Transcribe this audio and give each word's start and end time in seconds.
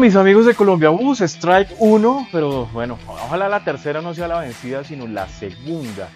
Mis 0.00 0.16
amigos 0.16 0.46
de 0.46 0.54
Colombia 0.54 0.88
Bus, 0.88 1.20
Strike 1.20 1.76
1, 1.78 2.28
pero 2.32 2.64
bueno, 2.72 2.98
ojalá 3.06 3.50
la 3.50 3.62
tercera 3.64 4.00
no 4.00 4.14
sea 4.14 4.28
la 4.28 4.38
vencida, 4.38 4.82
sino 4.82 5.06
la 5.06 5.28
segunda, 5.28 6.08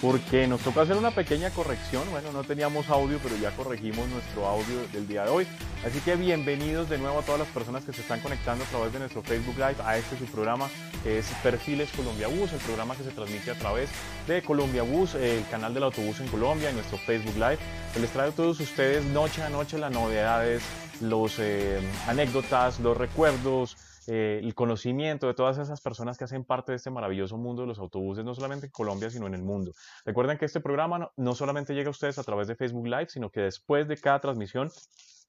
porque 0.00 0.46
nos 0.46 0.60
toca 0.60 0.82
hacer 0.82 0.96
una 0.96 1.10
pequeña 1.10 1.50
corrección. 1.50 2.04
Bueno, 2.12 2.30
no 2.30 2.44
teníamos 2.44 2.88
audio, 2.88 3.18
pero 3.20 3.36
ya 3.36 3.50
corregimos 3.50 4.08
nuestro 4.10 4.46
audio 4.46 4.86
del 4.92 5.08
día 5.08 5.24
de 5.24 5.30
hoy. 5.30 5.46
Así 5.84 5.98
que 5.98 6.14
bienvenidos 6.14 6.88
de 6.88 6.98
nuevo 6.98 7.18
a 7.18 7.22
todas 7.22 7.40
las 7.40 7.48
personas 7.48 7.84
que 7.84 7.92
se 7.92 8.02
están 8.02 8.20
conectando 8.20 8.62
a 8.62 8.66
través 8.68 8.92
de 8.92 9.00
nuestro 9.00 9.22
Facebook 9.22 9.56
Live 9.56 9.76
a 9.84 9.96
este 9.96 10.16
su 10.16 10.26
programa 10.26 10.68
que 11.02 11.18
es 11.18 11.26
Perfiles 11.42 11.90
Colombia 11.96 12.28
Bus, 12.28 12.52
el 12.52 12.60
programa 12.60 12.94
que 12.94 13.02
se 13.02 13.10
transmite 13.10 13.50
a 13.50 13.54
través 13.54 13.90
de 14.28 14.40
Colombia 14.42 14.84
Bus, 14.84 15.16
el 15.16 15.44
canal 15.50 15.74
del 15.74 15.82
autobús 15.82 16.20
en 16.20 16.28
Colombia 16.28 16.70
y 16.70 16.74
nuestro 16.74 16.96
Facebook 16.98 17.34
Live. 17.34 17.58
Les 18.00 18.10
traigo 18.10 18.30
a 18.30 18.36
todos 18.36 18.60
ustedes 18.60 19.04
noche 19.06 19.42
a 19.42 19.50
noche 19.50 19.78
las 19.78 19.90
novedades 19.90 20.62
los 21.02 21.38
eh, 21.38 21.80
anécdotas, 22.06 22.80
los 22.80 22.96
recuerdos, 22.96 23.76
eh, 24.06 24.40
el 24.42 24.54
conocimiento 24.54 25.26
de 25.26 25.34
todas 25.34 25.58
esas 25.58 25.80
personas 25.80 26.18
que 26.18 26.24
hacen 26.24 26.44
parte 26.44 26.72
de 26.72 26.76
este 26.76 26.90
maravilloso 26.90 27.36
mundo 27.36 27.62
de 27.62 27.68
los 27.68 27.78
autobuses, 27.78 28.24
no 28.24 28.34
solamente 28.34 28.66
en 28.66 28.72
Colombia, 28.72 29.10
sino 29.10 29.26
en 29.26 29.34
el 29.34 29.42
mundo. 29.42 29.72
Recuerden 30.04 30.38
que 30.38 30.46
este 30.46 30.60
programa 30.60 30.98
no, 30.98 31.12
no 31.16 31.34
solamente 31.34 31.74
llega 31.74 31.88
a 31.88 31.90
ustedes 31.90 32.18
a 32.18 32.24
través 32.24 32.48
de 32.48 32.56
Facebook 32.56 32.86
Live, 32.86 33.08
sino 33.10 33.30
que 33.30 33.40
después 33.40 33.86
de 33.86 33.96
cada 33.96 34.20
transmisión 34.20 34.70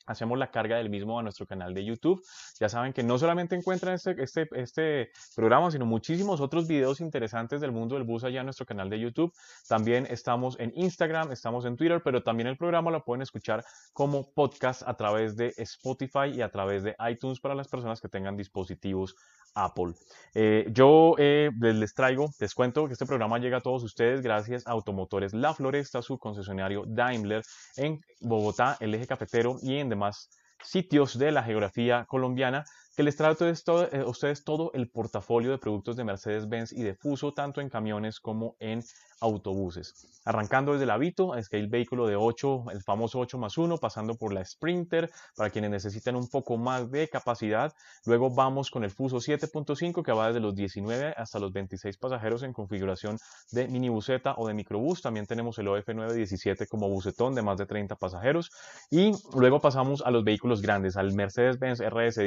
hacemos 0.06 0.38
la 0.38 0.52
carga 0.52 0.78
del 0.78 0.90
mismo 0.90 1.20
a 1.20 1.24
nuestro 1.24 1.46
canal 1.46 1.74
de 1.74 1.86
YouTube. 1.86 2.24
Ya 2.60 2.70
saben 2.70 2.94
que 2.94 3.04
no 3.04 3.18
solamente 3.18 3.56
encuentran 3.56 3.96
este, 3.96 4.16
este, 4.22 4.48
este 4.54 5.12
programa, 5.36 5.72
sino 5.72 5.86
muchísimos 5.86 6.42
otros 6.42 6.68
videos 6.68 7.02
interesantes 7.02 7.62
del 7.62 7.72
mundo 7.72 7.96
del 7.96 8.04
bus 8.04 8.24
allá 8.24 8.42
en 8.42 8.46
nuestro 8.46 8.66
canal 8.66 8.90
de 8.90 9.00
YouTube. 9.00 9.34
También 9.68 10.08
estamos 10.10 10.60
en 10.60 10.72
Instagram, 10.76 11.32
estamos 11.32 11.66
en 11.66 11.76
Twitter, 11.76 12.02
pero 12.04 12.24
también 12.24 12.48
el 12.48 12.58
programa 12.58 12.92
lo 12.92 13.04
pueden 13.04 13.22
escuchar 13.22 13.64
como 13.94 14.32
podcast 14.34 14.84
a 14.88 14.96
través 14.96 15.36
de 15.36 15.54
Spotify 15.58 16.30
y 16.34 16.42
a 16.42 16.50
través 16.50 16.84
de 16.84 16.96
iTunes 17.10 17.40
para 17.40 17.56
las 17.56 17.68
personas 17.68 18.02
que 18.02 18.10
tengan 18.10 18.38
dispositivos 18.38 19.16
Apple. 19.56 19.94
Eh, 20.34 20.68
yo 20.72 21.16
eh, 21.18 21.52
les 21.60 21.94
traigo, 21.94 22.30
les 22.40 22.54
cuento 22.54 22.88
que 22.88 22.94
este 22.94 23.06
programa 23.06 23.38
llega 23.38 23.58
a 23.58 23.62
todos 23.62 23.84
ustedes 23.84 24.22
gracias 24.22 24.66
a 24.66 24.72
Automotores 24.72 25.34
La 25.34 25.54
Floresta, 25.54 26.02
su 26.02 26.18
concesionario 26.18 26.84
Daimler 26.88 27.44
en 27.78 28.02
Bogotá, 28.22 28.78
el 28.80 28.96
eje 28.96 29.08
cafetero 29.08 29.58
y 29.62 29.78
en 29.78 29.90
demás 29.94 30.30
sitios 30.62 31.18
de 31.18 31.32
la 31.32 31.44
geografía 31.44 32.06
colombiana 32.06 32.66
que 32.96 33.04
les 33.04 33.16
trae 33.16 33.34
a 33.34 33.90
eh, 33.92 34.04
ustedes 34.06 34.44
todo 34.44 34.72
el 34.74 34.90
portafolio 34.90 35.52
de 35.52 35.58
productos 35.58 35.96
de 35.96 36.04
Mercedes-Benz 36.04 36.74
y 36.74 36.84
de 36.84 36.96
Fuso, 36.96 37.34
tanto 37.34 37.62
en 37.62 37.70
camiones 37.70 38.20
como 38.20 38.56
en 38.60 38.84
autobuses. 39.20 40.22
Arrancando 40.26 40.74
desde 40.74 40.86
la 40.86 40.98
Vito, 40.98 41.36
es 41.36 41.50
que 41.50 41.58
el 41.58 41.68
vehículo 41.68 42.08
de 42.08 42.16
8, 42.16 42.66
el 42.72 42.82
famoso 42.84 43.20
8 43.20 43.38
más 43.38 43.58
1, 43.58 43.78
pasando 43.78 44.16
por 44.16 44.34
la 44.34 44.46
Sprinter, 44.46 45.10
para 45.36 45.50
quienes 45.50 45.72
necesitan 45.72 46.16
un 46.16 46.28
poco 46.30 46.58
más 46.58 46.92
de 46.92 47.10
capacidad. 47.10 47.74
Luego 48.06 48.30
vamos 48.30 48.70
con 48.70 48.84
el 48.84 48.92
Fuso 48.92 49.18
7.5, 49.18 50.04
que 50.04 50.12
va 50.12 50.28
desde 50.28 50.40
los 50.40 50.56
19 50.56 51.14
hasta 51.18 51.40
los 51.40 51.52
26 51.52 51.98
pasajeros 51.98 52.44
en 52.44 52.54
configuración 52.54 53.18
de 53.52 53.68
minibuseta 53.68 54.36
o 54.38 54.48
de 54.48 54.54
microbús. 54.54 55.02
También 55.02 55.26
tenemos 55.26 55.58
el 55.58 55.68
OF 55.68 55.88
917 55.88 56.68
como 56.68 56.90
busetón 56.90 57.34
de 57.34 57.42
más 57.42 57.58
de 57.58 57.66
30 57.66 57.96
pasajeros. 57.96 58.52
Y 58.92 59.12
luego 59.36 59.60
pasamos 59.60 60.04
a 60.06 60.12
los 60.12 60.24
vehículos 60.24 60.62
grandes, 60.62 60.96
al 60.96 61.14
Mercedes-Benz 61.14 61.80
RS 61.82 62.18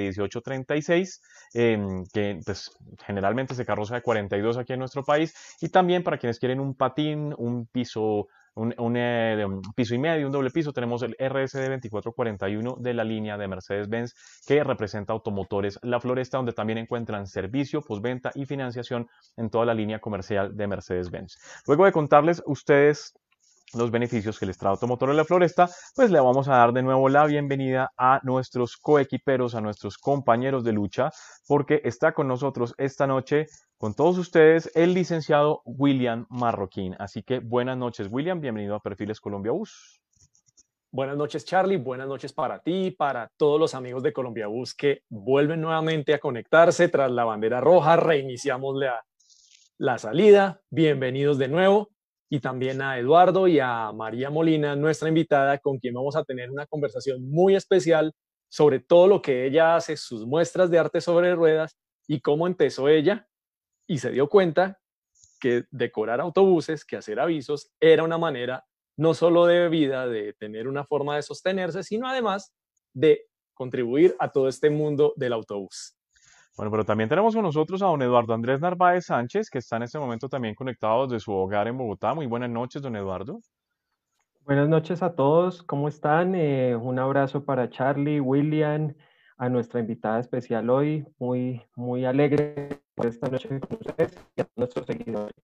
1836, 0.59 1.23
em, 1.55 2.05
que 2.13 2.41
pues, 2.45 2.71
generalmente 3.05 3.55
se 3.55 3.65
carroza 3.65 3.97
de 3.97 4.03
42 4.03 4.59
aquí 4.59 4.73
en 4.73 4.81
nuestro 4.81 5.05
país. 5.05 5.35
Y 5.61 5.69
también 5.69 6.03
para 6.03 6.19
quienes 6.19 6.39
quieren 6.39 6.61
un 6.61 6.75
patín, 6.75 7.35
un 7.39 7.67
piso, 7.67 8.29
un, 8.57 8.97
eh, 8.97 9.47
piso 9.75 9.95
y 9.95 9.99
medio, 9.99 10.27
un 10.27 10.33
doble 10.33 10.51
piso, 10.51 10.73
tenemos 10.73 11.03
el 11.03 11.15
RSD 11.19 11.69
2441 11.69 12.77
de 12.81 12.95
la 12.95 13.05
línea 13.05 13.37
de 13.37 13.49
Mercedes-Benz 13.49 14.15
que 14.47 14.65
representa 14.65 15.13
Automotores 15.13 15.79
La 15.83 16.01
Floresta, 16.01 16.39
donde 16.39 16.53
también 16.53 16.79
encuentran 16.79 17.27
servicio, 17.27 17.83
postventa 17.83 18.31
y 18.35 18.47
financiación 18.47 19.09
en 19.37 19.51
toda 19.51 19.67
la 19.67 19.75
línea 19.75 19.99
comercial 19.99 20.57
de 20.57 20.67
Mercedes-Benz. 20.67 21.37
Luego 21.67 21.85
de 21.85 21.93
contarles 21.93 22.43
ustedes 22.47 23.15
los 23.77 23.91
beneficios 23.91 24.39
que 24.39 24.47
les 24.47 24.57
trae 24.59 24.71
Automotor 24.71 25.15
La 25.15 25.25
Floresta, 25.25 25.69
pues 25.95 26.11
le 26.11 26.21
vamos 26.21 26.49
a 26.49 26.57
dar 26.57 26.73
de 26.73 26.83
nuevo 26.83 27.09
la 27.09 27.27
bienvenida 27.27 27.93
a 27.97 28.21
nuestros 28.23 28.77
coequiperos, 28.77 29.55
a 29.55 29.61
nuestros 29.61 29.99
compañeros 29.99 30.65
de 30.65 30.73
lucha, 30.73 31.11
porque 31.47 31.81
está 31.85 32.13
con 32.13 32.29
nosotros 32.29 32.75
esta 32.79 33.07
noche, 33.07 33.47
con 33.79 33.95
todos 33.95 34.19
ustedes, 34.19 34.71
el 34.75 34.95
licenciado 34.95 35.63
William 35.65 36.27
Marroquín. 36.31 36.97
Así 36.99 37.23
que 37.23 37.41
buenas 37.41 37.77
noches, 37.77 38.09
William, 38.11 38.41
bienvenido 38.41 38.75
a 38.75 38.81
Perfiles 38.81 39.21
Colombia 39.21 39.53
Bus. 39.53 40.01
Buenas 40.91 41.17
noches, 41.17 41.45
Charlie. 41.45 41.77
Buenas 41.77 42.09
noches 42.09 42.33
para 42.33 42.61
ti, 42.61 42.91
para 42.91 43.31
todos 43.37 43.61
los 43.61 43.75
amigos 43.75 44.03
de 44.03 44.15
Colombia 44.15 44.47
Bus 44.47 44.75
que 44.75 45.03
vuelven 45.11 45.61
nuevamente 45.61 46.15
a 46.15 46.19
conectarse 46.19 46.89
tras 46.89 47.11
la 47.11 47.25
bandera 47.25 47.61
roja. 47.61 47.97
Reiniciamos 47.97 48.77
la, 48.77 49.05
la 49.77 49.99
salida. 49.99 50.63
Bienvenidos 50.71 51.37
de 51.37 51.49
nuevo 51.49 51.91
y 52.29 52.41
también 52.41 52.83
a 52.83 52.99
Eduardo 52.99 53.47
y 53.49 53.61
a 53.61 53.93
María 53.93 54.31
Molina, 54.31 54.75
nuestra 54.77 55.09
invitada, 55.09 55.59
con 55.59 55.79
quien 55.79 55.95
vamos 55.95 56.17
a 56.17 56.25
tener 56.25 56.51
una 56.51 56.67
conversación 56.67 57.29
muy 57.31 57.55
especial 57.55 58.13
sobre 58.49 58.81
todo 58.81 59.07
lo 59.07 59.23
que 59.23 59.47
ella 59.47 59.77
hace, 59.77 59.97
sus 59.97 60.27
muestras 60.27 60.71
de 60.71 60.79
arte 60.79 61.01
sobre 61.01 61.35
ruedas 61.35 61.77
y 62.07 62.21
cómo 62.21 62.47
empezó 62.47 62.89
ella 62.89 63.29
y 63.87 63.99
se 63.99 64.11
dio 64.11 64.29
cuenta 64.29 64.81
que 65.41 65.65
decorar 65.71 66.21
autobuses, 66.21 66.85
que 66.85 66.97
hacer 66.97 67.21
avisos, 67.21 67.71
era 67.81 68.03
una 68.03 68.19
manera 68.19 68.65
no 68.97 69.15
solo 69.15 69.47
de 69.47 69.69
vida, 69.69 70.07
de 70.07 70.33
tener 70.33 70.69
una 70.69 70.85
forma 70.85 71.17
de 71.17 71.23
sostenerse, 71.23 71.83
sino 71.83 72.09
además 72.09 72.55
de 72.95 73.27
contribuir 73.53 74.17
a 74.19 74.33
todo 74.33 74.49
este 74.49 74.71
mundo 74.71 75.13
del 75.17 75.35
autobús. 75.35 75.96
Bueno, 76.57 76.71
pero 76.71 76.85
también 76.87 77.11
tenemos 77.11 77.35
con 77.35 77.45
nosotros 77.45 77.83
a 77.83 77.87
don 77.87 78.01
Eduardo 78.01 78.33
Andrés 78.33 78.61
Narváez 78.61 79.05
Sánchez, 79.05 79.51
que 79.51 79.59
está 79.59 79.77
en 79.77 79.83
este 79.83 79.99
momento 79.99 80.27
también 80.31 80.55
conectado 80.55 81.07
desde 81.07 81.21
su 81.21 81.33
hogar 81.33 81.69
en 81.69 81.77
Bogotá. 81.77 82.15
Muy 82.15 82.25
buenas 82.25 82.49
noches, 82.49 82.81
don 82.81 82.97
Eduardo. 82.97 83.41
Buenas 84.41 84.67
noches 84.67 85.03
a 85.03 85.15
todos, 85.15 85.63
¿cómo 85.63 85.87
están? 85.87 86.35
Eh, 86.35 86.75
un 86.75 86.99
abrazo 86.99 87.45
para 87.45 87.69
Charlie, 87.69 88.21
William, 88.21 88.95
a 89.37 89.51
nuestra 89.51 89.81
invitada 89.81 90.19
especial 90.19 90.71
hoy, 90.71 91.07
muy, 91.19 91.63
muy 91.75 92.07
alegre 92.07 92.81
por 92.95 93.05
esta 93.05 93.29
noche 93.29 93.49
con 93.61 93.79
ustedes 93.79 94.17
y 94.35 94.41
a 94.41 94.47
nuestros 94.57 94.87
seguidores. 94.87 95.35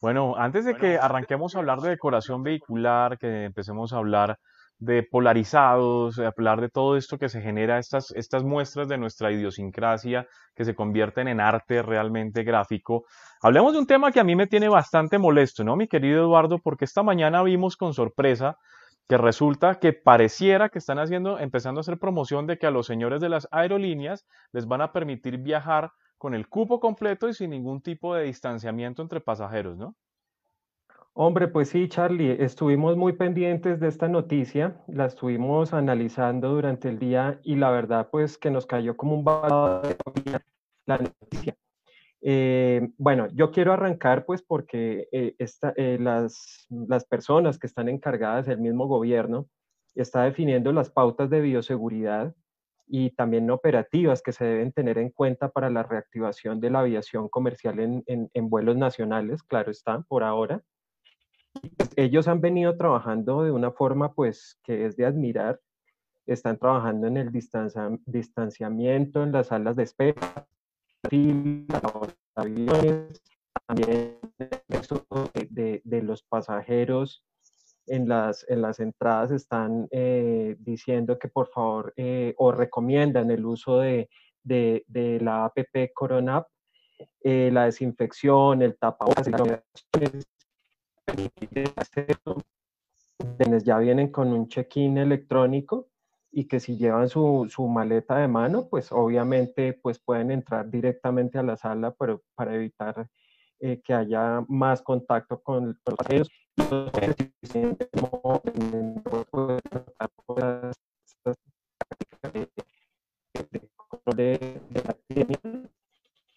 Bueno, 0.00 0.36
antes 0.36 0.64
de 0.64 0.76
que 0.76 0.96
arranquemos 0.96 1.54
a 1.54 1.58
hablar 1.58 1.80
de 1.80 1.90
decoración 1.90 2.42
vehicular, 2.42 3.18
que 3.18 3.44
empecemos 3.44 3.92
a 3.92 3.98
hablar 3.98 4.38
de 4.78 5.02
polarizados, 5.02 6.18
hablar 6.18 6.60
de 6.60 6.68
todo 6.68 6.96
esto 6.96 7.18
que 7.18 7.28
se 7.28 7.40
genera, 7.40 7.78
estas, 7.78 8.12
estas 8.12 8.44
muestras 8.44 8.88
de 8.88 8.96
nuestra 8.96 9.32
idiosincrasia 9.32 10.26
que 10.54 10.64
se 10.64 10.74
convierten 10.74 11.28
en 11.28 11.40
arte 11.40 11.82
realmente 11.82 12.44
gráfico. 12.44 13.04
Hablemos 13.42 13.72
de 13.72 13.80
un 13.80 13.86
tema 13.86 14.12
que 14.12 14.20
a 14.20 14.24
mí 14.24 14.36
me 14.36 14.46
tiene 14.46 14.68
bastante 14.68 15.18
molesto, 15.18 15.64
¿no, 15.64 15.76
mi 15.76 15.88
querido 15.88 16.20
Eduardo? 16.20 16.58
Porque 16.58 16.84
esta 16.84 17.02
mañana 17.02 17.42
vimos 17.42 17.76
con 17.76 17.92
sorpresa 17.92 18.56
que 19.08 19.16
resulta 19.16 19.76
que 19.80 19.92
pareciera 19.92 20.68
que 20.68 20.78
están 20.78 20.98
haciendo, 20.98 21.38
empezando 21.38 21.80
a 21.80 21.82
hacer 21.82 21.98
promoción 21.98 22.46
de 22.46 22.58
que 22.58 22.66
a 22.66 22.70
los 22.70 22.86
señores 22.86 23.20
de 23.20 23.30
las 23.30 23.48
aerolíneas 23.50 24.26
les 24.52 24.66
van 24.66 24.82
a 24.82 24.92
permitir 24.92 25.38
viajar 25.38 25.90
con 26.18 26.34
el 26.34 26.48
cupo 26.48 26.78
completo 26.78 27.28
y 27.28 27.34
sin 27.34 27.50
ningún 27.50 27.80
tipo 27.80 28.14
de 28.14 28.24
distanciamiento 28.24 29.02
entre 29.02 29.20
pasajeros, 29.20 29.78
¿no? 29.78 29.94
Hombre, 31.20 31.48
pues 31.48 31.70
sí, 31.70 31.88
Charlie, 31.88 32.36
estuvimos 32.44 32.96
muy 32.96 33.12
pendientes 33.12 33.80
de 33.80 33.88
esta 33.88 34.06
noticia, 34.06 34.80
la 34.86 35.06
estuvimos 35.06 35.72
analizando 35.72 36.50
durante 36.50 36.88
el 36.88 37.00
día 37.00 37.40
y 37.42 37.56
la 37.56 37.72
verdad 37.72 38.08
pues 38.12 38.38
que 38.38 38.52
nos 38.52 38.66
cayó 38.66 38.96
como 38.96 39.16
un 39.16 39.24
de 39.24 40.40
la 40.86 40.98
noticia. 40.98 41.56
Eh, 42.20 42.90
bueno, 42.98 43.26
yo 43.34 43.50
quiero 43.50 43.72
arrancar 43.72 44.26
pues 44.26 44.42
porque 44.42 45.08
eh, 45.10 45.34
eh, 45.76 45.98
las, 46.00 46.68
las 46.70 47.04
personas 47.04 47.58
que 47.58 47.66
están 47.66 47.88
encargadas, 47.88 48.46
el 48.46 48.60
mismo 48.60 48.86
gobierno, 48.86 49.48
está 49.96 50.22
definiendo 50.22 50.72
las 50.72 50.88
pautas 50.88 51.30
de 51.30 51.40
bioseguridad 51.40 52.32
y 52.86 53.10
también 53.10 53.50
operativas 53.50 54.22
que 54.22 54.30
se 54.30 54.44
deben 54.44 54.70
tener 54.70 54.98
en 54.98 55.10
cuenta 55.10 55.48
para 55.48 55.68
la 55.68 55.82
reactivación 55.82 56.60
de 56.60 56.70
la 56.70 56.78
aviación 56.78 57.28
comercial 57.28 57.80
en, 57.80 58.04
en, 58.06 58.30
en 58.34 58.48
vuelos 58.48 58.76
nacionales, 58.76 59.42
claro 59.42 59.72
está, 59.72 60.02
por 60.02 60.22
ahora. 60.22 60.62
Pues, 61.76 61.90
ellos 61.96 62.28
han 62.28 62.40
venido 62.40 62.76
trabajando 62.76 63.42
de 63.42 63.50
una 63.50 63.70
forma 63.70 64.12
pues 64.12 64.58
que 64.62 64.86
es 64.86 64.96
de 64.96 65.06
admirar. 65.06 65.60
Están 66.26 66.58
trabajando 66.58 67.06
en 67.06 67.16
el 67.16 67.30
distanciamiento, 68.06 69.22
en 69.22 69.32
las 69.32 69.46
salas 69.46 69.76
de 69.76 69.82
espera, 69.84 70.46
aviones, 72.34 73.22
también 73.66 74.18
de, 75.50 75.80
de, 75.84 76.02
los 76.02 76.22
pasajeros 76.24 77.24
en 77.86 78.08
las, 78.08 78.44
en 78.50 78.60
las 78.60 78.78
entradas 78.80 79.30
están 79.30 79.88
eh, 79.90 80.56
diciendo 80.58 81.18
que 81.18 81.28
por 81.28 81.48
favor 81.48 81.94
eh, 81.96 82.34
o 82.36 82.52
recomiendan 82.52 83.30
el 83.30 83.46
uso 83.46 83.78
de, 83.78 84.10
de, 84.42 84.84
de 84.86 85.20
la 85.20 85.46
APP 85.46 85.92
Corona 85.94 86.46
eh, 87.20 87.50
la 87.52 87.64
desinfección, 87.64 88.62
el 88.62 88.76
tapabocas, 88.76 89.28
quienes 93.36 93.64
ya 93.64 93.78
vienen 93.78 94.10
con 94.10 94.32
un 94.32 94.48
check-in 94.48 94.98
electrónico 94.98 95.88
y 96.30 96.46
que 96.46 96.60
si 96.60 96.76
llevan 96.76 97.08
su, 97.08 97.46
su, 97.50 97.66
maleta 97.66 98.16
de 98.18 98.28
mano, 98.28 98.68
pues 98.68 98.92
obviamente 98.92 99.72
pues 99.72 99.98
pueden 99.98 100.30
entrar 100.30 100.70
directamente 100.70 101.38
a 101.38 101.42
la 101.42 101.56
sala 101.56 101.94
pero 101.98 102.22
para 102.34 102.54
evitar 102.54 103.08
eh, 103.60 103.80
que 103.82 103.94
haya 103.94 104.44
más 104.48 104.82
contacto 104.82 105.42
con 105.42 105.66
los 105.66 105.80
pasajeros. 105.80 106.28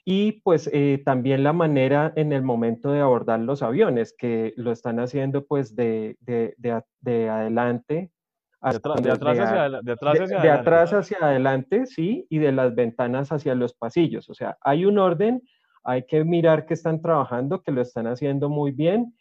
Y 0.03 0.42
pues 0.42 0.69
eh, 0.74 1.01
también 1.06 1.44
la 1.44 1.53
manera 1.53 2.12
en 2.15 2.33
el 2.33 2.42
momento 2.42 2.92
de 2.92 3.01
abordar 3.01 3.39
los 3.39 3.62
aviones, 3.62 4.15
que 4.18 4.53
lo 4.57 4.71
están 4.71 5.00
haciendo 5.00 5.45
pues 5.45 5.75
de, 5.75 6.18
de, 6.21 6.56
de 7.01 7.30
adelante 7.30 8.12
de, 8.62 9.12
atrás, 9.12 9.39
hacia, 9.39 9.81
de, 9.81 10.50
atrás 10.51 10.94
hacia 10.94 11.18
adelante, 11.19 11.88
sí, 11.88 12.27
y 12.30 12.38
de 12.38 12.51
las 12.51 12.75
ventanas 12.75 13.31
hacia 13.31 13.56
los 13.56 13.74
pasillos. 13.74 14.30
O 14.30 14.36
sea, 14.36 14.57
hay 14.62 14.86
un 14.86 15.00
orden, 15.00 15.42
hay 15.83 16.06
que 16.06 16.24
mirar 16.24 16.65
que 16.68 16.75
están 16.75 17.01
trabajando, 17.01 17.63
que 17.63 17.71
lo 17.71 17.81
están 17.81 18.06
haciendo 18.06 18.50
muy 18.50 18.71
bien. 18.71 19.15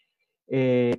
Eh, 0.49 0.97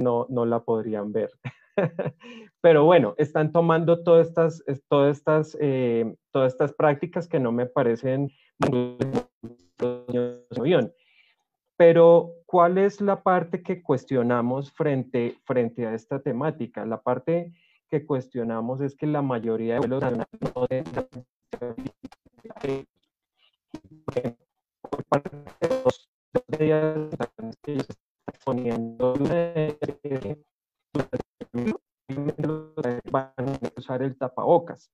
no, 0.00 0.26
no 0.28 0.46
la 0.46 0.60
podrían 0.60 1.12
ver. 1.12 1.30
Pero 2.60 2.84
bueno, 2.84 3.14
están 3.18 3.52
tomando 3.52 4.02
todas 4.02 4.28
estas, 4.28 4.64
todas 4.88 5.18
estas, 5.18 5.56
eh, 5.60 6.16
todas 6.30 6.52
estas 6.52 6.72
prácticas 6.72 7.28
que 7.28 7.40
no 7.40 7.52
me 7.52 7.66
parecen 7.66 8.30
avión. 10.56 10.92
Pero, 11.76 12.30
¿cuál 12.46 12.78
es 12.78 13.00
la 13.00 13.22
parte 13.22 13.62
que 13.62 13.82
cuestionamos 13.82 14.72
frente, 14.72 15.36
frente 15.44 15.86
a 15.86 15.94
esta 15.94 16.20
temática? 16.20 16.86
La 16.86 17.02
parte 17.02 17.52
que 17.90 18.06
cuestionamos 18.06 18.80
es 18.80 18.94
que 18.94 19.08
la 19.08 19.22
mayoría 19.22 19.74
de 19.74 19.80
vuelos 19.80 20.02
no 20.02 20.24
poniendo 28.44 29.14
van 33.10 33.32
a 33.38 33.58
usar 33.76 34.02
el 34.02 34.16
tapabocas. 34.16 34.90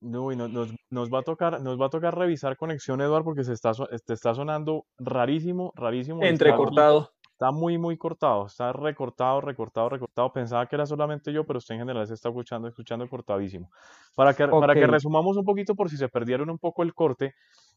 No, 0.00 0.30
nos, 0.30 0.72
nos, 0.90 1.12
va 1.12 1.20
a 1.20 1.22
tocar, 1.22 1.60
nos 1.60 1.80
va 1.80 1.86
a 1.86 1.90
tocar 1.90 2.16
revisar 2.16 2.56
conexión, 2.56 3.00
Eduardo, 3.00 3.24
porque 3.24 3.42
se 3.42 3.52
está, 3.52 3.72
te 3.72 4.12
está 4.12 4.32
sonando 4.32 4.86
rarísimo, 4.96 5.72
rarísimo. 5.74 6.22
Entrecortado. 6.22 7.10
Está 7.38 7.52
muy, 7.52 7.78
muy 7.78 7.96
cortado, 7.96 8.46
está 8.46 8.72
recortado, 8.72 9.40
recortado, 9.40 9.88
recortado. 9.88 10.32
Pensaba 10.32 10.66
que 10.66 10.74
era 10.74 10.84
solamente 10.86 11.32
yo, 11.32 11.46
pero 11.46 11.58
usted 11.58 11.76
en 11.76 11.82
general 11.82 12.04
se 12.04 12.14
está 12.14 12.30
escuchando, 12.30 12.66
escuchando 12.66 13.08
cortadísimo. 13.08 13.70
Para 14.16 14.34
que, 14.34 14.48
para 14.48 14.74
que 14.74 14.88
resumamos 14.88 15.36
un 15.36 15.44
poquito 15.44 15.76
por 15.76 15.88
si 15.88 15.96
se 15.96 16.08
perdieron 16.08 16.50
un 16.50 16.58
poco 16.58 16.82
el 16.82 16.94
corte, 16.94 17.34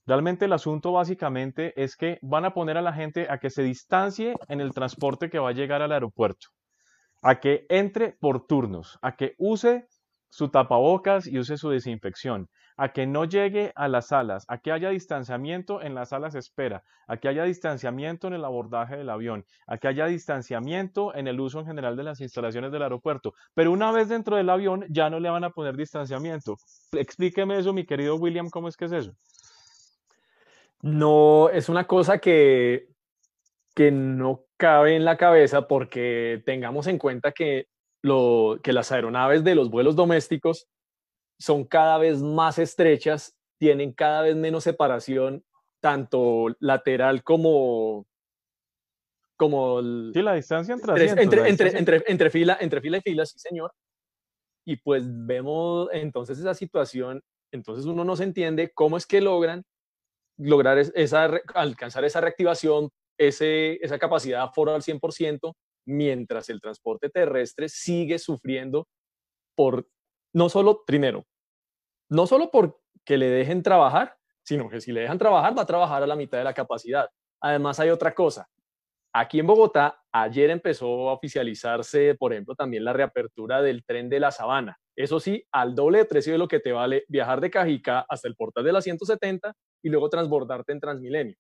realmente 0.08 0.46
el 0.46 0.53
asunto 0.53 0.91
básicamente 0.91 1.80
es 1.80 1.96
que 1.96 2.18
van 2.24 2.46
a 2.46 2.56
poner 2.56 2.75
a 2.75 2.82
la 2.82 2.91
gente 2.91 3.27
a 3.30 3.38
que 3.38 3.51
se 3.51 3.62
distancie 3.62 4.34
en 4.48 4.62
el 4.62 4.74
transporte 4.74 5.30
que 5.30 5.38
va 5.38 5.50
a 5.50 5.53
llegar 5.53 5.84
al 5.84 5.91
aeropuerto 5.91 6.48
a 7.22 7.39
que 7.39 7.68
entre 7.70 8.13
por 8.20 8.48
turnos, 8.48 8.98
a 9.03 9.15
que 9.15 9.36
use 9.38 9.86
su 10.30 10.50
tapabocas 10.50 11.27
y 11.27 11.38
use 11.38 11.56
su 11.58 11.70
desinfección, 11.70 12.50
a 12.82 12.94
que 12.94 13.06
no 13.06 13.26
llegue 13.26 13.72
a 13.76 13.88
las 13.88 14.08
salas, 14.08 14.44
a 14.48 14.58
que 14.58 14.72
haya 14.72 14.90
distanciamiento 14.90 15.84
en 15.84 15.94
las 15.94 16.10
salas 16.10 16.34
de 16.34 16.40
espera, 16.40 16.84
a 17.06 17.18
que 17.18 17.28
haya 17.28 17.44
distanciamiento 17.44 18.28
en 18.28 18.34
el 18.34 18.44
abordaje 18.44 18.98
del 18.98 19.12
avión, 19.12 19.46
a 19.68 19.78
que 19.78 19.88
haya 19.88 20.08
distanciamiento 20.08 21.14
en 21.14 21.28
el 21.28 21.40
uso 21.40 21.60
en 21.60 21.68
general 21.68 21.96
de 21.96 22.02
las 22.02 22.22
instalaciones 22.22 22.72
del 22.72 22.82
aeropuerto. 22.82 23.36
Pero 23.54 23.72
una 23.72 23.92
vez 23.92 24.10
dentro 24.10 24.36
del 24.36 24.50
avión 24.50 24.84
ya 24.90 25.12
no 25.12 25.20
le 25.20 25.30
van 25.30 25.44
a 25.44 25.52
poner 25.52 25.78
distanciamiento. 25.78 26.58
Explíqueme 26.94 27.60
eso, 27.60 27.72
mi 27.72 27.86
querido 27.86 28.16
William, 28.16 28.50
¿cómo 28.50 28.68
es 28.68 28.76
que 28.76 28.86
es 28.86 28.94
eso? 28.94 29.12
No, 30.82 31.50
es 31.50 31.70
una 31.70 31.86
cosa 31.86 32.18
que 32.18 32.88
que 33.76 33.92
no 33.92 34.46
cabe 34.58 34.96
en 34.96 35.06
la 35.06 35.18
cabeza 35.18 35.68
porque 35.68 36.42
tengamos 36.48 36.88
en 36.88 36.98
cuenta 36.98 37.32
que, 37.32 37.68
lo, 38.02 38.60
que 38.64 38.74
las 38.74 38.92
aeronaves 38.92 39.44
de 39.44 39.54
los 39.54 39.70
vuelos 39.70 39.96
domésticos 39.96 40.68
son 41.42 41.66
cada 41.66 41.98
vez 41.98 42.22
más 42.22 42.60
estrechas, 42.60 43.36
tienen 43.58 43.94
cada 43.94 44.22
vez 44.22 44.36
menos 44.36 44.64
separación, 44.64 45.44
tanto 45.80 46.56
lateral 46.60 47.24
como... 47.24 48.06
como 49.38 49.82
sí, 50.14 50.22
la 50.22 50.36
distancia 50.36 50.76
entre, 50.76 51.10
entre, 51.10 51.50
entre, 51.80 52.04
entre, 52.08 52.30
fila, 52.30 52.58
entre 52.62 52.82
fila 52.82 52.98
y 52.98 53.02
fila, 53.02 53.26
sí 53.26 53.40
señor. 53.40 53.74
Y 54.66 54.78
pues 54.78 55.04
vemos 55.08 55.90
entonces 55.92 56.38
esa 56.38 56.54
situación, 56.54 57.22
entonces 57.52 57.86
uno 57.86 58.06
no 58.06 58.16
se 58.16 58.24
entiende 58.24 58.72
cómo 58.74 58.98
es 58.98 59.08
que 59.08 59.22
logran 59.22 59.64
lograr 60.38 60.78
esa, 60.78 61.30
alcanzar 61.56 62.06
esa 62.06 62.22
reactivación 62.22 62.90
esa 63.18 64.00
capacidad 64.00 64.42
aforo 64.42 64.74
al 64.74 64.82
100%, 64.82 65.54
mientras 65.86 66.50
el 66.50 66.62
transporte 66.62 67.10
terrestre 67.10 67.70
sigue 67.70 68.18
sufriendo 68.18 68.88
por, 69.56 69.88
no 70.34 70.50
solo, 70.50 70.84
primero, 70.86 71.26
no 72.12 72.27
solo 72.27 72.51
porque 72.51 73.18
le 73.18 73.30
dejen 73.30 73.63
trabajar, 73.63 74.18
sino 74.44 74.70
que 74.70 74.82
si 74.82 74.91
le 74.91 75.01
dejan 75.01 75.18
trabajar, 75.18 75.58
va 75.58 75.62
a 75.62 75.65
trabajar 75.65 76.03
a 76.03 76.08
la 76.08 76.18
mitad 76.18 76.38
de 76.38 76.44
la 76.44 76.53
capacidad. 76.53 77.10
Además, 77.39 77.80
hay 77.80 77.89
otra 77.89 78.13
cosa. 78.13 78.50
Aquí 79.13 79.39
en 79.39 79.48
Bogotá, 79.48 80.03
ayer 80.12 80.50
empezó 80.50 81.10
a 81.10 81.13
oficializarse, 81.13 82.15
por 82.15 82.34
ejemplo, 82.34 82.53
también 82.53 82.84
la 82.84 82.91
reapertura 82.91 83.62
del 83.62 83.86
tren 83.86 84.10
de 84.10 84.20
la 84.20 84.32
Sabana. 84.32 84.77
Eso 84.94 85.22
sí, 85.22 85.46
al 85.53 85.74
doble 85.74 86.00
de 86.00 86.06
precio 86.06 86.34
de 86.34 86.39
lo 86.39 86.50
que 86.50 86.60
te 86.60 86.74
vale 86.74 87.06
viajar 87.08 87.39
de 87.39 87.50
Cajica 87.50 88.06
hasta 88.10 88.27
el 88.27 88.36
portal 88.36 88.65
de 88.65 88.74
la 88.74 88.82
170 88.82 89.53
y 89.82 89.89
luego 89.89 90.10
transbordarte 90.10 90.74
en 90.74 90.82
Transmilenio. 90.82 91.38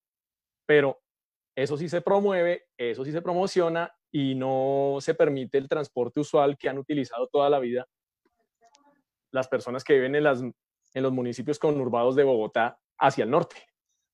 Pero 0.65 1.01
eso 1.53 1.75
sí 1.75 1.89
se 1.89 1.99
promueve, 1.99 2.67
eso 2.77 3.03
sí 3.03 3.11
se 3.11 3.21
promociona 3.21 3.91
y 4.09 4.35
no 4.35 4.99
se 5.01 5.15
permite 5.15 5.57
el 5.57 5.67
transporte 5.67 6.21
usual 6.21 6.57
que 6.57 6.69
han 6.69 6.77
utilizado 6.77 7.27
toda 7.27 7.49
la 7.49 7.59
vida 7.59 7.85
las 9.31 9.47
personas 9.47 9.83
que 9.83 9.93
viven 9.93 10.15
en, 10.15 10.23
las, 10.23 10.41
en 10.41 11.03
los 11.03 11.11
municipios 11.11 11.59
conurbados 11.59 12.15
de 12.15 12.23
Bogotá 12.23 12.79
hacia 12.97 13.23
el 13.23 13.31
norte. 13.31 13.55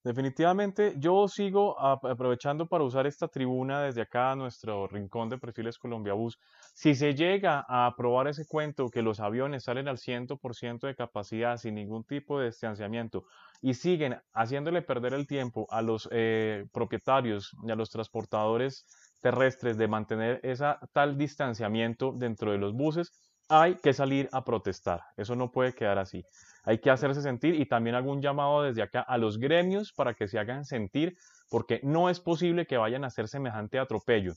Definitivamente, 0.07 0.93
yo 0.97 1.27
sigo 1.27 1.77
aprovechando 1.77 2.65
para 2.65 2.86
usar 2.86 3.05
esta 3.07 3.27
tribuna 3.27 3.81
desde 3.81 4.03
acá, 4.03 4.33
nuestro 4.38 4.88
rincón 4.88 5.27
de 5.27 5.38
perfiles 5.38 5.77
Colombia 5.77 6.13
Bus. 6.13 6.39
Si 6.74 6.95
se 6.95 7.13
llega 7.13 7.65
a 7.67 7.88
aprobar 7.88 8.29
ese 8.29 8.45
cuento 8.47 8.88
que 8.88 9.01
los 9.01 9.19
aviones 9.19 9.65
salen 9.65 9.89
al 9.89 9.97
100% 9.97 10.88
de 10.88 10.95
capacidad 10.95 11.57
sin 11.57 11.75
ningún 11.75 12.05
tipo 12.05 12.39
de 12.39 12.45
distanciamiento 12.45 13.25
y 13.62 13.74
siguen 13.74 14.15
haciéndole 14.33 14.81
perder 14.81 15.13
el 15.13 15.27
tiempo 15.27 15.67
a 15.69 15.81
los 15.81 16.07
eh, 16.12 16.67
propietarios 16.71 17.51
y 17.63 17.71
a 17.71 17.75
los 17.75 17.89
transportadores 17.89 18.86
terrestres 19.21 19.77
de 19.77 19.89
mantener 19.89 20.39
ese 20.41 20.74
tal 20.93 21.17
distanciamiento 21.17 22.13
dentro 22.15 22.53
de 22.53 22.59
los 22.59 22.74
buses, 22.74 23.12
hay 23.49 23.75
que 23.75 23.93
salir 23.93 24.29
a 24.31 24.43
protestar. 24.43 25.03
Eso 25.15 25.35
no 25.35 25.51
puede 25.51 25.73
quedar 25.73 25.97
así. 25.97 26.25
Hay 26.63 26.79
que 26.79 26.89
hacerse 26.89 27.21
sentir 27.21 27.55
y 27.55 27.65
también 27.65 27.95
un 27.95 28.21
llamado 28.21 28.63
desde 28.63 28.81
acá 28.81 29.01
a 29.01 29.17
los 29.17 29.37
gremios 29.37 29.93
para 29.93 30.13
que 30.13 30.27
se 30.27 30.37
hagan 30.37 30.65
sentir 30.65 31.17
porque 31.49 31.79
no 31.83 32.09
es 32.09 32.19
posible 32.19 32.65
que 32.65 32.77
vayan 32.77 33.03
a 33.03 33.07
hacer 33.07 33.27
semejante 33.27 33.79
atropello 33.79 34.33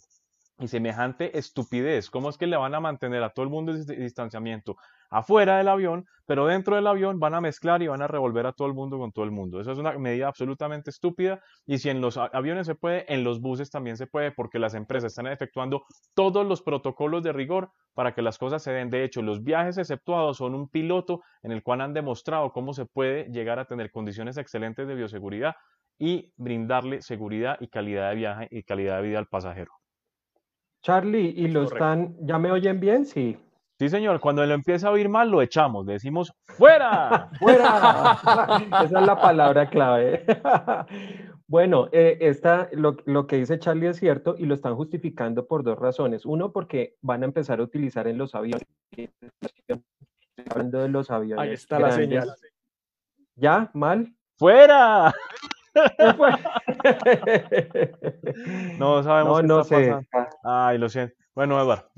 y 0.58 0.68
semejante 0.68 1.36
estupidez. 1.38 2.10
¿Cómo 2.10 2.30
es 2.30 2.38
que 2.38 2.46
le 2.46 2.56
van 2.56 2.74
a 2.74 2.80
mantener 2.80 3.22
a 3.22 3.30
todo 3.30 3.44
el 3.44 3.50
mundo 3.50 3.72
de 3.72 3.96
distanciamiento 3.96 4.76
afuera 5.10 5.58
del 5.58 5.68
avión, 5.68 6.06
pero 6.26 6.46
dentro 6.46 6.76
del 6.76 6.86
avión 6.86 7.18
van 7.18 7.34
a 7.34 7.40
mezclar 7.40 7.82
y 7.82 7.88
van 7.88 8.02
a 8.02 8.06
revolver 8.06 8.46
a 8.46 8.52
todo 8.52 8.68
el 8.68 8.74
mundo 8.74 8.98
con 8.98 9.10
todo 9.10 9.24
el 9.24 9.32
mundo? 9.32 9.60
Eso 9.60 9.72
es 9.72 9.78
una 9.78 9.98
medida 9.98 10.28
absolutamente 10.28 10.90
estúpida 10.90 11.40
y 11.66 11.78
si 11.78 11.90
en 11.90 12.00
los 12.00 12.16
aviones 12.16 12.66
se 12.66 12.76
puede, 12.76 13.12
en 13.12 13.24
los 13.24 13.40
buses 13.40 13.70
también 13.70 13.96
se 13.96 14.06
puede 14.06 14.30
porque 14.30 14.58
las 14.58 14.74
empresas 14.74 15.12
están 15.12 15.26
efectuando 15.26 15.84
todos 16.14 16.46
los 16.46 16.62
protocolos 16.62 17.22
de 17.22 17.32
rigor 17.32 17.70
para 17.94 18.14
que 18.14 18.22
las 18.22 18.38
cosas 18.38 18.62
se 18.62 18.70
den. 18.70 18.90
De 18.90 19.02
hecho, 19.02 19.22
los 19.22 19.42
viajes 19.42 19.76
exceptuados 19.76 20.36
son 20.36 20.54
un 20.54 20.68
piloto 20.68 21.22
en 21.42 21.50
el 21.50 21.62
cual 21.62 21.80
han 21.80 21.94
demostrado 21.94 22.52
cómo 22.52 22.72
se 22.72 22.86
puede 22.86 23.24
llegar 23.24 23.58
a 23.58 23.64
tener 23.64 23.90
condiciones 23.90 24.36
excelentes 24.36 24.86
de 24.86 24.94
bioseguridad 24.94 25.56
y 25.98 26.32
brindarle 26.36 27.02
seguridad 27.02 27.56
y 27.60 27.68
calidad 27.68 28.10
de 28.10 28.16
viaje 28.16 28.48
y 28.50 28.62
calidad 28.62 28.96
de 28.96 29.08
vida 29.08 29.18
al 29.18 29.26
pasajero. 29.26 29.72
Charlie, 30.82 31.34
¿y 31.36 31.48
lo 31.48 31.64
están, 31.64 32.16
ya 32.22 32.38
me 32.38 32.50
oyen 32.50 32.80
bien? 32.80 33.04
Sí. 33.04 33.36
Sí, 33.80 33.88
señor, 33.88 34.20
cuando 34.20 34.44
lo 34.44 34.52
empieza 34.52 34.88
a 34.88 34.90
oír 34.90 35.08
mal, 35.08 35.30
lo 35.30 35.40
echamos, 35.40 35.86
le 35.86 35.94
decimos 35.94 36.34
¡fuera! 36.44 37.30
¡Fuera! 37.38 38.18
Esa 38.84 39.00
es 39.00 39.06
la 39.06 39.18
palabra 39.18 39.70
clave. 39.70 40.26
bueno, 41.46 41.88
eh, 41.90 42.18
esta, 42.20 42.68
lo, 42.72 42.98
lo, 43.06 43.26
que 43.26 43.36
dice 43.36 43.58
Charlie 43.58 43.86
es 43.86 43.96
cierto 43.96 44.34
y 44.36 44.44
lo 44.44 44.54
están 44.54 44.76
justificando 44.76 45.46
por 45.46 45.64
dos 45.64 45.78
razones. 45.78 46.26
Uno, 46.26 46.52
porque 46.52 46.98
van 47.00 47.22
a 47.22 47.24
empezar 47.24 47.60
a 47.60 47.62
utilizar 47.62 48.06
en 48.06 48.18
los 48.18 48.34
aviones. 48.34 48.68
Hablando 50.50 50.82
de 50.82 50.88
los 50.90 51.10
aviones. 51.10 51.42
Ahí 51.42 51.54
está 51.54 51.78
la 51.78 51.92
señal. 51.92 52.34
¿Ya? 53.34 53.70
¿Mal? 53.72 54.14
¡Fuera! 54.36 55.14
no 58.78 59.02
sabemos 59.02 59.42
no, 59.44 59.64
qué 59.64 59.84
está 59.84 60.02
pasando. 60.12 60.36
Ay, 60.44 60.76
lo 60.76 60.90
siento. 60.90 61.19
Bueno, 61.34 61.60
Eduardo, 61.60 61.88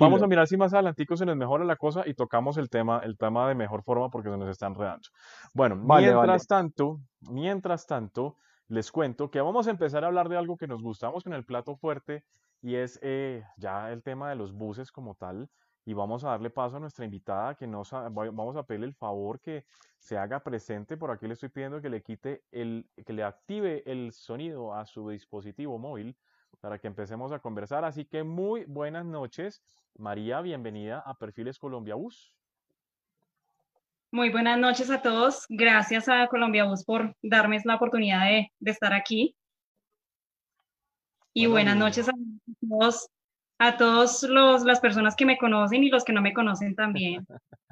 vamos 0.00 0.22
a 0.22 0.26
mirar 0.26 0.46
si 0.46 0.56
más 0.56 0.72
adelantico 0.72 1.16
se 1.16 1.26
nos 1.26 1.36
mejora 1.36 1.64
la 1.64 1.76
cosa 1.76 2.02
y 2.06 2.14
tocamos 2.14 2.56
el 2.56 2.70
tema, 2.70 3.00
el 3.04 3.18
tema 3.18 3.46
de 3.48 3.54
mejor 3.54 3.82
forma 3.82 4.08
porque 4.08 4.30
se 4.30 4.36
nos 4.38 4.48
está 4.48 4.66
enredando. 4.66 5.08
Bueno, 5.52 5.76
mientras 5.76 6.46
tanto, 6.46 7.00
mientras 7.20 7.86
tanto, 7.86 8.36
les 8.68 8.90
cuento 8.90 9.30
que 9.30 9.40
vamos 9.40 9.66
a 9.66 9.70
empezar 9.70 10.04
a 10.04 10.06
hablar 10.06 10.28
de 10.28 10.38
algo 10.38 10.56
que 10.56 10.66
nos 10.66 10.82
gustamos 10.82 11.24
con 11.24 11.34
el 11.34 11.44
plato 11.44 11.76
fuerte 11.76 12.24
y 12.62 12.74
es 12.74 12.98
eh, 13.02 13.44
ya 13.58 13.92
el 13.92 14.02
tema 14.02 14.30
de 14.30 14.36
los 14.36 14.52
buses 14.52 14.90
como 14.90 15.14
tal 15.14 15.48
y 15.84 15.94
vamos 15.94 16.24
a 16.24 16.28
darle 16.28 16.50
paso 16.50 16.76
a 16.76 16.80
nuestra 16.80 17.04
invitada 17.04 17.54
que 17.54 17.66
nos 17.66 17.90
vamos 17.90 18.56
a 18.56 18.62
pedirle 18.62 18.86
el 18.86 18.94
favor 18.94 19.40
que 19.40 19.64
se 19.98 20.18
haga 20.18 20.40
presente. 20.40 20.96
Por 20.96 21.10
aquí 21.10 21.26
le 21.26 21.34
estoy 21.34 21.48
pidiendo 21.48 21.80
que 21.80 21.88
le 21.88 22.02
quite 22.02 22.44
el, 22.50 22.86
que 23.06 23.12
le 23.12 23.22
active 23.22 23.82
el 23.86 24.12
sonido 24.12 24.74
a 24.74 24.84
su 24.84 25.08
dispositivo 25.08 25.78
móvil 25.78 26.14
para 26.60 26.78
que 26.78 26.86
empecemos 26.86 27.32
a 27.32 27.38
conversar. 27.38 27.84
Así 27.84 28.04
que 28.04 28.22
muy 28.22 28.64
buenas 28.66 29.04
noches. 29.04 29.62
María, 29.96 30.40
bienvenida 30.40 31.02
a 31.04 31.14
Perfiles 31.14 31.58
Colombia 31.58 31.94
Bus. 31.94 32.32
Muy 34.10 34.30
buenas 34.30 34.58
noches 34.58 34.90
a 34.90 35.02
todos. 35.02 35.44
Gracias 35.48 36.08
a 36.08 36.26
Colombia 36.28 36.64
Bus 36.64 36.84
por 36.84 37.14
darme 37.22 37.60
la 37.64 37.76
oportunidad 37.76 38.24
de, 38.24 38.50
estar 38.60 38.92
aquí. 38.92 39.36
Y 41.34 41.46
buenas 41.46 41.76
noches 41.76 42.08
a 42.08 42.12
todos, 42.68 43.08
a 43.58 43.76
todos 43.76 44.22
los, 44.22 44.64
las 44.64 44.80
personas 44.80 45.14
que 45.14 45.26
me 45.26 45.36
conocen 45.36 45.84
y 45.84 45.90
los 45.90 46.04
que 46.04 46.12
no 46.12 46.22
me 46.22 46.32
conocen 46.32 46.74
también. 46.74 47.26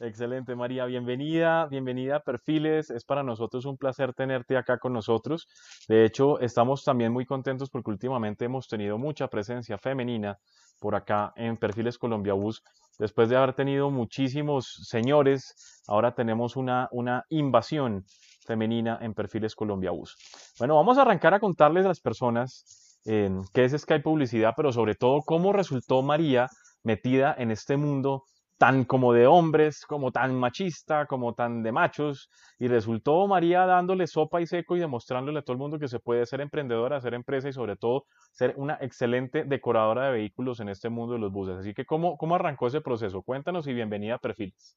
Excelente, 0.00 0.54
María. 0.54 0.84
Bienvenida, 0.86 1.66
bienvenida 1.66 2.16
a 2.16 2.20
Perfiles. 2.20 2.90
Es 2.90 3.04
para 3.04 3.22
nosotros 3.22 3.64
un 3.64 3.76
placer 3.76 4.14
tenerte 4.14 4.56
acá 4.56 4.78
con 4.78 4.92
nosotros. 4.92 5.48
De 5.88 6.04
hecho, 6.04 6.40
estamos 6.40 6.84
también 6.84 7.12
muy 7.12 7.26
contentos 7.26 7.70
porque 7.70 7.90
últimamente 7.90 8.44
hemos 8.44 8.68
tenido 8.68 8.98
mucha 8.98 9.28
presencia 9.28 9.78
femenina 9.78 10.38
por 10.80 10.94
acá 10.94 11.32
en 11.36 11.56
Perfiles 11.56 11.98
Colombia 11.98 12.34
Bus. 12.34 12.62
Después 12.98 13.28
de 13.28 13.36
haber 13.36 13.54
tenido 13.54 13.90
muchísimos 13.90 14.66
señores, 14.88 15.82
ahora 15.86 16.14
tenemos 16.14 16.56
una, 16.56 16.88
una 16.90 17.24
invasión 17.28 18.04
femenina 18.46 18.98
en 19.00 19.14
Perfiles 19.14 19.54
Colombia 19.54 19.90
Bus. 19.90 20.16
Bueno, 20.58 20.76
vamos 20.76 20.98
a 20.98 21.02
arrancar 21.02 21.34
a 21.34 21.40
contarles 21.40 21.84
a 21.84 21.88
las 21.88 22.00
personas 22.00 23.00
eh, 23.04 23.30
qué 23.52 23.64
es 23.64 23.72
Skype 23.72 24.02
Publicidad, 24.02 24.54
pero 24.56 24.72
sobre 24.72 24.94
todo 24.94 25.20
cómo 25.24 25.52
resultó 25.52 26.02
María 26.02 26.48
metida 26.82 27.34
en 27.38 27.50
este 27.50 27.76
mundo 27.76 28.24
tan 28.58 28.84
como 28.84 29.12
de 29.12 29.26
hombres, 29.28 29.86
como 29.86 30.10
tan 30.10 30.34
machista, 30.34 31.06
como 31.06 31.32
tan 31.32 31.62
de 31.62 31.70
machos, 31.70 32.28
y 32.58 32.66
resultó 32.66 33.26
María 33.28 33.64
dándole 33.66 34.08
sopa 34.08 34.40
y 34.40 34.46
seco 34.46 34.76
y 34.76 34.80
demostrándole 34.80 35.38
a 35.38 35.42
todo 35.42 35.52
el 35.52 35.60
mundo 35.60 35.78
que 35.78 35.86
se 35.86 36.00
puede 36.00 36.26
ser 36.26 36.40
emprendedora, 36.40 36.96
hacer 36.96 37.14
empresa 37.14 37.48
y 37.48 37.52
sobre 37.52 37.76
todo 37.76 38.06
ser 38.32 38.54
una 38.56 38.76
excelente 38.80 39.44
decoradora 39.44 40.06
de 40.06 40.12
vehículos 40.12 40.58
en 40.58 40.68
este 40.68 40.88
mundo 40.88 41.14
de 41.14 41.20
los 41.20 41.32
buses. 41.32 41.56
Así 41.56 41.72
que, 41.72 41.86
¿cómo, 41.86 42.18
cómo 42.18 42.34
arrancó 42.34 42.66
ese 42.66 42.80
proceso? 42.80 43.22
Cuéntanos 43.22 43.66
y 43.68 43.72
bienvenida 43.72 44.16
a 44.16 44.18
Perfiles. 44.18 44.76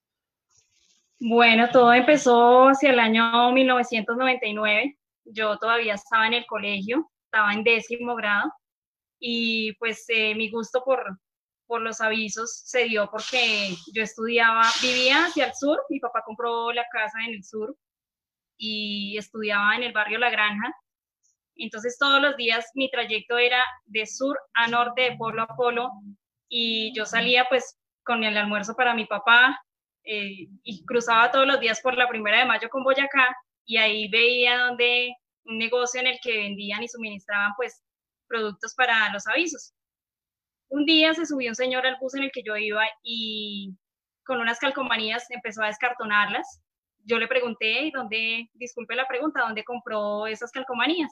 Bueno, 1.19 1.69
todo 1.71 1.93
empezó 1.93 2.69
hacia 2.69 2.91
el 2.91 2.99
año 2.99 3.51
1999. 3.51 4.97
Yo 5.25 5.57
todavía 5.57 5.95
estaba 5.95 6.27
en 6.27 6.33
el 6.33 6.45
colegio, 6.45 7.09
estaba 7.25 7.53
en 7.53 7.63
décimo 7.63 8.15
grado 8.15 8.51
y 9.19 9.73
pues 9.73 10.05
eh, 10.09 10.35
mi 10.35 10.49
gusto 10.49 10.83
por, 10.83 11.19
por 11.71 11.81
los 11.81 12.01
avisos 12.01 12.63
se 12.65 12.83
dio 12.83 13.09
porque 13.09 13.73
yo 13.93 14.03
estudiaba, 14.03 14.61
vivía 14.81 15.23
hacia 15.23 15.45
el 15.45 15.53
sur, 15.55 15.81
mi 15.87 16.01
papá 16.01 16.21
compró 16.25 16.73
la 16.73 16.85
casa 16.91 17.17
en 17.25 17.35
el 17.35 17.45
sur 17.45 17.73
y 18.57 19.17
estudiaba 19.17 19.77
en 19.77 19.83
el 19.83 19.93
barrio 19.93 20.19
La 20.19 20.29
Granja. 20.29 20.75
Entonces 21.55 21.97
todos 21.97 22.21
los 22.21 22.35
días 22.35 22.69
mi 22.73 22.91
trayecto 22.91 23.37
era 23.37 23.63
de 23.85 24.05
sur 24.05 24.37
a 24.53 24.67
norte, 24.67 25.11
de 25.11 25.15
polo 25.15 25.43
a 25.43 25.55
polo, 25.55 25.89
y 26.49 26.93
yo 26.93 27.05
salía 27.05 27.45
pues 27.47 27.79
con 28.03 28.25
el 28.25 28.35
almuerzo 28.35 28.75
para 28.75 28.93
mi 28.93 29.05
papá 29.05 29.57
eh, 30.03 30.49
y 30.63 30.85
cruzaba 30.85 31.31
todos 31.31 31.47
los 31.47 31.61
días 31.61 31.79
por 31.79 31.95
la 31.95 32.09
primera 32.09 32.39
de 32.39 32.45
mayo 32.47 32.67
con 32.67 32.83
Boyacá 32.83 33.33
y 33.65 33.77
ahí 33.77 34.09
veía 34.09 34.57
donde 34.57 35.15
un 35.45 35.57
negocio 35.57 36.01
en 36.01 36.07
el 36.07 36.19
que 36.21 36.35
vendían 36.35 36.83
y 36.83 36.89
suministraban 36.89 37.53
pues 37.55 37.81
productos 38.27 38.75
para 38.75 39.09
los 39.13 39.25
avisos. 39.25 39.73
Un 40.71 40.85
día 40.85 41.13
se 41.13 41.25
subió 41.25 41.49
un 41.49 41.55
señor 41.55 41.85
al 41.85 41.97
bus 41.99 42.15
en 42.15 42.23
el 42.23 42.31
que 42.31 42.43
yo 42.43 42.55
iba 42.55 42.85
y 43.03 43.75
con 44.25 44.39
unas 44.39 44.57
calcomanías 44.57 45.29
empezó 45.29 45.61
a 45.61 45.67
descartonarlas. 45.67 46.61
Yo 47.03 47.19
le 47.19 47.27
pregunté, 47.27 47.91
¿dónde, 47.93 48.49
disculpe 48.53 48.95
la 48.95 49.05
pregunta, 49.05 49.41
dónde 49.41 49.65
compró 49.65 50.27
esas 50.27 50.49
calcomanías? 50.49 51.11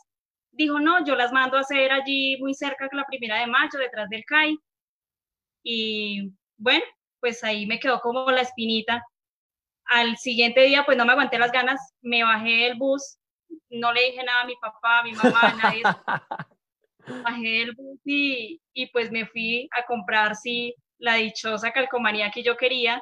Dijo, 0.52 0.80
no, 0.80 1.04
yo 1.06 1.14
las 1.16 1.34
mando 1.34 1.58
a 1.58 1.60
hacer 1.60 1.92
allí 1.92 2.38
muy 2.40 2.54
cerca 2.54 2.88
de 2.90 2.96
la 2.96 3.04
primera 3.04 3.38
de 3.42 3.48
mayo, 3.48 3.78
detrás 3.78 4.08
del 4.08 4.24
CAI. 4.24 4.58
Y 5.62 6.32
bueno, 6.56 6.86
pues 7.20 7.44
ahí 7.44 7.66
me 7.66 7.82
quedó 7.82 8.00
como 8.00 8.32
la 8.32 8.42
espinita. 8.42 9.04
Al 9.88 10.16
siguiente 10.16 10.62
día, 10.62 10.86
pues 10.86 10.98
no 10.98 11.06
me 11.06 11.12
aguanté 11.12 11.38
las 11.38 11.52
ganas, 11.52 11.82
me 12.02 12.24
bajé 12.24 12.68
del 12.68 12.78
bus, 12.78 13.18
no 13.70 13.92
le 13.92 14.04
dije 14.06 14.24
nada 14.24 14.44
a 14.44 14.46
mi 14.46 14.56
papá, 14.56 15.00
a 15.00 15.04
mi 15.04 15.12
mamá, 15.12 15.42
a 15.42 15.56
nadie. 15.56 15.84
bajé 17.24 17.48
del 17.48 17.74
bus 17.76 18.00
y, 18.06 18.60
pues 18.94 19.12
me 19.12 19.26
fui 19.26 19.70
a 19.78 19.84
comprar, 19.86 20.36
sí, 20.36 20.76
la 20.98 21.16
dichosa 21.16 21.72
calcomanía 21.72 22.32
que 22.32 22.44
yo 22.44 22.58
quería. 22.58 23.02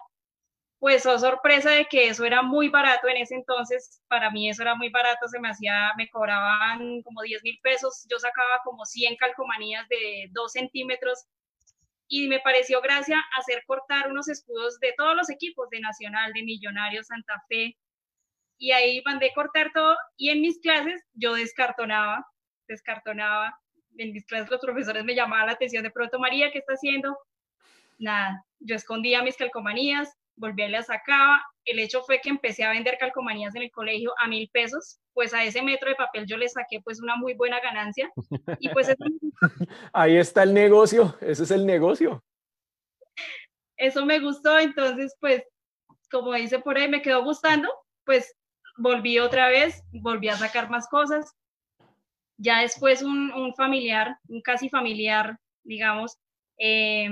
Pues 0.80 1.06
oh 1.08 1.18
sorpresa 1.18 1.72
de 1.72 1.86
que 1.86 2.08
eso 2.10 2.24
era 2.24 2.44
muy 2.44 2.70
barato 2.70 3.08
en 3.08 3.18
ese 3.18 3.34
entonces, 3.36 4.02
para 4.08 4.30
mí 4.30 4.48
eso 4.48 4.62
era 4.62 4.76
muy 4.76 4.90
barato, 4.90 5.28
se 5.28 5.40
me 5.40 5.50
hacía, 5.50 5.92
me 5.98 6.08
cobraban 6.10 7.02
como 7.02 7.24
10 7.24 7.42
mil 7.44 7.60
pesos, 7.64 8.06
yo 8.12 8.20
sacaba 8.20 8.60
como 8.64 8.86
100 8.86 9.16
calcomanías 9.16 9.88
de 9.90 10.28
2 10.34 10.52
centímetros 10.52 11.26
y 12.08 12.28
me 12.28 12.40
pareció 12.42 12.80
gracia 12.82 13.24
hacer 13.40 13.64
cortar 13.66 14.12
unos 14.12 14.30
escudos 14.30 14.80
de 14.80 14.94
todos 14.98 15.16
los 15.16 15.32
equipos, 15.32 15.68
de 15.72 15.80
Nacional, 15.80 16.32
de 16.34 16.44
Millonarios, 16.44 17.08
Santa 17.08 17.42
Fe, 17.50 17.76
y 18.60 18.72
ahí 18.72 19.02
mandé 19.06 19.32
cortar 19.34 19.72
todo 19.74 19.96
y 20.16 20.30
en 20.30 20.42
mis 20.42 20.60
clases 20.60 21.04
yo 21.14 21.34
descartonaba, 21.34 22.26
descartonaba 22.68 23.58
en 23.98 24.13
mis 24.13 24.25
clases 24.25 24.50
los 24.50 24.62
profesores 24.62 25.04
me 25.04 25.16
llamaban 25.16 25.48
la 25.48 25.54
atención 25.54 25.84
de 25.84 25.92
pronto, 25.92 26.20
María, 26.20 26.51
¿qué 26.51 26.60
está 26.60 26.74
haciendo? 26.74 27.18
Nada, 27.98 28.46
yo 28.60 28.75
escondía 28.75 29.24
mis 29.24 29.38
calcomanías, 29.38 30.13
volví 30.36 30.63
a 30.63 30.70
las 30.70 30.88
sacaba. 30.88 31.44
El 31.66 31.80
hecho 31.80 32.04
fue 32.04 32.22
que 32.22 32.30
empecé 32.30 32.63
a 32.63 32.72
vender 32.72 32.98
calcomanías 33.00 33.56
en 33.56 33.63
el 33.63 33.72
colegio 33.72 34.13
a 34.20 34.27
mil 34.27 34.50
pesos, 34.54 35.00
pues 35.13 35.34
a 35.34 35.44
ese 35.44 35.62
metro 35.62 35.89
de 35.89 35.96
papel 35.96 36.25
yo 36.27 36.38
le 36.38 36.48
saqué 36.48 36.80
pues 36.82 37.01
una 37.01 37.16
muy 37.16 37.34
buena 37.34 37.60
ganancia. 37.60 38.10
Y 38.60 38.70
pues 38.70 38.88
Ahí 39.94 40.18
está 40.18 40.44
el 40.44 40.54
negocio, 40.54 41.18
ese 41.22 41.44
es 41.44 41.51
el 41.51 41.66
negocio. 41.66 42.24
Eso 43.75 44.06
me 44.06 44.20
gustó, 44.20 44.58
entonces 44.60 45.16
pues 45.20 45.44
como 46.10 46.34
dice 46.34 46.60
por 46.60 46.77
ahí, 46.77 46.88
me 46.88 47.01
quedó 47.01 47.24
gustando, 47.24 47.70
pues 48.06 48.34
volví 48.77 49.20
otra 49.20 49.50
vez, 49.50 49.84
volví 49.92 50.30
a 50.30 50.38
sacar 50.38 50.70
más 50.70 50.88
cosas 50.88 51.36
ya 52.38 52.62
después 52.62 53.01
un, 53.01 53.53
familiar, 53.56 54.17
un 54.27 54.41
casi 54.41 54.70
familiar, 54.70 55.38
digamos, 55.63 56.17
eh, 56.58 57.10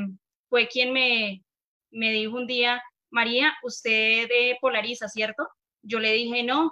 fue 0.49 0.67
quien 0.67 0.93
me, 0.93 1.43
me 1.91 2.11
dijo 2.11 2.35
un 2.35 2.47
día, 2.47 2.81
María, 3.09 3.53
usted 3.63 4.27
polariza, 4.61 5.07
¿cierto? 5.07 5.47
Yo 5.81 5.99
le 5.99 6.13
dije 6.13 6.43
no. 6.43 6.71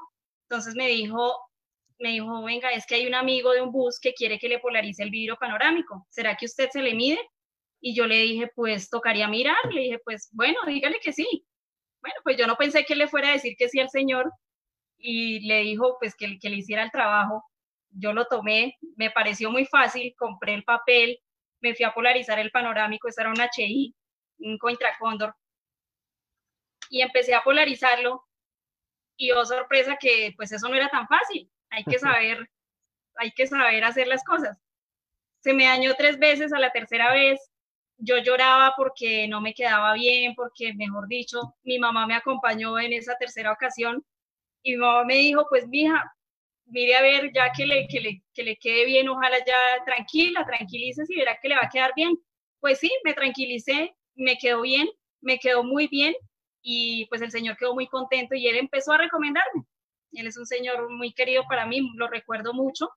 Entonces 0.49 0.75
me 0.75 0.87
dijo, 0.87 1.39
me 1.99 2.09
dijo, 2.09 2.43
venga, 2.43 2.71
es 2.71 2.85
que 2.85 2.95
hay 2.95 3.07
un 3.07 3.15
amigo 3.15 3.51
de 3.53 3.61
un 3.61 3.71
bus 3.71 3.99
que 3.99 4.13
quiere 4.13 4.39
que 4.39 4.49
le 4.49 4.59
polarice 4.59 5.03
el 5.03 5.09
vidrio 5.09 5.37
panorámico. 5.37 6.05
¿Será 6.09 6.35
que 6.35 6.45
usted 6.45 6.69
se 6.71 6.81
le 6.81 6.93
mide? 6.93 7.19
Y 7.81 7.95
yo 7.95 8.07
le 8.07 8.17
dije, 8.17 8.51
pues 8.55 8.89
tocaría 8.89 9.27
mirar. 9.27 9.57
Le 9.71 9.81
dije, 9.81 9.99
pues 10.03 10.29
bueno, 10.31 10.59
dígale 10.67 10.99
que 11.01 11.13
sí. 11.13 11.45
Bueno, 12.01 12.15
pues 12.23 12.37
yo 12.37 12.47
no 12.47 12.55
pensé 12.55 12.85
que 12.85 12.95
le 12.95 13.07
fuera 13.07 13.29
a 13.29 13.33
decir 13.33 13.55
que 13.57 13.69
sí 13.69 13.79
al 13.79 13.89
señor 13.89 14.31
y 14.97 15.41
le 15.47 15.61
dijo, 15.61 15.97
pues 15.99 16.15
que, 16.15 16.37
que 16.39 16.49
le 16.49 16.57
hiciera 16.57 16.83
el 16.83 16.91
trabajo 16.91 17.43
yo 17.93 18.13
lo 18.13 18.25
tomé, 18.25 18.77
me 18.95 19.11
pareció 19.11 19.51
muy 19.51 19.65
fácil, 19.65 20.13
compré 20.17 20.53
el 20.53 20.63
papel, 20.63 21.19
me 21.61 21.75
fui 21.75 21.85
a 21.85 21.93
polarizar 21.93 22.39
el 22.39 22.51
panorámico, 22.51 23.07
esa 23.07 23.21
era 23.21 23.31
un 23.31 23.39
HI, 23.39 23.95
un 24.39 24.57
Cointracondor, 24.57 25.35
y 26.89 27.01
empecé 27.01 27.33
a 27.33 27.43
polarizarlo, 27.43 28.25
y 29.15 29.31
oh 29.31 29.45
sorpresa 29.45 29.97
que 29.99 30.33
pues 30.35 30.51
eso 30.51 30.67
no 30.67 30.75
era 30.75 30.89
tan 30.89 31.07
fácil, 31.07 31.49
hay 31.69 31.83
que 31.83 31.99
saber, 31.99 32.49
hay 33.15 33.31
que 33.31 33.47
saber 33.47 33.83
hacer 33.83 34.07
las 34.07 34.23
cosas. 34.23 34.57
Se 35.39 35.53
me 35.53 35.65
dañó 35.65 35.93
tres 35.95 36.17
veces, 36.17 36.53
a 36.53 36.59
la 36.59 36.71
tercera 36.71 37.11
vez 37.11 37.39
yo 37.97 38.17
lloraba 38.17 38.73
porque 38.75 39.27
no 39.27 39.41
me 39.41 39.53
quedaba 39.53 39.93
bien, 39.93 40.33
porque 40.35 40.73
mejor 40.73 41.07
dicho, 41.07 41.55
mi 41.63 41.79
mamá 41.79 42.05
me 42.07 42.15
acompañó 42.15 42.79
en 42.79 42.93
esa 42.93 43.15
tercera 43.17 43.51
ocasión 43.51 44.03
y 44.63 44.73
mi 44.73 44.77
mamá 44.77 45.05
me 45.05 45.15
dijo, 45.15 45.45
pues 45.49 45.67
mija, 45.67 46.13
mire 46.65 46.95
a 46.95 47.01
ver, 47.01 47.31
ya 47.33 47.51
que 47.51 47.65
le, 47.65 47.87
que 47.87 47.99
le, 47.99 48.23
que 48.33 48.43
le 48.43 48.57
quede 48.57 48.85
bien, 48.85 49.09
ojalá 49.09 49.37
ya 49.39 49.83
tranquila, 49.85 50.45
tranquilice 50.45 51.03
y 51.07 51.17
verá 51.17 51.37
que 51.41 51.49
le 51.49 51.55
va 51.55 51.61
a 51.63 51.69
quedar 51.69 51.93
bien. 51.95 52.17
Pues 52.59 52.79
sí, 52.79 52.91
me 53.03 53.13
tranquilicé, 53.13 53.95
me 54.15 54.37
quedó 54.37 54.61
bien, 54.61 54.87
me 55.21 55.39
quedó 55.39 55.63
muy 55.63 55.87
bien 55.87 56.15
y 56.61 57.05
pues 57.07 57.21
el 57.21 57.31
señor 57.31 57.57
quedó 57.57 57.73
muy 57.73 57.87
contento 57.87 58.35
y 58.35 58.47
él 58.47 58.57
empezó 58.57 58.93
a 58.93 58.97
recomendarme. 58.97 59.63
Él 60.13 60.27
es 60.27 60.37
un 60.37 60.45
señor 60.45 60.89
muy 60.91 61.13
querido 61.13 61.43
para 61.47 61.65
mí, 61.65 61.81
lo 61.95 62.07
recuerdo 62.07 62.53
mucho. 62.53 62.89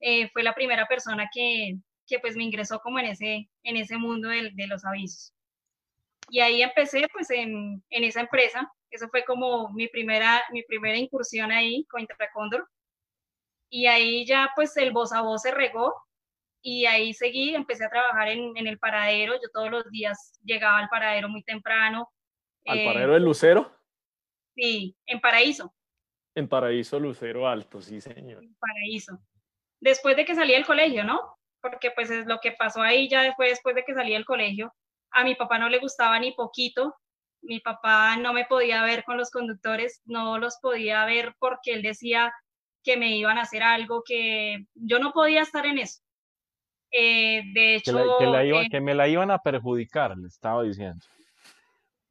Eh, 0.00 0.28
fue 0.32 0.42
la 0.42 0.54
primera 0.54 0.86
persona 0.86 1.28
que, 1.32 1.76
que, 2.06 2.18
pues 2.20 2.36
me 2.36 2.44
ingresó 2.44 2.80
como 2.80 2.98
en 2.98 3.06
ese, 3.06 3.48
en 3.62 3.76
ese 3.76 3.96
mundo 3.98 4.28
de, 4.28 4.50
de 4.54 4.66
los 4.66 4.84
avisos. 4.84 5.32
Y 6.28 6.40
ahí 6.40 6.62
empecé 6.62 7.06
pues 7.12 7.30
en, 7.30 7.82
en, 7.90 8.04
esa 8.04 8.20
empresa. 8.20 8.70
Eso 8.90 9.08
fue 9.08 9.24
como 9.24 9.70
mi 9.72 9.88
primera, 9.88 10.42
mi 10.52 10.62
primera 10.62 10.96
incursión 10.96 11.52
ahí 11.52 11.84
con 11.90 12.00
Intracondor. 12.00 12.68
Y 13.74 13.88
ahí 13.88 14.24
ya 14.24 14.52
pues 14.54 14.76
el 14.76 14.92
voz 14.92 15.12
a 15.12 15.22
voz 15.22 15.42
se 15.42 15.50
regó 15.50 16.00
y 16.62 16.86
ahí 16.86 17.12
seguí, 17.12 17.56
empecé 17.56 17.84
a 17.84 17.90
trabajar 17.90 18.28
en, 18.28 18.56
en, 18.56 18.68
el 18.68 18.78
paradero, 18.78 19.34
yo 19.34 19.50
todos 19.52 19.68
los 19.68 19.90
días 19.90 20.38
llegaba 20.44 20.78
al 20.78 20.88
paradero 20.88 21.28
muy 21.28 21.42
temprano. 21.42 22.08
¿Al 22.66 22.78
eh, 22.78 22.86
paradero 22.86 23.14
del 23.14 23.24
Lucero? 23.24 23.76
Sí, 24.54 24.96
en 25.06 25.20
Paraíso. 25.20 25.74
En 26.36 26.48
Paraíso, 26.48 27.00
Lucero 27.00 27.48
Alto, 27.48 27.82
sí, 27.82 28.00
señor. 28.00 28.44
En 28.44 28.54
Paraíso. 28.54 29.18
Después 29.80 30.14
de 30.14 30.24
que 30.24 30.36
salí 30.36 30.52
del 30.52 30.66
colegio, 30.66 31.02
¿no? 31.02 31.36
Porque 31.60 31.90
pues 31.90 32.12
es 32.12 32.26
lo 32.26 32.38
que 32.38 32.52
pasó 32.52 32.80
ahí 32.80 33.08
ya 33.08 33.34
fue 33.34 33.48
después 33.48 33.74
de 33.74 33.82
que 33.82 33.92
salí 33.92 34.12
del 34.12 34.24
colegio. 34.24 34.72
A 35.10 35.24
mi 35.24 35.34
papá 35.34 35.58
no 35.58 35.68
le 35.68 35.80
gustaba 35.80 36.20
ni 36.20 36.30
poquito. 36.30 36.94
Mi 37.42 37.58
papá 37.58 38.16
no 38.18 38.32
me 38.34 38.44
podía 38.44 38.84
ver 38.84 39.02
con 39.02 39.16
los 39.16 39.32
conductores, 39.32 40.00
no 40.04 40.38
los 40.38 40.58
podía 40.62 41.04
ver 41.06 41.34
porque 41.40 41.72
él 41.72 41.82
decía 41.82 42.32
que 42.84 42.96
me 42.96 43.16
iban 43.16 43.38
a 43.38 43.42
hacer 43.42 43.62
algo, 43.62 44.02
que 44.04 44.66
yo 44.74 44.98
no 44.98 45.12
podía 45.12 45.42
estar 45.42 45.66
en 45.66 45.78
eso. 45.78 46.00
Eh, 46.92 47.42
de 47.52 47.76
hecho... 47.76 47.92
Que, 48.18 48.26
la, 48.26 48.44
iba, 48.44 48.64
que, 48.70 48.80
me 48.80 48.94
la 48.94 49.08
iban 49.08 49.30
a 49.30 49.38
perjudicar, 49.38 50.16
le 50.16 50.28
estaba 50.28 50.62
diciendo. 50.62 51.04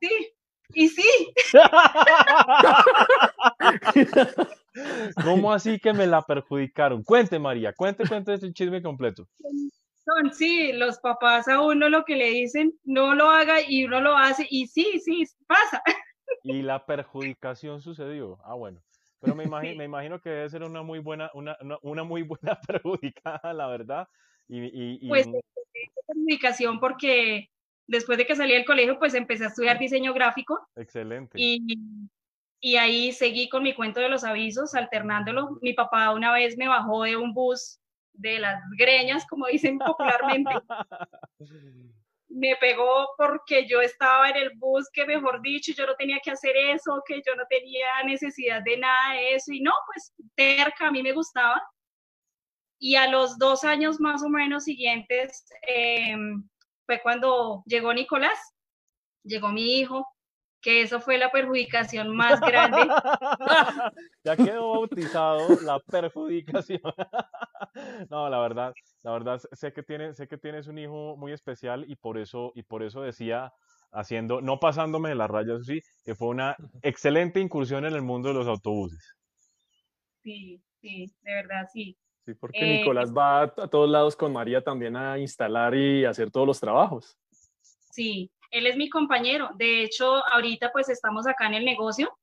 Sí, 0.01 0.33
y 0.73 0.89
sí. 0.89 1.33
¿Cómo 5.23 5.53
así 5.53 5.79
que 5.79 5.93
me 5.93 6.07
la 6.07 6.21
perjudicaron? 6.21 7.03
Cuente, 7.03 7.39
María, 7.39 7.73
cuente, 7.73 8.03
cuente 8.07 8.33
este 8.33 8.51
chisme 8.51 8.81
completo. 8.81 9.27
Son, 10.03 10.33
sí, 10.33 10.73
los 10.73 10.99
papás 10.99 11.47
a 11.47 11.61
uno 11.61 11.87
lo 11.87 12.03
que 12.03 12.15
le 12.15 12.31
dicen, 12.31 12.73
no 12.83 13.15
lo 13.15 13.29
haga 13.29 13.59
y 13.65 13.85
uno 13.85 14.01
lo 14.01 14.17
hace 14.17 14.45
y 14.49 14.67
sí, 14.67 14.99
sí, 14.99 15.23
pasa. 15.47 15.81
Y 16.43 16.61
la 16.61 16.85
perjudicación 16.85 17.81
sucedió. 17.81 18.39
Ah, 18.43 18.55
bueno. 18.55 18.81
Pero 19.23 19.35
me 19.35 19.45
imagino, 19.45 19.75
me 19.77 19.85
imagino 19.85 20.19
que 20.19 20.29
debe 20.29 20.49
ser 20.49 20.63
una 20.63 20.83
muy 20.83 20.99
buena, 20.99 21.31
una, 21.33 21.57
una 21.81 22.03
muy 22.03 22.23
buena 22.23 22.59
perjudicada, 22.67 23.53
la 23.53 23.67
verdad, 23.67 24.07
y, 24.49 25.07
Pues 25.07 25.27
comunicación 26.05 26.79
porque 26.79 27.49
después 27.87 28.17
de 28.17 28.25
que 28.25 28.35
salí 28.35 28.53
del 28.53 28.65
colegio, 28.65 28.99
pues 28.99 29.13
empecé 29.13 29.45
a 29.45 29.47
estudiar 29.47 29.79
diseño 29.79 30.13
gráfico. 30.13 30.59
Excelente. 30.75 31.39
Y, 31.39 32.09
y 32.59 32.75
ahí 32.75 33.13
seguí 33.13 33.47
con 33.47 33.63
mi 33.63 33.73
cuento 33.73 34.01
de 34.01 34.09
los 34.09 34.25
avisos, 34.25 34.75
alternándolo. 34.75 35.57
Mi 35.61 35.73
papá 35.73 36.13
una 36.13 36.33
vez 36.33 36.57
me 36.57 36.67
bajó 36.67 37.03
de 37.03 37.15
un 37.15 37.33
bus 37.33 37.79
de 38.11 38.39
las 38.39 38.61
greñas, 38.77 39.25
como 39.27 39.47
dicen 39.47 39.79
popularmente. 39.79 40.51
me 42.33 42.55
pegó 42.55 43.09
porque 43.17 43.67
yo 43.67 43.81
estaba 43.81 44.29
en 44.29 44.37
el 44.37 44.51
bus, 44.55 44.89
que 44.91 45.05
mejor 45.05 45.41
dicho, 45.41 45.71
yo 45.77 45.85
no 45.85 45.95
tenía 45.95 46.19
que 46.23 46.31
hacer 46.31 46.55
eso, 46.57 47.01
que 47.05 47.21
yo 47.25 47.35
no 47.35 47.43
tenía 47.49 48.03
necesidad 48.05 48.61
de 48.63 48.77
nada 48.77 49.13
de 49.13 49.35
eso. 49.35 49.51
Y 49.51 49.61
no, 49.61 49.71
pues 49.85 50.13
terca, 50.35 50.87
a 50.87 50.91
mí 50.91 51.03
me 51.03 51.13
gustaba. 51.13 51.61
Y 52.79 52.95
a 52.95 53.07
los 53.07 53.37
dos 53.37 53.63
años 53.63 53.99
más 53.99 54.23
o 54.23 54.29
menos 54.29 54.63
siguientes 54.65 55.45
em, 55.61 56.47
fue 56.85 57.01
cuando 57.01 57.63
llegó 57.65 57.93
Nicolás, 57.93 58.39
llegó 59.23 59.49
mi 59.49 59.79
hijo, 59.79 60.05
que 60.63 60.81
eso 60.81 60.99
fue 60.99 61.17
la 61.19 61.29
perjudicación 61.29 62.15
más 62.15 62.39
grande. 62.39 62.87
ya 64.23 64.35
quedó 64.35 64.71
bautizado 64.71 65.59
la 65.61 65.79
perjudicación. 65.79 66.81
no, 68.09 68.29
la 68.29 68.39
verdad, 68.39 68.73
la 69.03 69.11
verdad 69.11 69.41
sé 69.51 69.73
que 69.73 69.83
tienes, 69.83 70.17
sé 70.17 70.27
que 70.27 70.37
tienes 70.37 70.67
un 70.67 70.79
hijo 70.79 71.15
muy 71.17 71.33
especial 71.33 71.85
y 71.87 71.95
por 71.95 72.17
eso 72.17 72.51
y 72.55 72.63
por 72.63 72.81
eso 72.81 73.01
decía 73.01 73.53
haciendo, 73.91 74.41
no 74.41 74.59
pasándome 74.59 75.09
de 75.09 75.15
las 75.15 75.29
rayas, 75.29 75.65
sí, 75.65 75.81
que 76.03 76.15
fue 76.15 76.29
una 76.29 76.55
excelente 76.81 77.39
incursión 77.39 77.85
en 77.85 77.93
el 77.93 78.01
mundo 78.01 78.29
de 78.29 78.35
los 78.35 78.47
autobuses. 78.47 79.15
Sí, 80.23 80.63
sí, 80.81 81.13
de 81.21 81.33
verdad, 81.33 81.67
sí. 81.71 81.95
Sí, 82.25 82.33
porque 82.33 82.59
eh, 82.59 82.79
Nicolás 82.79 83.13
va 83.13 83.41
a, 83.41 83.47
todos 83.49 83.89
lados 83.89 84.15
con 84.15 84.31
María 84.31 84.63
también 84.63 84.95
a 84.95 85.19
instalar 85.19 85.75
y 85.75 86.05
hacer 86.05 86.31
todos 86.31 86.47
los 86.47 86.59
trabajos. 86.59 87.17
Sí, 87.91 88.31
él 88.53 88.67
es 88.67 88.77
mi 88.77 88.87
compañero. 88.89 89.49
De 89.55 89.83
hecho, 89.83 90.25
ahorita 90.27 90.71
pues 90.71 90.87
estamos 90.89 91.27
acá 91.27 91.47
en 91.47 91.55
el 91.55 91.65
negocio. 91.65 92.15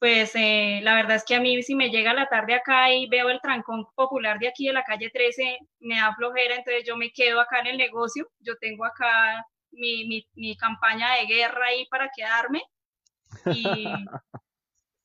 Pues 0.00 0.32
eh, 0.34 0.80
la 0.82 0.96
verdad 0.96 1.16
es 1.16 1.24
que 1.24 1.36
a 1.36 1.40
mí 1.40 1.62
si 1.62 1.74
me 1.76 1.90
llega 1.90 2.12
la 2.12 2.28
tarde 2.28 2.54
acá 2.54 2.92
y 2.92 3.08
veo 3.08 3.30
el 3.30 3.40
trancón 3.40 3.86
popular 3.94 4.38
de 4.38 4.48
aquí 4.48 4.66
de 4.66 4.72
la 4.74 4.82
calle 4.82 5.10
13, 5.10 5.58
me 5.78 5.96
da 5.96 6.14
flojera, 6.16 6.56
entonces 6.56 6.84
yo 6.86 6.96
me 6.96 7.10
quedo 7.12 7.40
acá 7.40 7.60
en 7.60 7.68
el 7.68 7.76
negocio. 7.78 8.28
Yo 8.40 8.54
tengo 8.60 8.84
acá 8.84 9.46
mi, 9.70 10.06
mi, 10.06 10.26
mi 10.34 10.56
campaña 10.56 11.14
de 11.14 11.26
guerra 11.26 11.66
ahí 11.68 11.86
para 11.86 12.10
quedarme. 12.14 12.62
Y, 13.46 13.86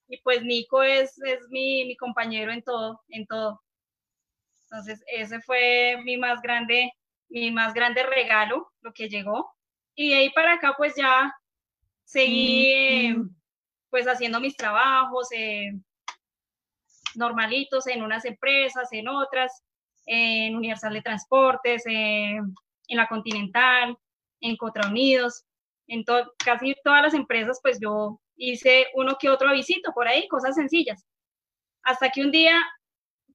y 0.09 0.21
pues 0.23 0.43
Nico 0.43 0.81
es, 0.81 1.17
es 1.23 1.47
mi, 1.49 1.85
mi 1.85 1.95
compañero 1.95 2.51
en 2.51 2.63
todo, 2.63 3.01
en 3.09 3.27
todo. 3.27 3.62
Entonces, 4.63 5.03
ese 5.07 5.41
fue 5.41 5.97
mi 6.03 6.17
más 6.17 6.41
grande, 6.41 6.91
mi 7.29 7.51
más 7.51 7.73
grande 7.73 8.03
regalo, 8.03 8.71
lo 8.81 8.93
que 8.93 9.09
llegó. 9.09 9.51
Y 10.01 10.12
de 10.12 10.15
ahí 10.15 10.29
para 10.29 10.53
acá, 10.53 10.75
pues 10.77 10.95
ya 10.95 11.35
seguí, 12.05 13.13
pues 13.89 14.07
haciendo 14.07 14.39
mis 14.39 14.55
trabajos 14.55 15.27
eh, 15.33 15.73
normalitos 17.15 17.85
en 17.88 18.01
unas 18.01 18.23
empresas, 18.23 18.88
en 18.93 19.09
otras, 19.09 19.62
en 20.05 20.55
Universal 20.55 20.93
de 20.93 21.01
Transportes, 21.01 21.83
en 21.85 22.55
la 22.88 23.07
Continental, 23.09 23.97
en 24.39 24.55
Contra 24.55 24.88
Unidos, 24.88 25.43
en 25.88 26.05
casi 26.38 26.75
todas 26.81 27.01
las 27.01 27.13
empresas, 27.13 27.59
pues 27.62 27.77
yo 27.81 28.21
hice 28.38 28.88
uno 28.93 29.17
que 29.19 29.29
otro 29.29 29.51
visito 29.51 29.91
por 29.91 30.07
ahí, 30.07 30.29
cosas 30.29 30.55
sencillas. 30.55 31.05
Hasta 31.83 32.09
que 32.09 32.21
un 32.21 32.31
día 32.31 32.57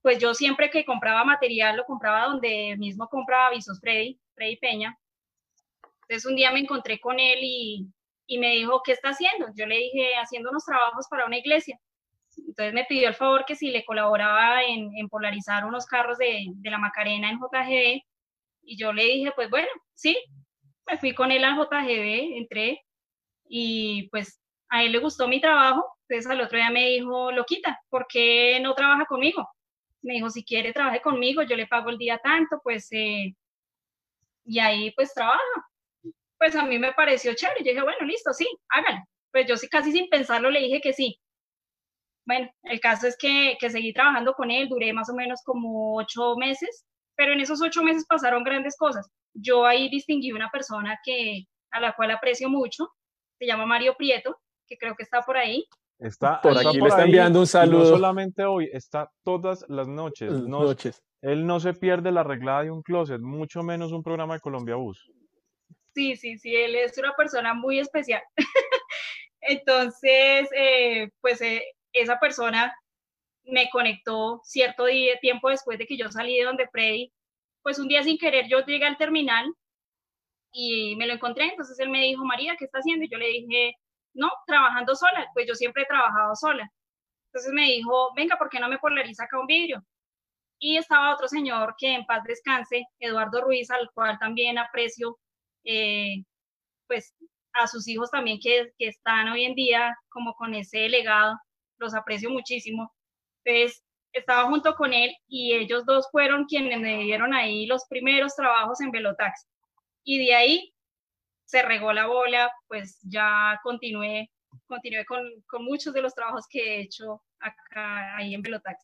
pues 0.01 0.19
yo 0.19 0.33
siempre 0.33 0.71
que 0.71 0.87
compraba 0.87 1.25
material 1.25 1.77
lo 1.77 1.85
compraba 1.85 2.25
donde 2.25 2.75
mismo 2.79 3.07
compraba 3.09 3.51
Visos 3.51 3.81
Freddy, 3.81 4.19
Freddy 4.35 4.57
Peña. 4.57 4.99
Entonces 6.09 6.27
un 6.27 6.37
día 6.37 6.51
me 6.53 6.61
encontré 6.61 7.01
con 7.01 7.19
él 7.19 7.39
y, 7.43 7.87
y 8.27 8.39
me 8.39 8.51
dijo, 8.51 8.83
¿qué 8.85 8.93
está 8.93 9.11
haciendo? 9.11 9.47
Yo 9.57 9.67
le 9.67 9.77
dije, 9.77 10.17
haciendo 10.17 10.51
unos 10.51 10.65
trabajos 10.65 11.07
para 11.09 11.27
una 11.27 11.39
iglesia. 11.39 11.79
Entonces 12.37 12.75
me 12.75 12.85
pidió 12.85 13.09
el 13.09 13.15
favor 13.15 13.45
que 13.47 13.55
si 13.55 13.71
le 13.71 13.85
colaboraba 13.85 14.63
en, 14.65 14.91
en 14.97 15.09
polarizar 15.09 15.65
unos 15.65 15.87
carros 15.87 16.19
de, 16.19 16.47
de, 16.55 16.71
la 16.71 16.79
Macarena 16.79 17.31
en 17.31 17.39
JGB. 17.39 18.03
Y 18.63 18.77
yo 18.77 18.93
le 18.93 19.05
dije, 19.05 19.33
pues 19.35 19.51
bueno, 19.51 19.69
sí. 19.95 20.17
Me 20.87 20.99
fui 20.99 21.15
con 21.15 21.31
él 21.33 21.45
al 21.45 21.57
JGB, 21.57 22.37
entré 22.39 22.83
y 23.49 24.09
pues 24.11 24.41
a 24.69 24.83
él 24.85 24.93
le 24.93 24.99
gustó 24.99 25.29
mi 25.29 25.41
trabajo. 25.41 25.87
Entonces 26.09 26.31
al 26.31 26.41
otro 26.41 26.59
día 26.59 26.71
me 26.71 26.87
dijo, 26.89 27.33
Loquita, 27.33 27.81
¿por 27.89 28.07
qué 28.09 28.61
no 28.61 28.75
trabaja 28.75 29.07
conmigo? 29.07 29.49
me 30.05 30.15
dijo, 30.15 30.31
si 30.31 30.45
quiere, 30.45 30.73
trabaje 30.73 31.01
conmigo, 31.01 31.43
yo 31.43 31.57
le 31.57 31.67
pago 31.67 31.91
el 31.91 31.99
día 31.99 32.19
tanto, 32.19 32.61
pues, 32.63 32.89
eh, 32.93 33.35
y 34.45 34.59
ahí 34.59 34.93
pues 34.93 35.13
trabaja. 35.15 35.41
Pues 36.39 36.57
a 36.57 36.65
mí 36.65 36.79
me 36.79 36.93
pareció 36.93 37.35
chévere, 37.35 37.61
yo 37.61 37.71
dije, 37.71 37.83
bueno, 37.83 38.07
listo, 38.07 38.33
sí, 38.33 38.47
hágalo. 38.69 39.03
Pues 39.33 39.47
yo 39.47 39.57
sí, 39.57 39.69
casi 39.69 39.93
sin 39.93 40.09
pensarlo 40.09 40.51
le 40.51 40.61
dije 40.61 40.81
que 40.81 40.93
sí. 40.93 41.19
Bueno, 42.27 42.51
el 42.63 42.81
caso 42.81 43.07
es 43.07 43.17
que, 43.19 43.57
que 43.61 43.71
seguí 43.71 43.93
trabajando 43.93 44.33
con 44.35 44.51
él, 44.51 44.69
duré 44.69 44.93
más 44.93 45.11
o 45.11 45.15
menos 45.15 45.43
como 45.45 45.97
ocho 45.97 46.37
meses, 46.37 46.85
pero 47.17 47.33
en 47.33 47.41
esos 47.41 47.61
ocho 47.63 47.83
meses 47.83 48.07
pasaron 48.09 48.45
grandes 48.45 48.77
cosas. 48.77 49.09
Yo 49.35 49.67
ahí 49.67 49.89
distinguí 49.89 50.33
una 50.33 50.51
persona 50.51 50.99
que, 51.05 51.45
a 51.71 51.81
la 51.81 51.95
cual 51.95 52.11
aprecio 52.13 52.49
mucho, 52.49 52.89
se 53.39 53.47
llama 53.47 53.67
Mario 53.67 53.95
Prieto, 53.97 54.39
que 54.67 54.77
creo 54.77 54.95
que 54.95 55.03
está 55.03 55.23
por 55.23 55.37
ahí. 55.37 55.65
Está 55.99 56.41
por 56.41 56.57
aquí 56.57 56.79
le 56.81 56.89
está 56.89 57.05
enviando 57.05 57.41
un 57.41 57.47
saludo. 57.47 57.91
No 57.91 57.97
solamente 57.97 58.45
hoy, 58.45 58.69
está 58.73 59.11
todas 59.23 59.65
las 59.69 59.87
noches. 59.87 60.33
noches. 60.33 61.03
Él 61.21 61.47
no 61.47 61.61
se 61.61 61.73
pierde 61.73 62.13
la 62.13 62.21
arreglada 62.21 62.65
de 62.65 62.71
un 62.71 62.83
closet, 62.83 63.21
mucho 63.21 63.63
menos 63.63 63.93
un 63.93 64.03
programa 64.03 64.35
de 64.35 64.41
Colombia 64.41 64.77
Bus. 64.77 65.11
Sí, 65.95 66.17
sí, 66.17 66.39
sí, 66.39 66.55
él 66.57 66.75
es 66.75 66.99
una 66.99 67.15
persona 67.15 67.55
muy 67.55 67.79
especial. 67.79 68.23
Entonces, 69.41 70.49
eh, 70.57 71.11
pues 71.21 71.41
eh, 71.43 71.65
esa 71.93 72.19
persona 72.21 72.75
me 73.45 73.71
conectó 73.71 74.41
cierto 74.45 74.87
día, 74.87 75.19
tiempo 75.21 75.51
después 75.51 75.79
de 75.79 75.87
que 75.87 75.97
yo 75.99 76.11
salí 76.11 76.39
de 76.39 76.45
donde 76.45 76.69
Freddy. 76.69 77.13
Pues 77.63 77.79
un 77.79 77.89
día 77.89 78.03
sin 78.05 78.19
querer 78.19 78.49
yo 78.49 78.61
llegué 78.67 78.87
al 78.87 78.99
terminal 78.99 79.53
y 80.53 80.97
me 80.97 81.07
lo 81.07 81.15
encontré. 81.15 81.47
Entonces 81.47 81.79
él 81.81 81.91
me 81.91 82.01
dijo, 82.03 82.25
María, 82.25 82.57
¿qué 82.59 82.65
está 82.67 82.79
haciendo? 82.79 83.05
Y 83.05 83.11
yo 83.11 83.19
le 83.19 83.29
dije, 83.29 83.75
no, 84.15 84.31
trabajando 84.47 84.95
sola, 84.97 85.29
pues 85.35 85.47
yo 85.49 85.55
siempre 85.55 85.83
he 85.85 85.87
trabajado 85.87 86.35
sola. 86.37 86.71
Entonces 87.29 87.53
me 87.53 87.65
dijo, 87.67 88.13
venga, 88.17 88.37
¿por 88.39 88.51
qué 88.51 88.61
no 88.61 88.69
me 88.69 88.79
polariza 88.79 89.25
acá 89.25 89.41
un 89.41 89.47
vidrio? 89.47 89.85
Y 90.61 90.77
estaba 90.79 91.15
otro 91.15 91.29
señor 91.29 91.75
que 91.79 91.95
en 91.95 92.07
paz 92.07 92.25
descanse, 92.25 92.85
Eduardo 93.01 93.43
Ruiz, 93.43 93.71
al 93.71 93.91
cual 93.95 94.19
también 94.19 94.59
aprecio, 94.59 95.19
eh, 95.65 96.25
pues 96.87 97.15
a 97.55 97.67
sus 97.67 97.89
hijos 97.89 98.11
también 98.11 98.39
que, 98.43 98.73
que, 98.79 98.89
están 98.89 99.29
hoy 99.29 99.45
en 99.45 99.55
día 99.55 99.97
como 100.09 100.35
con 100.35 100.55
ese 100.55 100.89
legado, 100.89 101.37
los 101.79 101.95
aprecio 101.95 102.31
muchísimo. 102.31 102.93
Entonces, 103.45 103.85
estaba 104.13 104.49
junto 104.49 104.75
con 104.75 104.93
él 104.93 105.15
y 105.29 105.55
ellos 105.55 105.85
dos 105.87 106.09
fueron 106.11 106.47
quienes 106.47 106.81
me 106.81 107.03
dieron 107.03 107.35
ahí 107.35 107.67
los 107.67 107.85
primeros 107.89 108.35
trabajos 108.35 108.81
en 108.81 108.91
Velotax. 108.91 109.47
Y 110.05 110.27
de 110.27 110.35
ahí 110.35 110.75
se 111.45 111.63
regó 111.63 111.93
la 111.93 112.07
bola, 112.07 112.51
pues 112.69 112.99
ya 113.03 113.59
continué, 113.63 114.31
continué 114.67 115.05
con, 115.05 115.23
con 115.47 115.65
muchos 115.65 115.93
de 115.95 116.03
los 116.03 116.15
trabajos 116.15 116.47
que 116.49 116.61
he 116.61 116.81
hecho 116.83 117.23
acá, 117.41 118.17
ahí 118.17 118.35
en 118.35 118.43
Velotax. 118.43 118.79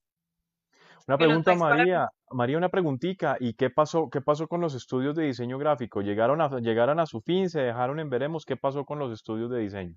Una 1.11 1.19
pregunta, 1.19 1.55
María. 1.57 2.09
María, 2.31 2.57
una 2.57 2.69
preguntita. 2.69 3.37
¿Y 3.41 3.55
qué 3.55 3.69
pasó, 3.69 4.09
qué 4.09 4.21
pasó 4.21 4.47
con 4.47 4.61
los 4.61 4.77
estudios 4.77 5.17
de 5.17 5.25
diseño 5.25 5.59
gráfico? 5.59 6.03
¿Llegaron 6.03 6.41
a, 6.41 6.61
¿Llegaron 6.61 7.01
a 7.01 7.07
su 7.07 7.21
fin? 7.21 7.51
¿Se 7.51 7.61
dejaron 7.61 7.99
en 7.99 8.09
veremos? 8.09 8.45
¿Qué 8.45 8.57
pasó 8.57 8.85
con 8.85 9.01
los 9.01 9.13
estudios 9.13 9.51
de 9.51 9.59
diseño? 9.59 9.97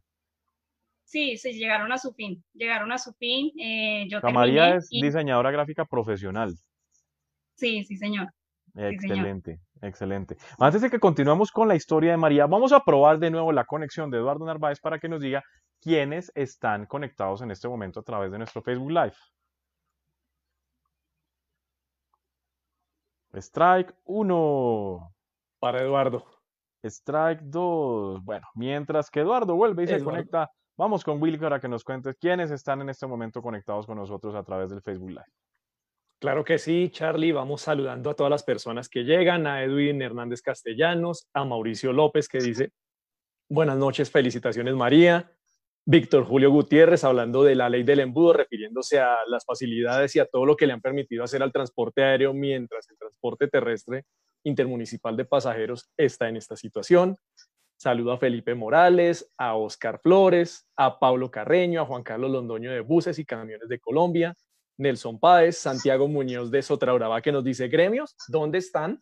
Sí, 1.04 1.38
sí, 1.38 1.54
llegaron 1.54 1.92
a 1.92 2.00
su 2.00 2.14
fin. 2.14 2.44
Llegaron 2.54 2.92
a 2.92 2.98
su 2.98 3.14
fin. 3.14 3.52
Eh, 3.60 4.08
yo 4.10 4.22
María 4.34 4.76
es 4.76 4.90
diseñadora 4.90 5.52
gráfica 5.52 5.86
profesional. 5.86 6.56
Sí, 7.58 7.84
sí, 7.84 7.96
señor. 7.96 8.30
Excelente, 8.74 9.60
excelente. 9.84 10.38
Antes 10.58 10.82
de 10.82 10.90
que 10.90 11.00
continuemos 11.00 11.52
con 11.52 11.68
la 11.68 11.76
historia 11.76 12.10
de 12.10 12.18
María, 12.18 12.48
vamos 12.48 12.74
a 12.74 12.80
probar 12.80 13.20
de 13.20 13.30
nuevo 13.30 13.52
la 13.52 13.66
conexión 13.66 14.10
de 14.10 14.18
Eduardo 14.18 14.46
Narváez 14.46 14.80
para 14.80 14.98
que 14.98 15.10
nos 15.10 15.22
diga 15.22 15.44
quiénes 15.80 16.32
están 16.34 16.88
conectados 16.88 17.44
en 17.44 17.52
este 17.52 17.68
momento 17.68 18.00
a 18.00 18.04
través 18.04 18.32
de 18.32 18.40
nuestro 18.40 18.64
Facebook 18.64 18.90
Live. 18.90 19.14
Strike 23.34 23.94
1. 24.06 25.14
Para 25.60 25.82
Eduardo. 25.82 26.26
Strike 26.84 27.42
2. 27.44 28.24
Bueno, 28.24 28.48
mientras 28.56 29.10
que 29.10 29.22
Eduardo 29.22 29.56
vuelve 29.56 29.84
y 29.84 29.88
se 29.88 30.04
conecta, 30.04 30.52
vamos 30.78 31.04
con 31.04 31.22
Will 31.22 31.40
para 31.40 31.60
que 31.60 31.68
nos 31.68 31.84
cuentes 31.84 32.16
quiénes 32.20 32.52
están 32.52 32.82
en 32.82 32.90
este 32.90 33.08
momento 33.08 33.42
conectados 33.42 33.86
con 33.86 33.98
nosotros 33.98 34.36
a 34.36 34.44
través 34.44 34.70
del 34.70 34.82
Facebook 34.82 35.10
Live. 35.10 35.34
Claro 36.20 36.44
que 36.44 36.58
sí, 36.58 36.90
Charlie. 36.90 37.32
Vamos 37.32 37.62
saludando 37.62 38.10
a 38.10 38.14
todas 38.14 38.30
las 38.30 38.44
personas 38.44 38.88
que 38.88 39.04
llegan, 39.04 39.46
a 39.48 39.64
Edwin 39.64 40.02
Hernández 40.02 40.42
Castellanos, 40.42 41.28
a 41.34 41.44
Mauricio 41.44 41.92
López 41.92 42.28
que 42.28 42.40
dice, 42.40 42.72
buenas 43.50 43.78
noches, 43.78 44.10
felicitaciones 44.10 44.74
María, 44.74 45.32
Víctor 45.86 46.24
Julio 46.24 46.50
Gutiérrez 46.50 47.04
hablando 47.04 47.44
de 47.44 47.56
la 47.56 47.68
ley 47.68 47.84
del 47.84 48.00
embudo, 48.00 48.32
refiriéndose 48.32 49.02
a 49.02 49.18
las 49.28 49.44
facilidades 49.44 50.16
y 50.16 50.20
a 50.20 50.26
todo 50.26 50.46
lo 50.46 50.56
que 50.56 50.66
le 50.66 50.72
han 50.72 50.80
permitido 50.80 51.26
hacer 51.26 51.44
al 51.44 51.52
transporte 51.52 52.04
aéreo 52.04 52.34
mientras 52.34 52.90
el 52.90 52.98
transporte 52.98 53.50
terrestre 53.50 54.06
intermunicipal 54.46 55.18
de 55.18 55.26
pasajeros 55.26 55.90
está 55.98 56.30
en 56.30 56.38
esta 56.38 56.56
situación. 56.56 57.18
Saludo 57.76 58.14
a 58.14 58.18
Felipe 58.18 58.56
Morales, 58.56 59.30
a 59.38 59.56
Oscar 59.56 60.00
Flores, 60.02 60.66
a 60.78 61.00
Pablo 61.00 61.30
Carreño, 61.30 61.82
a 61.82 61.86
Juan 61.86 62.04
Carlos 62.04 62.32
Londoño 62.32 62.72
de 62.72 62.80
Buses 62.80 63.20
y 63.20 63.26
Camiones 63.26 63.68
de 63.68 63.80
Colombia, 63.80 64.34
Nelson 64.78 65.20
Páez, 65.20 65.58
Santiago 65.58 66.08
Muñoz 66.08 66.50
de 66.50 66.62
Sotrauraba 66.62 67.22
que 67.22 67.34
nos 67.34 67.44
dice 67.44 67.68
gremios, 67.68 68.16
¿dónde 68.30 68.60
están? 68.60 69.02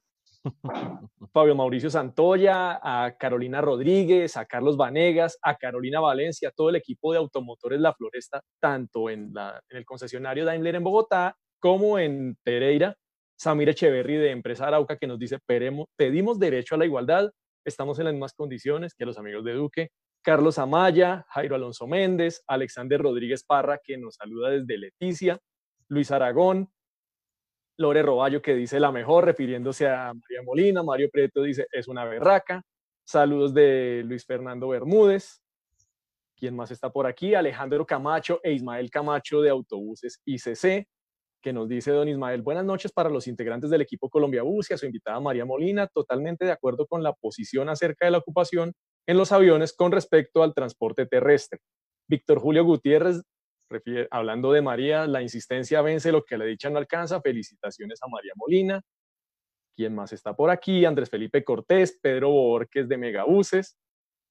Fabio 1.34 1.56
Mauricio 1.56 1.90
Santoya, 1.90 2.80
a 2.82 3.16
Carolina 3.18 3.62
Rodríguez, 3.62 4.38
a 4.38 4.46
Carlos 4.46 4.78
Vanegas, 4.78 5.38
a 5.42 5.56
Carolina 5.56 6.00
Valencia, 6.00 6.52
todo 6.56 6.70
el 6.70 6.76
equipo 6.76 7.12
de 7.12 7.20
automotores 7.20 7.80
La 7.80 7.94
Floresta, 7.94 8.42
tanto 8.60 9.10
en, 9.10 9.34
el 9.70 9.86
concesionario 9.86 10.46
Daimler 10.46 10.76
en 10.76 10.84
Bogotá 10.84 11.36
como 11.60 12.00
en 12.00 12.38
Pereira. 12.44 12.96
Samir 13.38 13.70
Echeverry 13.70 14.18
de 14.18 14.32
Empresa 14.32 14.68
Arauca 14.68 14.98
que 14.98 15.08
nos 15.08 15.18
dice, 15.18 15.40
pedimos 15.48 16.40
derecho 16.40 16.76
a 16.76 16.78
la 16.78 16.86
igualdad, 16.86 17.32
estamos 17.66 17.98
en 17.98 18.06
las 18.06 18.14
mismas 18.14 18.34
condiciones 18.34 18.94
que 18.94 19.06
los 19.06 19.18
amigos 19.18 19.44
de 19.44 19.54
Duque. 19.54 19.90
Carlos 20.24 20.60
Amaya, 20.60 21.26
Jairo 21.30 21.56
Alonso 21.56 21.88
Méndez, 21.88 22.44
Alexander 22.46 23.02
Rodríguez 23.02 23.44
Parra 23.44 23.80
que 23.84 23.98
nos 23.98 24.16
saluda 24.16 24.52
desde 24.52 24.78
Leticia, 24.78 25.40
Luis 25.88 26.12
Aragón, 26.12 26.70
Lore 27.82 28.04
Roballo 28.04 28.42
que 28.42 28.56
dice 28.56 28.80
la 28.80 28.92
mejor, 28.92 29.26
refiriéndose 29.26 29.88
a 29.88 30.14
María 30.14 30.44
Molina. 30.46 30.84
Mario 30.84 31.10
Prieto 31.12 31.42
dice 31.42 31.68
es 31.72 31.88
una 31.88 32.06
berraca. 32.06 32.62
Saludos 33.04 33.54
de 33.54 34.04
Luis 34.06 34.26
Fernando 34.26 34.70
Bermúdez. 34.70 35.42
¿Quién 36.38 36.56
más 36.56 36.72
está 36.72 36.92
por 36.92 37.08
aquí? 37.08 37.36
Alejandro 37.36 37.86
Camacho 37.86 38.40
e 38.44 38.54
Ismael 38.54 38.90
Camacho 38.90 39.42
de 39.42 39.50
Autobuses 39.50 40.22
ICC, 40.26 40.88
que 41.42 41.54
nos 41.54 41.68
dice 41.68 41.92
don 41.92 42.08
Ismael, 42.08 42.42
buenas 42.42 42.66
noches 42.66 42.92
para 42.92 43.10
los 43.10 43.28
integrantes 43.28 43.70
del 43.70 43.82
equipo 43.82 44.10
Colombia 44.10 44.44
Bus 44.44 44.72
y 44.72 44.74
a 44.74 44.78
su 44.78 44.86
invitada 44.86 45.20
María 45.20 45.46
Molina, 45.46 45.88
totalmente 45.88 46.46
de 46.46 46.52
acuerdo 46.52 46.88
con 46.88 47.04
la 47.04 47.14
posición 47.14 47.70
acerca 47.70 48.06
de 48.06 48.12
la 48.12 48.20
ocupación 48.20 48.74
en 49.08 49.18
los 49.18 49.32
aviones 49.32 49.74
con 49.74 49.92
respecto 49.92 50.42
al 50.44 50.54
transporte 50.54 51.06
terrestre. 51.06 51.60
Víctor 52.08 52.40
Julio 52.40 52.64
Gutiérrez 52.64 53.22
hablando 54.10 54.52
de 54.52 54.62
María, 54.62 55.08
la 55.08 55.22
insistencia 55.22 55.82
vence 55.82 56.12
lo 56.12 56.24
que 56.24 56.38
la 56.38 56.46
dicha 56.46 56.70
no 56.70 56.78
alcanza. 56.78 57.22
Felicitaciones 57.22 58.00
a 58.04 58.08
María 58.08 58.34
Molina. 58.36 58.82
¿Quién 59.76 59.96
más 59.96 60.14
está 60.14 60.36
por 60.36 60.50
aquí? 60.50 60.86
Andrés 60.86 61.10
Felipe 61.10 61.44
Cortés, 61.44 61.98
Pedro 62.02 62.30
Borges 62.30 62.88
de 62.88 62.98
Megabuses, 62.98 63.78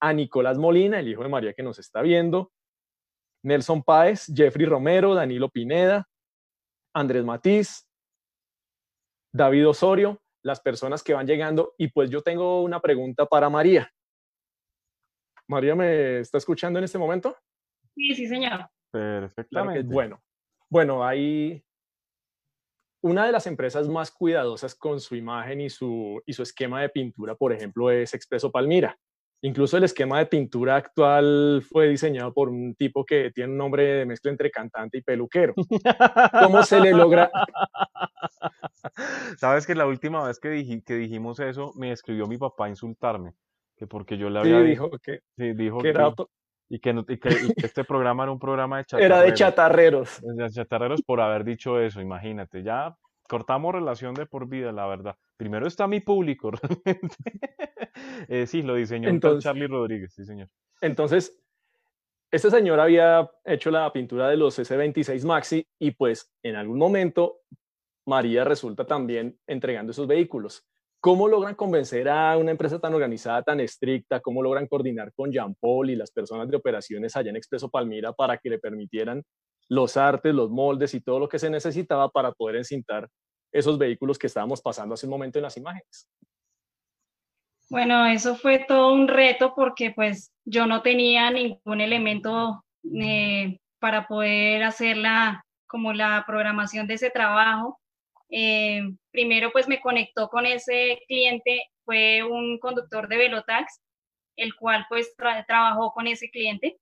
a 0.01 0.13
Nicolás 0.13 0.59
Molina, 0.59 1.01
el 1.01 1.09
hijo 1.09 1.23
de 1.23 1.29
María 1.29 1.53
que 1.55 1.63
nos 1.63 1.79
está 1.79 2.03
viendo, 2.03 2.53
Nelson 3.43 3.83
Páez, 3.83 4.27
Jeffrey 4.35 4.67
Romero, 4.67 5.15
Danilo 5.15 5.49
Pineda, 5.49 6.07
Andrés 6.95 7.25
Matiz, 7.25 7.87
David 9.33 9.69
Osorio, 9.69 10.21
las 10.43 10.61
personas 10.61 11.03
que 11.03 11.15
van 11.15 11.27
llegando. 11.27 11.75
Y 11.79 11.89
pues 11.89 12.11
yo 12.11 12.23
tengo 12.23 12.63
una 12.63 12.81
pregunta 12.81 13.27
para 13.27 13.49
María. 13.49 13.91
María, 15.49 15.75
¿me 15.75 16.21
está 16.21 16.39
escuchando 16.39 16.79
en 16.79 16.85
este 16.85 16.99
momento? 16.99 17.37
Sí, 17.95 18.15
sí, 18.15 18.27
señor. 18.27 18.69
Perfectamente. 18.91 19.93
bueno. 19.93 20.23
Bueno, 20.69 21.05
hay 21.05 21.65
una 23.03 23.27
de 23.27 23.33
las 23.33 23.47
empresas 23.47 23.89
más 23.89 24.11
cuidadosas 24.11 24.75
con 24.75 25.01
su 25.01 25.17
imagen 25.17 25.61
y 25.61 25.71
su, 25.71 26.23
y 26.27 26.33
su 26.33 26.43
esquema 26.43 26.83
de 26.83 26.91
pintura, 26.91 27.35
por 27.35 27.53
ejemplo, 27.53 27.91
es 27.91 28.15
Expreso 28.15 28.53
Palmira. 28.53 28.99
Incluso 29.43 29.79
el 29.79 29.85
esquema 29.85 30.19
de 30.19 30.27
pintura 30.27 30.77
actual 30.77 31.63
fue 31.67 31.89
diseñado 31.89 32.35
por 32.35 32.51
un 32.51 32.75
tipo 32.75 33.07
que 33.07 33.31
tiene 33.31 33.53
un 33.53 33.57
nombre 33.57 33.85
de 33.85 34.05
mezcla 34.05 34.31
entre 34.31 34.51
cantante 34.51 34.99
y 34.99 35.03
peluquero. 35.03 35.55
¿Cómo 36.43 36.63
se 36.63 36.79
le 36.79 36.93
logra? 36.93 37.31
Sabes 39.39 39.67
que 39.67 39.75
la 39.75 39.87
última 39.87 40.27
vez 40.27 40.39
que, 40.39 40.83
que 40.85 40.95
dijimos 40.95 41.41
eso, 41.41 41.73
me 41.75 41.91
escribió 41.91 42.27
mi 42.27 42.37
papá 42.37 42.67
a 42.67 42.69
insultarme, 42.69 43.33
que 43.77 43.87
porque 43.87 44.19
yo 44.19 44.29
le 44.29 44.41
había 44.41 44.61
dijo 44.61 44.91
que, 45.03 45.21
sí, 45.39 45.55
dijo 45.55 45.81
que, 45.81 45.89
era, 45.89 46.13
y 46.71 46.79
que, 46.79 46.95
este 47.57 47.85
programa 47.85 48.23
era 48.23 48.33
un 48.33 48.39
programa 48.39 48.79
de 48.79 48.85
chatarreros. 48.85 49.19
Era 49.19 49.23
de 49.23 49.35
chatarreros. 49.35 50.21
De 50.23 50.51
chatarreros 50.51 51.03
por 51.03 51.21
haber 51.21 51.45
dicho 51.45 51.81
eso, 51.81 52.01
imagínate. 52.01 52.63
Ya 52.63 52.97
cortamos 53.29 53.75
relación 53.75 54.15
de 54.15 54.25
por 54.25 54.49
vida, 54.49 54.71
la 54.71 54.87
verdad. 54.87 55.17
Primero 55.37 55.67
está 55.67 55.89
mi 55.89 56.01
público, 56.01 56.51
realmente. 56.85 57.17
Eh, 58.29 58.47
sí, 58.47 58.63
lo 58.63 58.77
diseñó 58.77 59.09
entonces, 59.09 59.43
Charlie 59.43 59.67
Rodríguez, 59.67 60.15
sí, 60.15 60.25
señor. 60.25 60.49
Entonces, 60.81 61.37
este 62.31 62.51
señor 62.51 62.79
había 62.79 63.29
hecho 63.45 63.73
la 63.73 63.93
pintura 63.93 64.29
de 64.29 64.37
los 64.37 64.57
S26 64.59 65.25
Maxi 65.25 65.67
y 65.81 65.91
pues 65.91 66.33
en 66.45 66.55
algún 66.55 66.79
momento 66.79 67.41
María 68.07 68.45
resulta 68.45 68.87
también 68.87 69.37
entregando 69.49 69.91
esos 69.91 70.07
vehículos. 70.07 70.65
¿Cómo 71.01 71.29
logran 71.29 71.55
convencer 71.55 72.11
a 72.11 72.37
una 72.37 72.51
empresa 72.51 72.79
tan 72.79 72.93
organizada, 72.93 73.43
tan 73.43 73.59
estricta? 73.61 74.21
¿Cómo 74.21 74.43
logran 74.43 74.67
coordinar 74.67 75.13
con 75.15 75.33
Jean 75.33 75.55
Paul 75.55 75.89
y 75.89 75.97
las 75.97 76.11
personas 76.11 76.49
de 76.51 76.57
operaciones 76.57 77.17
allá 77.17 77.31
en 77.31 77.37
Expreso 77.37 77.71
Palmira 77.71 78.13
para 78.13 78.37
que 78.37 78.51
le 78.51 78.59
permitieran 78.59 79.23
los 79.69 79.97
artes, 79.97 80.35
los 80.35 80.51
moldes 80.51 80.93
y 80.93 81.01
todo 81.01 81.19
lo 81.19 81.29
que 81.29 81.39
se 81.39 81.49
necesitaba 81.49 82.11
para 82.11 82.33
poder 82.33 82.57
encintar 82.57 83.09
esos 83.51 83.79
vehículos 83.79 84.19
que 84.19 84.27
estábamos 84.27 84.61
pasando 84.61 84.95
hace 84.95 85.07
un 85.07 85.11
momento 85.11 85.39
en 85.39 85.45
las 85.45 85.57
imágenes? 85.57 86.07
Bueno, 87.71 88.05
eso 88.05 88.35
fue 88.35 88.65
todo 88.67 88.93
un 88.93 89.09
reto 89.09 89.55
porque 89.55 89.93
pues 89.93 90.33
yo 90.45 90.67
no 90.67 90.83
tenía 90.83 91.31
ningún 91.31 91.81
elemento 91.81 92.63
eh, 93.01 93.59
para 93.79 94.07
poder 94.07 94.65
hacer 94.65 94.97
la, 94.97 95.45
como 95.67 95.93
la 95.93 96.25
programación 96.27 96.87
de 96.87 96.95
ese 96.95 97.11
trabajo. 97.11 97.79
Eh, 98.31 98.83
primero 99.11 99.51
pues 99.53 99.69
me 99.69 99.81
conectó 99.81 100.29
con 100.29 100.47
ese 100.47 101.01
cliente, 101.09 101.65
fue 101.85 102.23
un 102.23 102.59
conductor 102.59 103.09
de 103.09 103.17
Velotax, 103.17 103.81
el 104.37 104.55
cual 104.55 104.87
pues 104.89 105.15
trabajó 105.47 105.93
con 105.93 106.07
ese 106.07 106.31
cliente. 106.31 106.79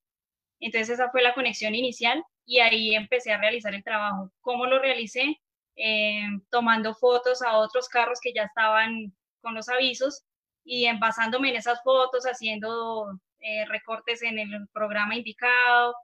Entonces 0.61 0.91
esa 0.91 1.11
fue 1.11 1.23
la 1.23 1.35
conexión 1.35 1.75
inicial 1.75 2.23
y 2.45 2.61
ahí 2.61 2.95
empecé 2.95 3.33
a 3.33 3.39
realizar 3.41 3.75
el 3.75 3.85
trabajo. 3.85 4.31
¿Cómo 4.41 4.67
lo 4.67 4.79
realicé? 4.79 5.41
Eh, 5.77 6.23
tomando 6.51 6.95
fotos 6.95 7.43
a 7.43 7.57
otros 7.59 7.89
carros 7.89 8.19
que 8.21 8.33
ya 8.35 8.45
estaban 8.45 9.15
con 9.41 9.55
los 9.55 9.69
avisos 9.69 10.25
y 10.65 10.87
basándome 10.99 11.51
en 11.51 11.57
esas 11.57 11.83
fotos, 11.83 12.25
haciendo 12.25 13.19
eh, 13.41 13.65
recortes 13.67 14.23
en 14.23 14.39
el 14.39 14.69
programa 14.73 15.15
indicado, 15.17 15.95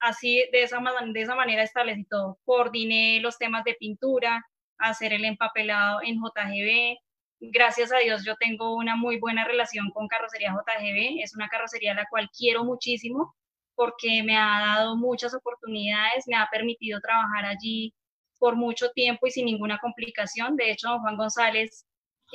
así 0.00 0.42
de 0.52 0.62
esa, 0.62 0.80
de 1.12 1.20
esa 1.20 1.34
manera 1.34 1.62
establecí 1.62 2.04
todo. 2.04 2.38
Coordiné 2.44 3.20
los 3.20 3.38
temas 3.38 3.64
de 3.64 3.74
pintura, 3.74 4.44
hacer 4.78 5.12
el 5.12 5.24
empapelado 5.24 6.00
en 6.02 6.16
JGB. 6.16 6.98
Gracias 7.40 7.92
a 7.92 7.98
Dios 7.98 8.24
yo 8.24 8.36
tengo 8.36 8.74
una 8.74 8.96
muy 8.96 9.18
buena 9.18 9.44
relación 9.44 9.90
con 9.90 10.08
Carrocería 10.08 10.52
JGB. 10.52 11.22
Es 11.22 11.34
una 11.34 11.48
carrocería 11.48 11.92
a 11.92 11.96
la 11.96 12.06
cual 12.10 12.28
quiero 12.36 12.64
muchísimo 12.64 13.34
porque 13.74 14.22
me 14.22 14.36
ha 14.36 14.60
dado 14.60 14.96
muchas 14.96 15.34
oportunidades, 15.34 16.26
me 16.26 16.36
ha 16.36 16.48
permitido 16.50 17.00
trabajar 17.00 17.46
allí 17.46 17.94
por 18.38 18.56
mucho 18.56 18.90
tiempo 18.90 19.26
y 19.26 19.30
sin 19.30 19.46
ninguna 19.46 19.78
complicación. 19.78 20.56
De 20.56 20.70
hecho, 20.70 20.98
Juan 20.98 21.16
González, 21.16 21.86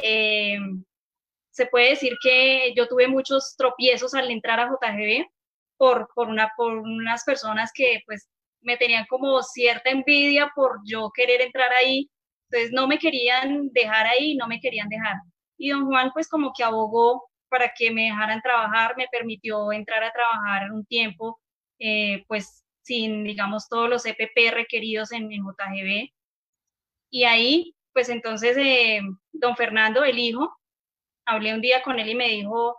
eh, 0.01 0.58
se 1.51 1.67
puede 1.67 1.91
decir 1.91 2.13
que 2.21 2.73
yo 2.75 2.88
tuve 2.88 3.08
muchos 3.08 3.56
tropiezos 3.58 4.13
al 4.13 4.32
entrar 4.32 4.60
a 4.60 4.67
JGB 4.67 5.25
por, 5.77 6.09
por, 6.15 6.27
una, 6.27 6.51
por 6.57 6.77
unas 6.77 7.23
personas 7.23 7.71
que 7.73 8.01
pues 8.05 8.29
me 8.61 8.77
tenían 8.77 9.05
como 9.07 9.41
cierta 9.43 9.89
envidia 9.89 10.51
por 10.55 10.79
yo 10.85 11.11
querer 11.13 11.41
entrar 11.41 11.71
ahí, 11.73 12.09
entonces 12.49 12.71
no 12.73 12.88
me 12.88 12.99
querían 12.99 13.69
dejar 13.71 14.07
ahí, 14.07 14.35
no 14.35 14.47
me 14.47 14.59
querían 14.59 14.89
dejar. 14.89 15.15
Y 15.57 15.69
don 15.69 15.85
Juan 15.85 16.11
pues 16.13 16.27
como 16.27 16.51
que 16.55 16.63
abogó 16.63 17.29
para 17.49 17.71
que 17.77 17.91
me 17.91 18.03
dejaran 18.03 18.41
trabajar, 18.41 18.95
me 18.97 19.07
permitió 19.11 19.71
entrar 19.71 20.03
a 20.03 20.11
trabajar 20.11 20.71
un 20.71 20.85
tiempo, 20.85 21.39
eh, 21.79 22.23
pues 22.27 22.65
sin, 22.81 23.23
digamos, 23.23 23.67
todos 23.69 23.89
los 23.89 24.05
EPP 24.05 24.53
requeridos 24.53 25.11
en, 25.11 25.31
en 25.31 25.43
JGB. 25.43 26.09
Y 27.09 27.23
ahí, 27.23 27.75
pues 27.93 28.09
entonces, 28.09 28.57
eh, 28.57 29.01
don 29.31 29.55
Fernando, 29.55 30.03
el 30.03 30.19
hijo, 30.19 30.55
hablé 31.25 31.53
un 31.53 31.61
día 31.61 31.81
con 31.83 31.99
él 31.99 32.09
y 32.09 32.15
me 32.15 32.27
dijo, 32.29 32.77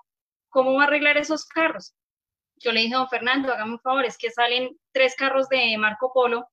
¿cómo 0.50 0.74
va 0.74 0.84
a 0.84 0.86
arreglar 0.86 1.16
esos 1.16 1.44
carros? 1.46 1.94
Yo 2.58 2.72
le 2.72 2.80
dije, 2.80 2.94
don 2.94 3.08
Fernando, 3.08 3.52
hágame 3.52 3.72
un 3.72 3.80
favor, 3.80 4.04
es 4.04 4.16
que 4.16 4.30
salen 4.30 4.76
tres 4.92 5.14
carros 5.14 5.48
de 5.48 5.76
Marco 5.78 6.12
Polo 6.12 6.48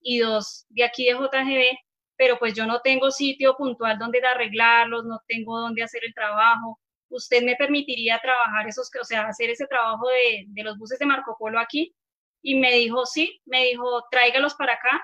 y 0.00 0.18
dos 0.18 0.66
de 0.68 0.84
aquí 0.84 1.06
de 1.06 1.14
JGB, 1.14 1.78
pero 2.16 2.38
pues 2.38 2.54
yo 2.54 2.66
no 2.66 2.80
tengo 2.80 3.10
sitio 3.10 3.56
puntual 3.56 3.98
donde 3.98 4.20
arreglarlos, 4.24 5.04
no 5.04 5.20
tengo 5.26 5.58
donde 5.58 5.82
hacer 5.82 6.02
el 6.04 6.14
trabajo. 6.14 6.78
¿Usted 7.08 7.42
me 7.42 7.56
permitiría 7.56 8.20
trabajar 8.20 8.68
esos, 8.68 8.90
o 9.00 9.04
sea, 9.04 9.26
hacer 9.26 9.50
ese 9.50 9.66
trabajo 9.66 10.08
de, 10.08 10.44
de 10.48 10.62
los 10.62 10.76
buses 10.76 10.98
de 10.98 11.06
Marco 11.06 11.36
Polo 11.38 11.58
aquí? 11.58 11.94
Y 12.42 12.56
me 12.56 12.72
dijo, 12.74 13.06
sí, 13.06 13.40
me 13.46 13.64
dijo, 13.64 14.04
tráigalos 14.10 14.54
para 14.54 14.74
acá 14.74 15.02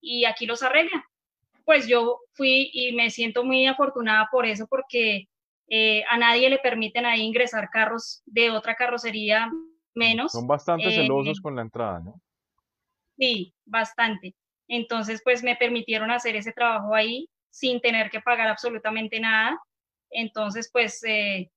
y 0.00 0.24
aquí 0.24 0.46
los 0.46 0.62
arregla. 0.62 1.04
Pues 1.64 1.86
yo 1.86 2.20
fui 2.32 2.70
y 2.72 2.92
me 2.92 3.10
siento 3.10 3.44
muy 3.44 3.66
afortunada 3.66 4.28
por 4.30 4.44
eso, 4.44 4.66
porque 4.68 5.28
eh, 5.68 6.04
a 6.10 6.18
nadie 6.18 6.50
le 6.50 6.58
permiten 6.58 7.06
ahí 7.06 7.22
ingresar 7.22 7.70
carros 7.70 8.22
de 8.26 8.50
otra 8.50 8.74
carrocería 8.74 9.50
menos. 9.94 10.32
Son 10.32 10.46
bastante 10.46 10.88
eh, 10.88 10.92
celosos 10.92 11.40
con 11.40 11.56
la 11.56 11.62
entrada, 11.62 12.00
¿no? 12.00 12.20
Sí, 13.16 13.54
bastante. 13.64 14.34
Entonces, 14.68 15.20
pues 15.22 15.42
me 15.42 15.56
permitieron 15.56 16.10
hacer 16.10 16.36
ese 16.36 16.52
trabajo 16.52 16.94
ahí 16.94 17.28
sin 17.50 17.80
tener 17.80 18.10
que 18.10 18.20
pagar 18.20 18.48
absolutamente 18.48 19.20
nada. 19.20 19.60
Entonces, 20.10 20.70
pues 20.72 21.02
eh, 21.04 21.50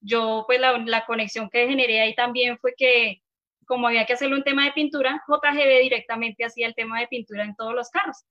yo, 0.00 0.44
pues 0.46 0.60
la, 0.60 0.78
la, 0.78 1.06
conexión 1.06 1.48
que 1.50 1.68
generé 1.68 2.00
ahí 2.00 2.14
también 2.14 2.58
fue 2.58 2.74
que 2.76 3.22
como 3.66 3.86
había 3.86 4.06
que 4.06 4.14
hacerlo 4.14 4.36
un 4.36 4.44
tema 4.44 4.64
de 4.64 4.72
pintura, 4.72 5.22
JGB 5.28 5.82
directamente 5.82 6.44
hacía 6.44 6.66
el 6.66 6.74
tema 6.74 7.00
de 7.00 7.06
pintura 7.06 7.44
en 7.44 7.54
todos 7.54 7.74
los 7.74 7.90
carros. 7.90 8.24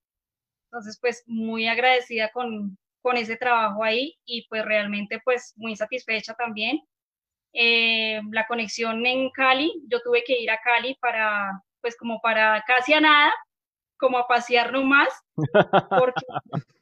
Entonces, 0.66 0.98
pues 1.00 1.24
muy 1.28 1.68
agradecida 1.68 2.30
con, 2.32 2.78
con 3.02 3.18
ese 3.18 3.38
trabajo 3.38 3.84
ahí 3.84 4.18
y 4.26 4.48
pues 4.50 4.66
realmente 4.66 5.22
pues 5.24 5.54
muy 5.56 5.76
satisfecha 5.76 6.34
también. 6.34 6.82
Eh, 7.54 8.22
la 8.32 8.46
conexión 8.46 9.06
en 9.06 9.30
Cali, 9.32 9.74
yo 9.88 10.02
tuve 10.02 10.24
que 10.24 10.40
ir 10.40 10.52
a 10.52 10.60
Cali 10.60 10.96
para, 11.02 11.64
pues 11.82 11.96
como 11.98 12.20
para 12.22 12.64
casi 12.68 12.94
a 12.94 13.02
nada, 13.02 13.34
como 13.98 14.18
a 14.18 14.28
pasear 14.28 14.72
nomás, 14.72 15.10
porque 15.90 16.26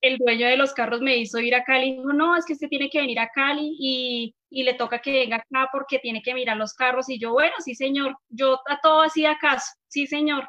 el 0.00 0.18
dueño 0.18 0.46
de 0.46 0.56
los 0.56 0.72
carros 0.72 1.00
me 1.00 1.16
hizo 1.16 1.38
ir 1.38 1.54
a 1.54 1.64
Cali 1.64 1.88
y 1.88 1.96
dijo, 1.96 2.12
no, 2.12 2.36
es 2.36 2.44
que 2.46 2.54
usted 2.54 2.68
tiene 2.68 2.88
que 2.88 3.00
venir 3.00 3.18
a 3.18 3.28
Cali 3.28 3.76
y, 3.78 4.34
y, 4.50 4.62
le 4.62 4.74
toca 4.74 5.00
que 5.00 5.12
venga 5.12 5.36
acá 5.36 5.68
porque 5.72 5.98
tiene 5.98 6.22
que 6.22 6.34
mirar 6.34 6.56
los 6.56 6.74
carros. 6.74 7.08
Y 7.08 7.18
yo, 7.18 7.32
bueno, 7.32 7.54
sí, 7.58 7.74
señor, 7.74 8.16
yo 8.28 8.60
a 8.66 8.80
todo 8.80 9.02
hacía 9.02 9.36
caso, 9.38 9.72
sí, 9.88 10.06
señor. 10.06 10.48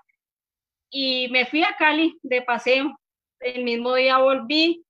Y 0.90 1.28
me 1.30 1.46
fui 1.46 1.64
a 1.64 1.76
Cali 1.78 2.18
de 2.22 2.42
paseo. 2.42 2.98
El 3.40 3.64
mismo 3.64 3.94
día 3.96 4.18
volví 4.18 4.86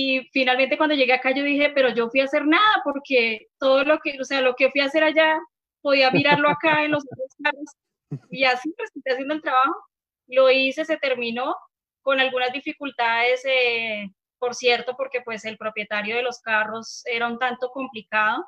y 0.00 0.28
finalmente 0.32 0.76
cuando 0.78 0.94
llegué 0.94 1.12
acá 1.12 1.32
yo 1.32 1.42
dije, 1.42 1.72
pero 1.74 1.88
yo 1.92 2.08
fui 2.08 2.20
a 2.20 2.26
hacer 2.26 2.46
nada 2.46 2.82
porque 2.84 3.48
todo 3.58 3.82
lo 3.82 3.98
que, 3.98 4.16
o 4.20 4.24
sea, 4.24 4.40
lo 4.40 4.54
que 4.54 4.70
fui 4.70 4.80
a 4.80 4.84
hacer 4.84 5.02
allá, 5.02 5.36
podía 5.80 6.12
mirarlo 6.12 6.48
acá 6.48 6.84
en 6.84 6.92
los 6.92 7.02
carros. 7.42 7.64
Y 8.30 8.44
así 8.44 8.72
estoy 8.78 9.12
haciendo 9.12 9.34
el 9.34 9.42
trabajo. 9.42 9.74
Lo 10.28 10.52
hice, 10.52 10.84
se 10.84 10.98
terminó 10.98 11.56
con 12.00 12.20
algunas 12.20 12.52
dificultades, 12.52 13.44
eh, 13.44 14.08
por 14.38 14.54
cierto, 14.54 14.94
porque 14.96 15.20
pues 15.22 15.44
el 15.44 15.58
propietario 15.58 16.14
de 16.14 16.22
los 16.22 16.38
carros 16.42 17.02
era 17.06 17.26
un 17.26 17.40
tanto 17.40 17.68
complicado. 17.70 18.44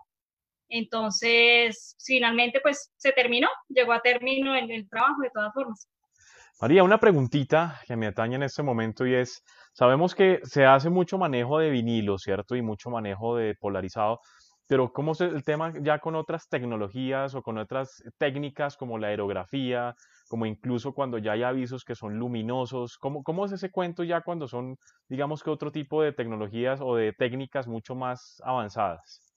Entonces, 0.68 1.96
finalmente 2.06 2.60
pues 2.60 2.92
se 2.96 3.10
terminó, 3.10 3.48
llegó 3.68 3.92
a 3.92 4.02
término 4.02 4.54
el, 4.54 4.70
el 4.70 4.88
trabajo 4.88 5.20
de 5.20 5.30
todas 5.30 5.52
formas. 5.52 5.88
María, 6.60 6.84
una 6.84 7.00
preguntita 7.00 7.80
que 7.88 7.96
me 7.96 8.06
atañe 8.06 8.36
en 8.36 8.44
este 8.44 8.62
momento 8.62 9.04
y 9.04 9.14
es, 9.14 9.42
sabemos 9.80 10.14
que 10.14 10.40
se 10.42 10.66
hace 10.66 10.90
mucho 10.90 11.16
manejo 11.16 11.58
de 11.58 11.70
vinilo, 11.70 12.18
¿cierto? 12.18 12.54
Y 12.54 12.60
mucho 12.60 12.90
manejo 12.90 13.36
de 13.36 13.54
polarizado, 13.54 14.20
pero 14.68 14.92
¿cómo 14.92 15.12
es 15.12 15.22
el 15.22 15.42
tema 15.42 15.72
ya 15.80 16.00
con 16.00 16.16
otras 16.16 16.50
tecnologías 16.50 17.34
o 17.34 17.40
con 17.40 17.56
otras 17.56 18.02
técnicas 18.18 18.76
como 18.76 18.98
la 18.98 19.06
aerografía, 19.06 19.94
como 20.28 20.44
incluso 20.44 20.92
cuando 20.92 21.16
ya 21.16 21.32
hay 21.32 21.44
avisos 21.44 21.82
que 21.82 21.94
son 21.94 22.18
luminosos. 22.18 22.98
¿Cómo, 22.98 23.22
¿Cómo 23.22 23.46
es 23.46 23.52
ese 23.52 23.70
cuento 23.70 24.04
ya 24.04 24.20
cuando 24.20 24.46
son, 24.48 24.76
digamos 25.08 25.42
que 25.42 25.48
otro 25.48 25.72
tipo 25.72 26.02
de 26.02 26.12
tecnologías 26.12 26.80
o 26.82 26.94
de 26.96 27.14
técnicas 27.14 27.66
mucho 27.66 27.94
más 27.94 28.36
avanzadas? 28.44 29.32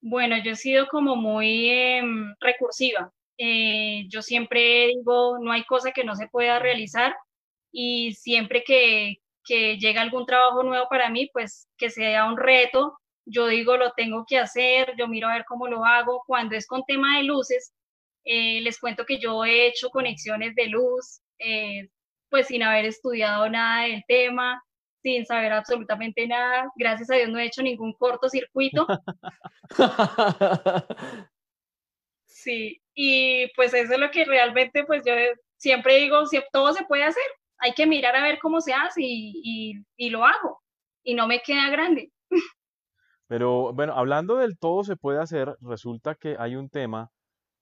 Bueno, 0.00 0.36
yo 0.42 0.52
he 0.52 0.56
sido 0.56 0.86
como 0.86 1.14
muy 1.14 1.68
em, 1.68 2.34
recursiva. 2.40 3.12
Eh, 3.36 4.06
yo 4.08 4.22
siempre 4.22 4.86
digo, 4.86 5.38
no 5.40 5.52
hay 5.52 5.64
cosa 5.64 5.92
que 5.92 6.04
no 6.04 6.16
se 6.16 6.26
pueda 6.28 6.58
realizar 6.58 7.14
y 7.80 8.12
siempre 8.14 8.64
que, 8.66 9.18
que 9.44 9.78
llega 9.78 10.02
algún 10.02 10.26
trabajo 10.26 10.64
nuevo 10.64 10.88
para 10.90 11.10
mí, 11.10 11.30
pues 11.32 11.68
que 11.76 11.90
sea 11.90 12.24
un 12.24 12.36
reto, 12.36 12.98
yo 13.24 13.46
digo, 13.46 13.76
lo 13.76 13.92
tengo 13.92 14.24
que 14.26 14.36
hacer, 14.36 14.94
yo 14.98 15.06
miro 15.06 15.28
a 15.28 15.34
ver 15.34 15.44
cómo 15.46 15.68
lo 15.68 15.84
hago. 15.84 16.24
Cuando 16.26 16.56
es 16.56 16.66
con 16.66 16.82
tema 16.86 17.18
de 17.18 17.22
luces, 17.22 17.72
eh, 18.24 18.60
les 18.62 18.80
cuento 18.80 19.04
que 19.06 19.20
yo 19.20 19.44
he 19.44 19.68
hecho 19.68 19.90
conexiones 19.90 20.56
de 20.56 20.66
luz, 20.66 21.20
eh, 21.38 21.88
pues 22.28 22.48
sin 22.48 22.64
haber 22.64 22.84
estudiado 22.84 23.48
nada 23.48 23.84
del 23.84 24.02
tema, 24.08 24.60
sin 25.00 25.24
saber 25.24 25.52
absolutamente 25.52 26.26
nada. 26.26 26.72
Gracias 26.74 27.08
a 27.10 27.14
Dios 27.14 27.28
no 27.28 27.38
he 27.38 27.46
hecho 27.46 27.62
ningún 27.62 27.92
cortocircuito. 27.92 28.88
Sí, 32.30 32.80
y 32.94 33.48
pues 33.56 33.74
eso 33.74 33.94
es 33.94 33.98
lo 33.98 34.12
que 34.12 34.24
realmente 34.24 34.84
pues 34.84 35.02
yo 35.04 35.12
siempre 35.56 35.96
digo, 35.96 36.24
si 36.26 36.40
todo 36.52 36.72
se 36.72 36.84
puede 36.84 37.02
hacer, 37.02 37.24
hay 37.58 37.72
que 37.74 37.86
mirar 37.86 38.16
a 38.16 38.22
ver 38.22 38.38
cómo 38.40 38.60
se 38.60 38.72
hace 38.72 39.00
y, 39.02 39.74
lo 40.10 40.24
hago 40.24 40.62
y 41.02 41.14
no 41.14 41.26
me 41.26 41.40
queda 41.40 41.70
grande. 41.70 42.12
Pero 43.26 43.72
bueno, 43.74 43.94
hablando 43.94 44.36
del 44.36 44.58
todo 44.58 44.84
se 44.84 44.96
puede 44.96 45.20
hacer, 45.20 45.56
resulta 45.60 46.14
que 46.14 46.36
hay 46.38 46.56
un 46.56 46.70
tema 46.70 47.10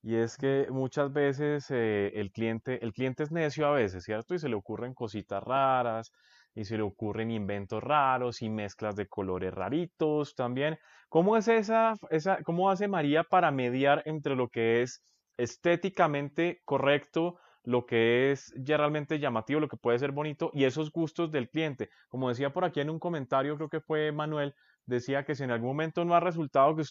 y 0.02 0.16
es 0.16 0.36
que 0.36 0.68
muchas 0.70 1.12
veces 1.12 1.70
eh, 1.70 2.12
el 2.14 2.30
cliente, 2.30 2.84
el 2.84 2.92
cliente 2.92 3.24
es 3.24 3.32
necio 3.32 3.66
a 3.66 3.72
veces, 3.72 4.04
¿cierto? 4.04 4.34
Y 4.34 4.38
se 4.38 4.48
le 4.48 4.54
ocurren 4.54 4.94
cositas 4.94 5.42
raras, 5.42 6.12
y 6.56 6.64
se 6.64 6.78
le 6.78 6.82
ocurren 6.82 7.30
inventos 7.30 7.82
raros 7.82 8.40
y 8.40 8.48
mezclas 8.48 8.96
de 8.96 9.06
colores 9.06 9.52
raritos 9.52 10.34
también. 10.34 10.78
¿Cómo 11.10 11.36
es 11.36 11.48
esa, 11.48 11.94
esa, 12.10 12.42
cómo 12.42 12.70
hace 12.70 12.88
María 12.88 13.24
para 13.24 13.50
mediar 13.50 14.02
entre 14.06 14.34
lo 14.34 14.48
que 14.48 14.80
es 14.80 15.04
estéticamente 15.36 16.62
correcto, 16.64 17.36
lo 17.66 17.84
que 17.84 18.30
es 18.30 18.54
ya 18.56 18.76
realmente 18.76 19.18
llamativo, 19.18 19.60
lo 19.60 19.68
que 19.68 19.76
puede 19.76 19.98
ser 19.98 20.12
bonito 20.12 20.50
y 20.54 20.64
esos 20.64 20.92
gustos 20.92 21.32
del 21.32 21.50
cliente? 21.50 21.90
Como 22.08 22.28
decía 22.28 22.52
por 22.52 22.64
aquí 22.64 22.80
en 22.80 22.90
un 22.90 23.00
comentario, 23.00 23.56
creo 23.56 23.68
que 23.68 23.80
fue 23.80 24.12
Manuel, 24.12 24.54
decía 24.86 25.24
que 25.24 25.34
si 25.34 25.42
en 25.42 25.50
algún 25.50 25.70
momento 25.70 26.04
no 26.04 26.14
ha 26.14 26.20
resultado, 26.20 26.76
que 26.76 26.84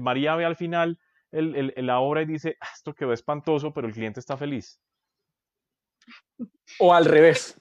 María 0.00 0.36
ve 0.36 0.44
al 0.44 0.56
final 0.56 0.98
el, 1.32 1.72
la 1.76 2.00
obra 2.00 2.22
y 2.22 2.26
dice, 2.26 2.58
ah, 2.60 2.68
esto 2.74 2.94
quedó 2.94 3.12
espantoso, 3.12 3.72
pero 3.72 3.88
el 3.88 3.94
cliente 3.94 4.20
está 4.20 4.36
feliz. 4.36 4.78
O 6.78 6.92
al 6.92 7.06
revés. 7.06 7.58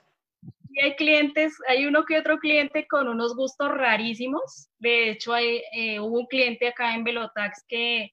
Y 0.69 0.81
hay 0.81 0.95
clientes, 0.95 1.57
hay 1.69 1.85
uno 1.85 2.03
que 2.03 2.19
otro 2.19 2.37
cliente 2.37 2.85
con 2.85 3.07
unos 3.07 3.33
gustos 3.33 3.69
rarísimos. 3.69 4.69
De 4.77 5.09
hecho, 5.09 5.33
hay, 5.33 5.63
eh, 5.71 5.99
hubo 6.01 6.19
un 6.19 6.27
cliente 6.27 6.67
acá 6.67 6.93
en 6.93 7.05
Velotax 7.05 7.63
que, 7.67 8.11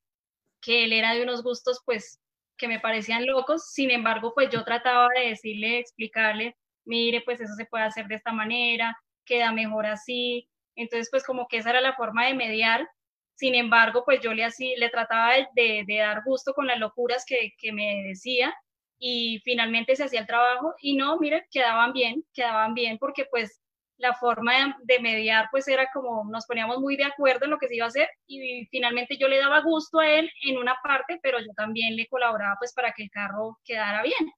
que 0.63 0.85
él 0.85 0.93
era 0.93 1.13
de 1.13 1.25
unos 1.25 1.43
gustos, 1.43 1.83
pues, 1.85 2.21
que 2.57 2.69
me 2.69 2.81
parecían 2.81 3.27
locos. 3.27 3.71
Sin 3.73 3.91
embargo, 3.91 4.33
pues 4.35 4.51
yo 4.51 4.65
trataba 4.65 5.09
de 5.17 5.29
decirle, 5.31 5.79
explicarle, 5.79 6.57
mire, 6.85 7.23
pues 7.23 7.41
eso 7.41 7.55
se 7.55 7.67
puede 7.67 7.85
hacer 7.85 8.07
de 8.07 8.17
esta 8.17 8.33
manera, 8.33 8.97
queda 9.25 9.53
mejor 9.53 9.87
así. 9.87 10.49
Entonces, 10.77 11.09
pues 11.11 11.25
como 11.25 11.47
que 11.49 11.59
esa 11.59 11.71
era 11.71 11.81
la 11.81 11.95
forma 11.95 12.27
de 12.27 12.35
mediar 12.35 12.89
sin 13.37 13.55
embargo, 13.55 14.05
pues 14.05 14.21
yo 14.21 14.33
le, 14.33 14.45
así, 14.45 14.75
le 14.77 14.91
trataba 14.91 15.33
de, 15.55 15.85
dar 15.99 16.23
gusto 16.25 16.55
con 16.55 16.67
las 16.67 16.79
locuras 16.79 17.25
que, 17.27 17.53
que, 17.59 17.73
me 17.73 18.05
decía 18.05 18.55
y 18.99 19.41
finalmente 19.45 19.97
se 19.97 20.05
hacía 20.05 20.21
el 20.21 20.27
trabajo 20.27 20.75
y 20.81 20.97
no, 20.97 21.19
mire, 21.19 21.47
quedaban 21.51 21.93
bien, 21.93 22.25
quedaban 22.33 22.75
bien 22.75 22.99
porque 22.99 23.27
pues 23.27 23.61
la 23.97 24.15
forma 24.15 24.77
de, 24.83 24.99
mediar 25.01 25.49
pues 25.51 25.69
era 25.69 25.89
como 25.93 26.25
nos 26.31 26.47
poníamos 26.47 26.79
muy 26.79 26.97
de 26.97 27.05
acuerdo 27.05 27.45
en 27.45 27.53
lo 27.53 27.59
que 27.59 27.69
se 27.69 27.77
iba 27.77 27.85
a 27.85 27.89
hacer 27.89 28.09
y 28.27 28.67
finalmente 28.67 29.17
yo 29.17 29.29
le 29.29 29.39
daba 29.39 29.61
gusto 29.61 30.01
a 30.01 30.09
él 30.09 30.31
en 30.43 30.59
una 30.59 30.77
parte, 30.83 31.21
pero 31.23 31.39
yo 31.39 31.53
también 31.57 31.97
le 31.97 32.09
colaboraba 32.09 32.57
pues 32.59 32.73
para 32.73 32.93
que 32.93 33.05
el 33.05 33.11
carro 33.11 33.59
quedara 33.65 34.03
bien, 34.03 34.33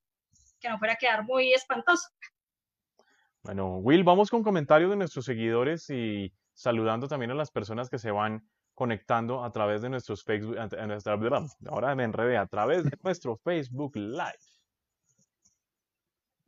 que 0.61 0.69
no 0.69 0.79
fuera 0.79 0.95
a 0.95 0.97
quedar 0.97 1.25
muy 1.25 1.53
espantoso. 1.53 2.09
Bueno, 3.43 3.77
Will, 3.79 4.05
vamos 4.05 4.29
con 4.31 4.43
comentarios 4.43 4.91
de 4.91 4.97
nuestros 4.97 5.25
seguidores 5.25 5.89
y 5.89 6.33
saludando 6.53 7.07
también 7.07 7.31
a 7.31 7.35
las 7.35 7.51
personas 7.51 7.89
que 7.89 7.99
se 7.99 8.11
van 8.11 8.47
conectando 8.75 9.43
a 9.43 9.51
través 9.53 9.81
de 9.83 9.89
nuestros 9.89 10.23
Facebook, 10.23 10.57
ahora 11.69 11.95
me 11.95 12.05
enredé, 12.05 12.37
a 12.37 12.47
través 12.47 12.85
de 12.85 12.99
nuestro 13.03 13.37
Facebook 13.37 13.97
Live. 13.97 14.39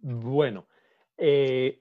Bueno, 0.00 0.68
eh, 1.16 1.80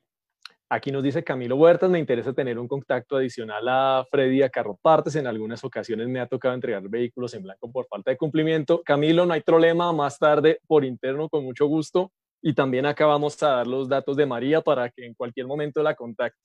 aquí 0.69 0.91
nos 0.91 1.03
dice 1.03 1.23
Camilo 1.23 1.55
Huertas, 1.55 1.89
me 1.89 1.99
interesa 1.99 2.33
tener 2.33 2.59
un 2.59 2.67
contacto 2.67 3.17
adicional 3.17 3.67
a 3.67 4.05
Freddy 4.09 4.41
a 4.41 4.49
Carro 4.49 4.77
Partes. 4.81 5.15
En 5.15 5.27
algunas 5.27 5.63
ocasiones 5.63 6.07
me 6.07 6.19
ha 6.19 6.27
tocado 6.27 6.53
entregar 6.53 6.87
vehículos 6.89 7.33
en 7.33 7.43
blanco 7.43 7.71
por 7.71 7.87
falta 7.87 8.11
de 8.11 8.17
cumplimiento. 8.17 8.81
Camilo, 8.83 9.25
no 9.25 9.33
hay 9.33 9.41
problema, 9.41 9.91
más 9.93 10.19
tarde 10.19 10.59
por 10.67 10.85
interno 10.85 11.29
con 11.29 11.43
mucho 11.43 11.67
gusto. 11.67 12.11
Y 12.41 12.53
también 12.53 12.85
acá 12.85 13.05
vamos 13.05 13.41
a 13.41 13.49
dar 13.49 13.67
los 13.67 13.89
datos 13.89 14.15
de 14.15 14.25
María 14.25 14.61
para 14.61 14.89
que 14.89 15.05
en 15.05 15.13
cualquier 15.13 15.47
momento 15.47 15.81
la 15.81 15.95
contacte. 15.95 16.39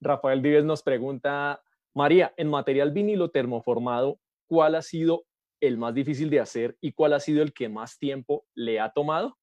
Rafael 0.00 0.40
Vives 0.40 0.64
nos 0.64 0.82
pregunta, 0.82 1.62
María, 1.94 2.32
en 2.36 2.48
material 2.48 2.92
vinilo 2.92 3.30
termoformado, 3.30 4.20
¿cuál 4.46 4.74
ha 4.74 4.82
sido 4.82 5.24
el 5.60 5.76
más 5.78 5.94
difícil 5.94 6.30
de 6.30 6.40
hacer 6.40 6.76
y 6.80 6.92
cuál 6.92 7.14
ha 7.14 7.20
sido 7.20 7.42
el 7.42 7.52
que 7.52 7.68
más 7.68 7.98
tiempo 7.98 8.44
le 8.54 8.78
ha 8.78 8.90
tomado? 8.90 9.37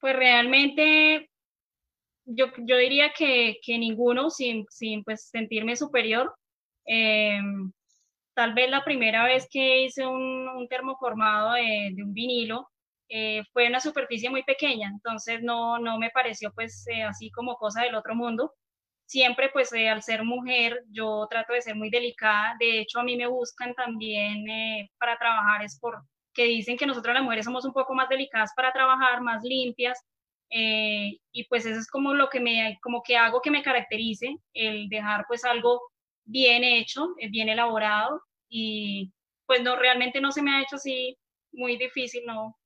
Pues 0.00 0.14
realmente 0.16 1.28
yo, 2.24 2.46
yo 2.58 2.76
diría 2.76 3.12
que, 3.16 3.58
que 3.62 3.78
ninguno, 3.78 4.30
sin, 4.30 4.66
sin, 4.70 5.02
pues 5.04 5.28
sentirme 5.30 5.76
superior. 5.76 6.34
Em, 6.84 7.72
tal 8.34 8.54
vez 8.54 8.70
la 8.70 8.84
primera 8.84 9.24
vez 9.24 9.48
que 9.50 9.82
hice 9.84 10.06
un, 10.06 10.48
un 10.48 10.68
termoformado 10.68 11.54
de, 11.54 11.90
de, 11.94 12.02
un 12.04 12.14
vinilo 12.14 12.68
eh, 13.08 13.42
fue 13.52 13.68
una 13.68 13.80
superficie 13.80 14.30
muy 14.30 14.42
pequeña, 14.44 14.88
entonces 14.88 15.42
no, 15.42 15.78
no 15.78 15.98
me 15.98 16.10
pareció 16.10 16.52
pues 16.54 16.86
eh, 16.88 17.02
así 17.02 17.30
como 17.30 17.56
cosa 17.56 17.82
del 17.82 17.94
otro 17.94 18.14
mundo. 18.14 18.54
Siempre 19.06 19.50
pues 19.52 19.72
eh, 19.72 19.88
al 19.88 20.02
ser 20.02 20.24
mujer 20.24 20.82
yo 20.90 21.26
trato 21.30 21.54
de 21.54 21.62
ser 21.62 21.76
muy 21.76 21.90
delicada, 21.90 22.54
de 22.60 22.80
hecho 22.80 23.00
a 23.00 23.04
mí 23.04 23.16
me 23.16 23.26
buscan 23.26 23.74
también 23.74 24.44
para 24.98 25.18
trabajar 25.18 25.62
es 25.64 25.78
por 25.80 26.02
que 26.38 26.44
dicen 26.44 26.76
que 26.76 26.86
nosotros 26.86 27.14
las 27.14 27.24
mujeres 27.24 27.44
somos 27.44 27.64
un 27.64 27.72
poco 27.72 27.94
más 27.94 28.08
delicadas 28.08 28.52
para 28.54 28.72
trabajar, 28.72 29.20
más 29.22 29.42
limpias, 29.42 30.06
y 30.48 31.44
pues 31.48 31.66
eso 31.66 31.80
es 31.80 31.90
como 31.90 32.14
lo 32.14 32.28
que 32.28 32.38
me, 32.38 32.78
como 32.80 33.02
que 33.02 33.16
hago 33.16 33.40
que 33.40 33.50
me 33.50 33.60
caracterice, 33.60 34.36
el 34.54 34.88
dejar 34.88 35.24
pues 35.26 35.44
algo 35.44 35.80
bien 36.24 36.62
hecho, 36.62 37.08
bien 37.32 37.48
elaborado, 37.48 38.22
y 38.48 39.12
pues 39.46 39.64
no, 39.64 39.74
realmente 39.74 40.20
no 40.20 40.30
se 40.30 40.42
me 40.42 40.52
ha 40.52 40.62
hecho 40.62 40.76
así 40.76 41.18
muy 41.50 41.76
difícil, 41.76 42.22
no, 42.24 42.56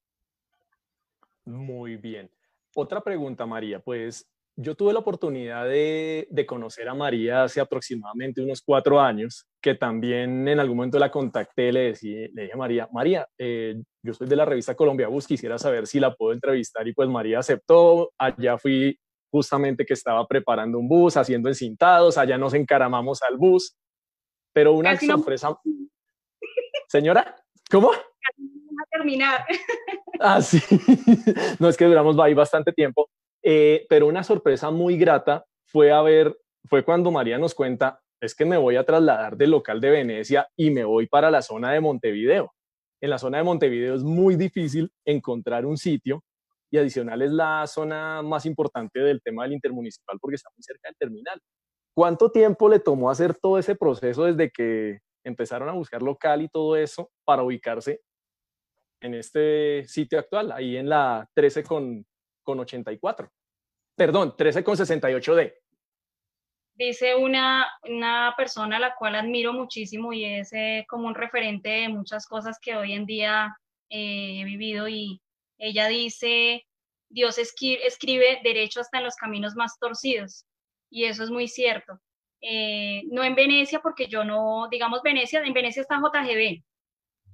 muy 1.46 1.96
bien. 1.96 2.30
Otra 2.74 3.00
pregunta, 3.00 3.46
María. 3.46 3.80
Pues 3.80 4.30
yo 4.56 4.74
tuve 4.74 4.92
la 4.92 4.98
oportunidad 4.98 5.66
de, 5.66 6.44
conocer 6.46 6.88
a 6.88 6.94
María 6.94 7.44
hace 7.44 7.60
aproximadamente 7.60 8.42
unos 8.42 8.60
cuatro 8.60 9.00
años, 9.00 9.46
que 9.62 9.74
también 9.74 10.46
en 10.46 10.60
algún 10.60 10.76
momento 10.76 10.98
la 10.98 11.10
contacté, 11.10 11.72
le, 11.72 11.94
le 12.02 12.42
dije 12.42 12.52
a 12.52 12.56
María, 12.56 12.88
María, 12.92 13.26
eh, 13.38 13.80
yo 14.04 14.12
soy 14.12 14.26
de 14.26 14.36
la 14.36 14.44
revista 14.44 14.74
Colombia 14.74 15.08
Bus, 15.08 15.26
quisiera 15.26 15.58
saber 15.58 15.86
si 15.86 16.00
la 16.00 16.14
puedo 16.14 16.32
entrevistar 16.32 16.86
y 16.86 16.92
pues 16.92 17.08
María 17.08 17.38
aceptó, 17.38 18.12
allá 18.18 18.58
fui 18.58 18.98
justamente 19.30 19.86
que 19.86 19.94
estaba 19.94 20.26
preparando 20.26 20.78
un 20.78 20.88
bus, 20.88 21.16
haciendo 21.16 21.48
encintados, 21.48 22.18
allá 22.18 22.36
nos 22.36 22.52
encaramamos 22.52 23.22
al 23.22 23.38
bus, 23.38 23.74
pero 24.52 24.74
una 24.74 24.98
sorpresa... 24.98 25.58
Señora, 26.88 27.34
¿cómo? 27.70 27.90
a 27.92 28.96
terminar. 28.98 29.44
Ah, 30.20 30.40
sí. 30.40 30.58
no 31.58 31.68
es 31.68 31.76
que 31.76 31.86
duramos 31.86 32.18
ahí 32.18 32.34
bastante 32.34 32.72
tiempo, 32.72 33.08
eh, 33.42 33.86
pero 33.88 34.06
una 34.06 34.22
sorpresa 34.22 34.70
muy 34.70 34.96
grata 34.96 35.44
fue 35.66 35.92
a 35.92 36.02
ver, 36.02 36.36
fue 36.68 36.84
cuando 36.84 37.10
María 37.10 37.38
nos 37.38 37.54
cuenta, 37.54 38.00
es 38.20 38.34
que 38.34 38.44
me 38.44 38.56
voy 38.56 38.76
a 38.76 38.84
trasladar 38.84 39.36
del 39.36 39.50
local 39.50 39.80
de 39.80 39.90
Venecia 39.90 40.48
y 40.56 40.70
me 40.70 40.84
voy 40.84 41.06
para 41.06 41.30
la 41.30 41.42
zona 41.42 41.72
de 41.72 41.80
Montevideo. 41.80 42.52
En 43.00 43.10
la 43.10 43.18
zona 43.18 43.38
de 43.38 43.44
Montevideo 43.44 43.96
es 43.96 44.04
muy 44.04 44.36
difícil 44.36 44.92
encontrar 45.04 45.66
un 45.66 45.76
sitio 45.76 46.22
y 46.70 46.78
adicional 46.78 47.20
es 47.20 47.32
la 47.32 47.66
zona 47.66 48.22
más 48.22 48.46
importante 48.46 49.00
del 49.00 49.20
tema 49.22 49.42
del 49.42 49.54
intermunicipal 49.54 50.18
porque 50.20 50.36
está 50.36 50.50
muy 50.56 50.62
cerca 50.62 50.88
del 50.88 50.96
terminal. 50.96 51.40
¿Cuánto 51.94 52.30
tiempo 52.30 52.68
le 52.68 52.78
tomó 52.78 53.10
hacer 53.10 53.34
todo 53.34 53.58
ese 53.58 53.74
proceso 53.74 54.24
desde 54.24 54.50
que 54.50 55.00
empezaron 55.24 55.68
a 55.68 55.72
buscar 55.72 56.02
local 56.02 56.42
y 56.42 56.48
todo 56.48 56.76
eso 56.76 57.10
para 57.24 57.42
ubicarse 57.42 58.00
en 59.02 59.14
este 59.14 59.84
sitio 59.88 60.18
actual, 60.18 60.52
ahí 60.52 60.76
en 60.76 60.88
la 60.88 61.28
13 61.34 61.64
con, 61.64 62.06
con 62.42 62.60
84. 62.60 63.30
Perdón, 63.96 64.34
13 64.36 64.64
con 64.64 64.76
68D. 64.76 65.54
Dice 66.74 67.14
una, 67.14 67.70
una 67.84 68.34
persona 68.36 68.76
a 68.76 68.80
la 68.80 68.94
cual 68.94 69.14
admiro 69.14 69.52
muchísimo 69.52 70.12
y 70.12 70.24
es 70.24 70.52
eh, 70.52 70.86
como 70.88 71.06
un 71.06 71.14
referente 71.14 71.68
de 71.68 71.88
muchas 71.88 72.26
cosas 72.26 72.58
que 72.60 72.74
hoy 72.74 72.92
en 72.92 73.04
día 73.04 73.54
eh, 73.90 74.40
he 74.40 74.44
vivido 74.44 74.88
y 74.88 75.20
ella 75.58 75.86
dice, 75.88 76.66
Dios 77.10 77.36
escribe 77.38 78.40
derecho 78.42 78.80
hasta 78.80 78.98
en 78.98 79.04
los 79.04 79.16
caminos 79.16 79.54
más 79.54 79.78
torcidos 79.78 80.46
y 80.90 81.04
eso 81.04 81.22
es 81.24 81.30
muy 81.30 81.46
cierto. 81.48 82.00
Eh, 82.40 83.02
no 83.10 83.22
en 83.22 83.34
Venecia, 83.34 83.80
porque 83.80 84.08
yo 84.08 84.24
no, 84.24 84.66
digamos 84.70 85.02
Venecia, 85.02 85.42
en 85.42 85.52
Venecia 85.52 85.82
está 85.82 86.00
JGB, 86.00 86.62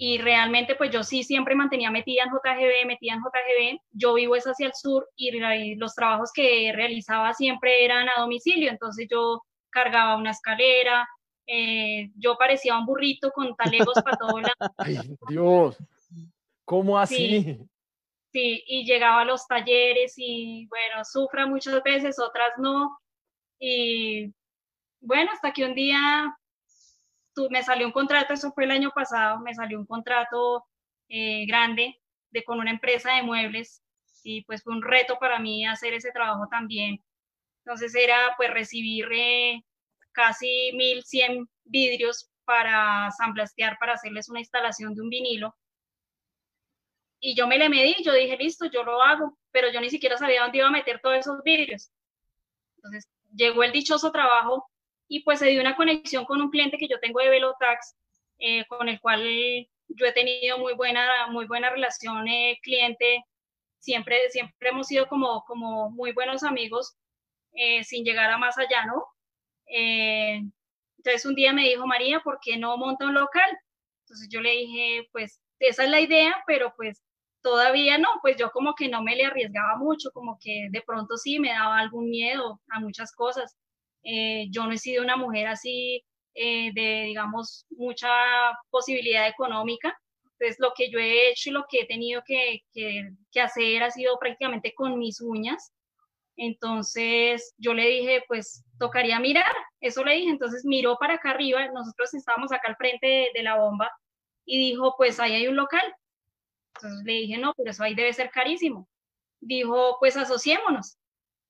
y 0.01 0.19
realmente 0.19 0.77
pues 0.77 0.93
yo 0.93 1.03
sí 1.03 1.25
siempre 1.25 1.57
mantenía 1.57 1.91
metida 1.91 2.23
en 2.23 2.31
JGB, 2.31 2.87
metida 2.87 3.15
en 3.15 3.21
JGB, 3.21 3.81
yo 3.91 4.15
vivo 4.15 4.37
es 4.37 4.45
hacia 4.45 4.69
el 4.69 4.75
sur 4.75 5.09
y 5.17 5.75
los 5.75 5.95
trabajos 5.95 6.31
que 6.33 6.73
realizaba 6.73 7.35
siempre 7.35 7.85
eran 7.85 8.09
a 8.09 8.21
domicilio, 8.21 8.71
entonces 8.71 9.09
yo 9.11 9.43
cargaba 9.71 10.17
una 10.17 10.31
escalera, 10.31 11.07
eh, 11.47 12.11
yo 12.15 12.37
parecía 12.39 12.79
un 12.79 12.87
burrito 12.87 13.33
con 13.33 13.57
talegos 13.57 13.95
para 14.05 14.17
todo 14.17 14.41
lado. 14.41 14.55
¡Ay, 14.77 14.99
Dios! 15.29 15.77
¿Cómo 16.65 16.99
así? 16.99 17.59
Sí, 18.31 18.63
y 18.67 18.85
llegaba 18.85 19.23
a 19.23 19.25
los 19.25 19.47
talleres 19.47 20.15
y 20.17 20.67
bueno, 20.69 21.05
sufra 21.05 21.47
muchas 21.47 21.83
veces, 21.83 22.19
otras 22.21 22.53
no. 22.59 22.99
Y 23.59 24.33
bueno, 25.01 25.33
hasta 25.33 25.53
que 25.53 25.65
un 25.65 25.75
día 25.75 26.37
me 27.51 27.63
salió 27.63 27.87
un 27.87 27.93
contrato, 27.93 28.33
eso 28.35 28.53
fue 28.53 28.65
el 28.65 28.71
año 28.71 28.91
pasado, 28.95 29.41
me 29.41 29.55
salió 29.55 29.79
un 29.79 29.87
contrato 29.87 30.67
eh, 31.09 31.47
grande 31.47 32.01
de, 32.31 32.45
con 32.45 32.59
una 32.59 32.71
empresa 32.71 33.15
de 33.15 33.23
muebles 33.23 33.83
y 34.23 34.45
pues 34.45 34.63
fue 34.63 34.75
un 34.75 34.83
reto 34.83 35.19
para 35.19 35.39
mí 35.39 35.67
hacer 35.67 35.95
ese 35.95 36.11
trabajo 36.13 36.47
también. 36.51 37.03
Entonces 37.65 37.95
era 37.95 38.35
pues 38.37 38.51
recibir 38.51 39.07
eh, 39.13 39.63
casi 40.13 40.73
1100 40.75 41.49
vidrios 41.65 42.31
para 42.45 43.11
samblastear, 43.11 43.79
para 43.79 43.95
hacerles 43.95 44.29
una 44.29 44.41
instalación 44.41 44.95
de 44.95 45.03
un 45.03 45.11
vinilo. 45.11 45.55
Y 47.21 47.35
yo 47.35 47.47
me 47.47 47.59
le 47.59 47.69
medí, 47.69 47.97
yo 48.05 48.13
dije, 48.13 48.37
listo, 48.37 48.67
yo 48.67 48.85
lo 48.85 49.03
hago, 49.03 49.37
pero 49.51 49.71
yo 49.71 49.81
ni 49.81 49.91
siquiera 49.91 50.17
sabía 50.17 50.43
dónde 50.43 50.59
iba 50.59 50.69
a 50.69 50.71
meter 50.71 51.01
todos 51.01 51.19
esos 51.19 51.43
vidrios. 51.43 51.91
Entonces 52.77 53.09
llegó 53.35 53.63
el 53.65 53.73
dichoso 53.73 54.13
trabajo 54.13 54.71
y 55.09 55.23
pues 55.23 55.39
se 55.39 55.47
dio 55.47 55.61
una 55.61 55.77
conexión 55.77 56.25
con 56.25 56.41
un 56.41 56.51
cliente 56.51 56.77
que 56.79 56.89
yo 56.89 57.01
tengo 57.01 57.21
de 57.21 57.31
Velotax, 57.31 57.97
eh, 58.39 58.65
con 58.67 58.89
el 58.89 59.01
cual 59.01 59.23
yo 59.89 60.07
he 60.07 60.13
tenido 60.13 60.59
muy 60.59 60.75
buena, 60.75 61.27
muy 61.29 61.47
buena 61.47 61.71
relación 61.71 62.29
eh, 62.29 62.59
cliente, 62.63 63.25
siempre, 63.79 64.29
siempre 64.31 64.69
hemos 64.69 64.87
sido 64.87 65.09
como, 65.09 65.45
como 65.47 65.91
muy 65.91 66.13
buenos 66.13 66.43
amigos, 66.45 66.97
eh, 67.53 67.83
sin 67.85 68.05
llegar 68.05 68.31
a 68.31 68.39
más 68.39 68.59
allá, 68.59 68.87
¿no? 68.87 69.05
entonces 69.71 71.27
un 71.27 71.35
día 71.35 71.53
me 71.53 71.65
dijo, 71.65 71.87
María, 71.87 72.21
¿por 72.21 72.39
qué 72.41 72.57
no 72.57 72.77
monta 72.79 73.05
un 73.07 73.13
local? 73.15 73.51
Entonces 74.05 74.29
yo 74.31 74.41
le 74.41 74.51
dije, 74.53 75.09
pues 75.13 75.43
esa 75.59 75.85
es 75.85 75.91
la 75.91 76.01
idea, 76.01 76.35
pero 76.47 76.73
pues 76.75 77.03
todavía 77.43 77.99
no, 77.99 78.09
pues 78.23 78.37
yo 78.37 78.51
como 78.51 78.75
que 78.75 78.89
no 78.89 79.03
me 79.03 79.15
le 79.17 79.27
arriesgaba 79.27 79.77
mucho, 79.77 80.11
como 80.13 80.39
que 80.41 80.69
de 80.71 80.83
pronto 80.83 81.17
sí 81.19 81.39
me 81.39 81.51
daba 81.51 81.79
algún 81.79 82.09
miedo 82.11 82.61
a 82.71 82.81
muchas 82.81 83.13
cosas. 83.13 83.57
Eh, 84.11 84.47
yo 84.51 84.65
no 84.65 84.73
he 84.73 84.79
sido 84.79 85.03
una 85.05 85.17
mujer 85.17 85.49
así 85.49 86.03
eh, 86.35 86.71
de, 86.75 87.05
digamos, 87.09 87.67
mucha 87.71 88.09
posibilidad 88.71 89.29
económica. 89.29 89.95
Entonces, 90.25 90.57
lo 90.61 90.73
que 90.75 90.91
yo 90.91 90.99
he 90.99 91.31
hecho 91.31 91.51
y 91.51 91.53
lo 91.53 91.67
que 91.69 91.81
he 91.81 91.87
tenido 91.87 92.23
que, 92.27 92.61
que, 92.73 93.41
hacer 93.41 93.83
ha 93.83 93.91
sido 93.91 94.19
prácticamente 94.19 94.73
con 94.75 94.99
mis 94.99 95.21
uñas. 95.21 95.73
Entonces, 96.37 97.55
yo 97.59 97.75
le 97.75 97.87
dije, 97.87 98.23
pues, 98.29 98.65
tocaría 98.79 99.21
mirar. 99.21 99.53
Eso 99.81 100.05
le 100.05 100.15
dije. 100.15 100.31
Entonces, 100.31 100.65
miró 100.65 100.97
para 100.99 101.15
acá 101.15 101.31
arriba. 101.33 101.69
Nosotros 101.69 102.15
estábamos 102.15 102.53
acá 102.53 102.69
al 102.69 102.77
frente 102.77 103.07
de, 103.07 103.29
de 103.35 103.43
la 103.43 103.57
bomba 103.59 103.91
y 104.47 104.59
dijo, 104.59 104.95
pues, 104.97 105.21
ahí 105.21 105.35
hay 105.35 105.49
un 105.49 105.57
local. 105.57 105.83
Entonces 106.77 107.05
le 107.05 107.13
dije, 107.13 107.39
no, 107.39 107.53
pero 107.57 107.71
eso 107.73 107.83
ahí 107.83 107.95
debe 107.95 108.13
ser 108.13 108.31
carísimo. 108.31 108.89
Dijo, 109.41 109.97
pues 110.01 110.17
asociémonos. 110.17 110.97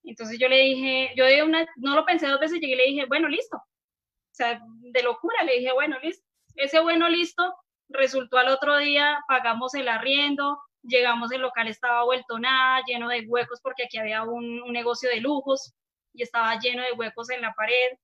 Entonces 0.03 0.39
yo 0.39 0.47
le 0.47 0.57
dije, 0.57 1.11
yo 1.15 1.25
de 1.25 1.43
una, 1.43 1.67
no 1.77 1.95
lo 1.95 2.05
pensé 2.05 2.27
dos 2.27 2.39
veces, 2.39 2.59
llegué 2.59 2.73
y 2.73 2.77
le 2.77 2.85
dije, 2.85 3.05
bueno, 3.07 3.27
listo. 3.27 3.57
O 3.57 4.33
sea, 4.33 4.61
de 4.65 5.03
locura, 5.03 5.43
le 5.43 5.59
dije, 5.59 5.71
bueno, 5.73 5.97
listo. 6.01 6.25
Ese 6.55 6.79
bueno, 6.79 7.07
listo, 7.09 7.55
resultó 7.89 8.37
al 8.37 8.49
otro 8.49 8.77
día, 8.77 9.19
pagamos 9.27 9.73
el 9.75 9.87
arriendo, 9.87 10.59
llegamos, 10.83 11.31
el 11.31 11.41
local 11.41 11.67
estaba 11.67 12.03
vuelto 12.03 12.39
nada, 12.39 12.83
lleno 12.85 13.09
de 13.09 13.25
huecos 13.27 13.59
porque 13.61 13.83
aquí 13.83 13.97
había 13.97 14.23
un, 14.23 14.71
negocio 14.71 15.09
de 15.09 15.21
lujos 15.21 15.73
y 16.13 16.23
estaba 16.23 16.57
lleno 16.59 16.83
de 16.83 16.93
huecos 16.93 17.29
en 17.29 17.41
la 17.41 17.53
pared. 17.53 17.97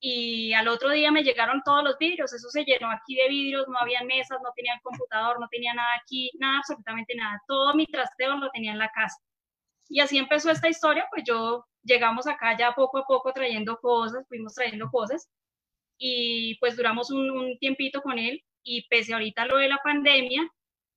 Y 0.00 0.52
al 0.54 0.66
otro 0.66 0.90
día 0.90 1.12
me 1.12 1.22
llegaron 1.22 1.62
todos 1.64 1.84
los 1.84 1.96
vidrios, 1.98 2.32
eso 2.32 2.48
se 2.48 2.64
llenó 2.64 2.90
aquí 2.90 3.14
de 3.14 3.28
vidrios, 3.28 3.68
no 3.68 3.78
había 3.78 4.02
mesas, 4.02 4.38
no 4.42 4.50
tenía 4.56 4.74
el 4.74 4.80
computador, 4.82 5.38
no 5.38 5.46
tenía 5.48 5.74
nada 5.74 5.94
aquí, 6.02 6.30
nada, 6.40 6.58
absolutamente 6.58 7.14
nada. 7.14 7.40
Todo 7.46 7.74
mi 7.74 7.86
trasteo 7.86 8.36
lo 8.36 8.50
tenía 8.50 8.72
en 8.72 8.78
la 8.78 8.90
casa. 8.90 9.22
Y 9.88 10.00
así 10.00 10.18
empezó 10.18 10.50
esta 10.50 10.68
historia, 10.68 11.06
pues 11.10 11.24
yo 11.26 11.66
llegamos 11.82 12.26
acá 12.26 12.56
ya 12.58 12.72
poco 12.72 12.98
a 12.98 13.06
poco 13.06 13.32
trayendo 13.32 13.78
cosas, 13.78 14.26
fuimos 14.28 14.54
trayendo 14.54 14.88
cosas 14.90 15.28
y 15.98 16.56
pues 16.60 16.76
duramos 16.76 17.10
un, 17.10 17.58
tiempito 17.58 18.02
con 18.02 18.18
él 18.18 18.42
y 18.62 18.86
pese 18.88 19.12
ahorita 19.14 19.46
lo 19.46 19.58
de 19.58 19.68
la 19.68 19.78
pandemia, 19.82 20.42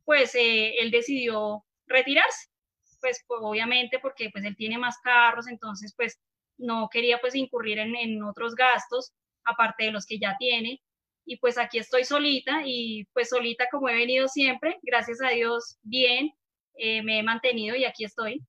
pues 0.06 0.36
eh, 0.36 0.76
él 0.80 0.92
decidió 0.92 1.66
retirarse, 1.88 2.48
pues, 3.02 3.24
pues, 3.28 3.40
obviamente 3.44 4.00
porque 4.00 4.30
pues 4.32 4.46
él 4.46 4.56
tiene 4.56 4.78
más 4.78 4.98
carros, 5.04 5.48
entonces 5.48 5.94
pues 5.96 6.20
no 6.58 6.90
quería 6.90 7.20
pues 7.20 7.36
incurrir 7.36 7.80
en, 7.80 7.96
en 7.96 8.24
otros 8.24 8.56
gastos 8.56 9.14
aparte 9.44 9.86
de 9.86 9.92
los 9.92 10.06
que 10.06 10.20
ya 10.20 10.36
tiene 10.40 10.82
y 11.26 11.38
pues 11.38 11.58
aquí 11.58 11.80
estoy 11.80 12.06
solita 12.06 12.62
y 12.66 13.06
pues 13.14 13.30
solita 13.30 13.68
como 13.72 13.90
he 13.90 13.96
venido 13.96 14.28
siempre, 14.28 14.78
gracias 14.84 15.22
a 15.22 15.30
Dios 15.30 15.78
bien, 15.82 16.32
eh, 16.78 17.02
me 17.02 17.20
he 17.20 17.24
mantenido 17.24 17.76
y 17.76 17.86
aquí 17.86 18.06
estoy. 18.06 18.42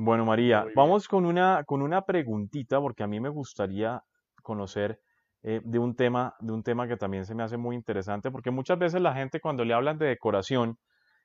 Bueno, 0.00 0.24
María, 0.24 0.64
vamos 0.76 1.08
con 1.08 1.26
una, 1.26 1.64
con 1.64 1.82
una 1.82 2.02
preguntita, 2.02 2.80
porque 2.80 3.02
a 3.02 3.08
mí 3.08 3.18
me 3.18 3.30
gustaría 3.30 4.00
conocer 4.44 5.00
eh, 5.42 5.60
de, 5.64 5.80
un 5.80 5.96
tema, 5.96 6.36
de 6.38 6.52
un 6.52 6.62
tema 6.62 6.86
que 6.86 6.96
también 6.96 7.24
se 7.24 7.34
me 7.34 7.42
hace 7.42 7.56
muy 7.56 7.74
interesante, 7.74 8.30
porque 8.30 8.52
muchas 8.52 8.78
veces 8.78 9.00
la 9.00 9.12
gente 9.12 9.40
cuando 9.40 9.64
le 9.64 9.74
hablan 9.74 9.98
de 9.98 10.06
decoración, 10.06 10.78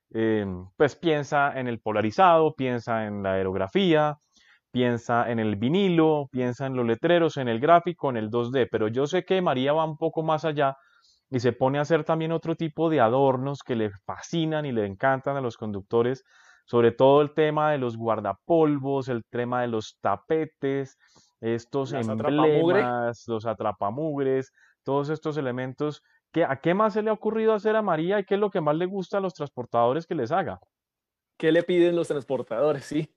eh, 0.09 0.47
pues 0.75 0.95
piensa 0.95 1.53
en 1.59 1.67
el 1.67 1.81
polarizado, 1.81 2.55
piensa 2.55 3.05
en 3.05 3.21
la 3.21 3.33
aerografía, 3.33 4.17
piensa 4.71 5.29
en 5.29 5.37
el 5.37 5.55
vinilo, 5.55 6.27
piensa 6.31 6.65
en 6.65 6.75
los 6.75 6.87
letreros, 6.87 7.37
en 7.37 7.49
el 7.49 7.59
gráfico, 7.59 8.09
en 8.09 8.17
el 8.17 8.31
2D, 8.31 8.69
pero 8.71 8.87
yo 8.87 9.05
sé 9.05 9.23
que 9.23 9.39
María 9.39 9.73
va 9.73 9.85
un 9.85 9.97
poco 9.97 10.23
más 10.23 10.45
allá 10.45 10.77
y 11.29 11.39
se 11.39 11.53
pone 11.53 11.77
a 11.77 11.81
hacer 11.81 12.05
también 12.05 12.31
otro 12.31 12.55
tipo 12.55 12.89
de 12.89 13.01
adornos 13.01 13.61
que 13.61 13.75
le 13.75 13.91
fascinan 14.03 14.65
y 14.65 14.71
le 14.71 14.87
encantan 14.87 15.37
a 15.37 15.41
los 15.41 15.57
conductores 15.57 16.23
sobre 16.65 16.91
todo 16.91 17.21
el 17.21 17.33
tema 17.33 17.71
de 17.71 17.77
los 17.77 17.97
guardapolvos, 17.97 19.09
el 19.09 19.23
tema 19.25 19.61
de 19.61 19.67
los 19.67 19.97
tapetes, 20.01 20.97
estos 21.41 21.93
emblemas, 21.93 23.23
los 23.27 23.45
atrapamugres, 23.45 24.51
todos 24.83 25.09
estos 25.09 25.37
elementos. 25.37 26.01
¿qué, 26.31 26.43
¿A 26.45 26.59
qué 26.59 26.73
más 26.73 26.93
se 26.93 27.01
le 27.01 27.09
ha 27.09 27.13
ocurrido 27.13 27.53
hacer 27.53 27.75
a 27.75 27.81
María 27.81 28.19
y 28.19 28.25
qué 28.25 28.35
es 28.35 28.39
lo 28.39 28.49
que 28.49 28.61
más 28.61 28.75
le 28.75 28.85
gusta 28.85 29.17
a 29.17 29.21
los 29.21 29.33
transportadores 29.33 30.07
que 30.07 30.15
les 30.15 30.31
haga? 30.31 30.59
¿Qué 31.37 31.51
le 31.51 31.63
piden 31.63 31.95
los 31.95 32.07
transportadores? 32.07 32.85
Sí. 32.85 33.13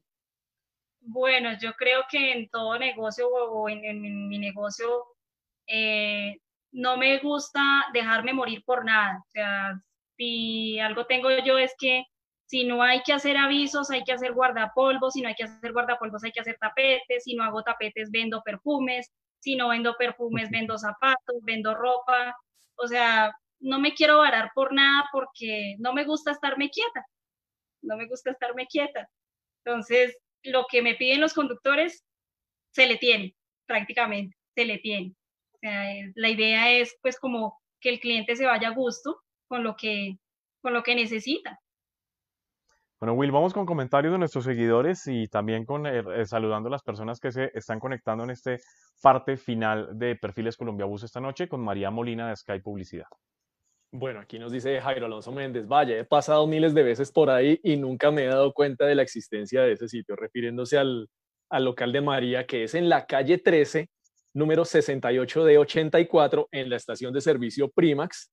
Bueno, 1.01 1.51
yo 1.61 1.73
creo 1.75 2.03
que 2.11 2.33
en 2.33 2.49
todo 2.49 2.79
negocio 2.79 3.29
o 3.29 3.69
en, 3.69 4.29
mi 4.29 4.39
negocio 4.39 5.05
eh, 5.69 6.41
no 6.73 6.97
me 6.97 7.19
gusta 7.21 7.61
dejarme 7.93 8.33
morir 8.33 8.65
por 8.65 8.85
nada. 8.85 9.23
O 9.25 9.29
sea, 9.29 9.81
si 10.17 10.81
algo 10.81 11.07
tengo 11.07 11.29
yo 11.45 11.59
es 11.59 11.75
que 11.79 12.05
si 12.47 12.65
no 12.65 12.83
hay 12.83 13.03
que 13.03 13.13
hacer 13.13 13.37
avisos, 13.37 13.91
hay 13.91 14.05
que 14.05 14.13
hacer 14.13 14.33
guardapolvos, 14.33 15.15
si 15.15 15.21
no 15.21 15.29
hay 15.29 15.35
que 15.35 15.45
hacer 15.45 15.73
guardapolvos, 15.73 16.23
hay 16.25 16.33
que 16.33 16.41
hacer 16.41 16.57
tapetes, 16.61 17.25
si 17.25 17.35
no 17.35 17.43
hago 17.43 17.63
tapetes, 17.63 18.11
vendo 18.11 18.43
perfumes, 18.43 19.11
si 19.41 19.57
no 19.57 19.69
vendo 19.69 19.97
perfumes, 19.97 20.49
vendo 20.51 20.79
zapatos, 20.79 21.37
vendo 21.43 21.75
ropa, 21.75 22.37
o 22.77 22.87
sea, 22.87 23.33
no 23.61 23.81
me 23.81 23.95
quiero 23.95 24.19
varar 24.19 24.51
por 24.55 24.73
nada 24.73 25.09
porque 25.13 25.77
no 25.79 25.93
me 25.93 26.05
gusta 26.05 26.31
estarme 26.31 26.71
quieta, 26.71 27.05
no 27.83 27.97
me 27.97 28.07
gusta 28.07 28.31
estarme 28.31 28.67
quieta. 28.67 29.09
Entonces, 29.65 30.17
lo 30.43 30.67
que 30.71 30.83
me 30.83 30.95
piden 30.95 31.21
los 31.21 31.35
conductores, 31.35 32.05
se 32.73 32.87
le 32.87 32.97
tiene, 32.99 33.35
prácticamente, 33.67 34.37
se 34.55 34.65
le 34.65 34.79
tiene. 34.79 35.15
O 35.53 35.59
sea, 35.59 35.85
la 36.15 36.29
idea 36.29 36.71
es 36.71 36.97
pues 37.03 37.19
como 37.19 37.59
que 37.81 37.89
el 37.89 38.01
cliente 38.01 38.37
se 38.37 38.47
vaya 38.47 38.69
a 38.69 38.75
gusto 38.75 39.21
con 39.49 39.65
lo 39.65 39.75
que, 39.77 40.19
con 40.61 40.75
lo 40.75 40.83
que 40.83 40.95
necesita. 40.95 41.59
Bueno, 43.07 43.21
Will, 43.21 43.31
vamos 43.31 43.55
con 43.55 43.67
comentarios 43.67 44.11
de 44.11 44.19
nuestros 44.19 44.43
seguidores 44.43 45.07
y 45.07 45.29
también 45.29 45.65
con 45.65 45.87
eh, 45.87 46.03
eh, 46.13 46.27
saludando 46.27 46.67
a 46.67 46.73
las 46.73 46.83
personas 46.83 47.21
que 47.21 47.31
se 47.31 47.53
están 47.55 47.79
conectando 47.79 48.25
en 48.25 48.31
este 48.31 48.59
parte 49.01 49.37
final 49.37 49.97
de 49.97 50.17
Perfiles 50.17 50.57
Colombia 50.57 50.87
Bus 50.87 51.05
esta 51.05 51.21
noche 51.21 51.47
con 51.47 51.61
María 51.61 51.89
Molina 51.93 52.29
de 52.29 52.35
Sky 52.35 52.59
Publicidad. 52.59 53.07
Bueno, 53.93 54.19
aquí 54.19 54.41
nos 54.41 54.51
dice 54.51 54.81
Jairo 54.81 55.07
Alonso 55.07 55.31
Méndez, 55.31 55.69
vaya, 55.69 55.97
he 55.97 56.05
pasado 56.05 56.49
miles 56.49 56.75
de 56.75 56.83
veces 56.83 57.13
por 57.13 57.31
ahí 57.31 57.61
y 57.63 57.77
nunca 57.77 58.11
me 58.11 58.25
he 58.25 58.27
dado 58.27 58.53
cuenta 58.53 58.87
de 58.87 58.97
la 58.97 59.03
existencia 59.03 59.63
de 59.63 59.75
ese 59.75 59.87
sitio, 59.87 60.17
refiriéndose 60.17 60.77
al, 60.77 61.09
al 61.49 61.65
local 61.65 61.93
de 61.93 62.01
María, 62.01 62.45
que 62.45 62.65
es 62.65 62.75
en 62.75 62.89
la 62.89 63.07
calle 63.07 63.39
13, 63.39 63.89
número 64.35 64.65
68 64.65 65.45
de 65.45 65.59
84, 65.59 66.49
en 66.51 66.71
la 66.71 66.75
estación 66.75 67.13
de 67.13 67.21
servicio 67.21 67.71
Primax, 67.71 68.33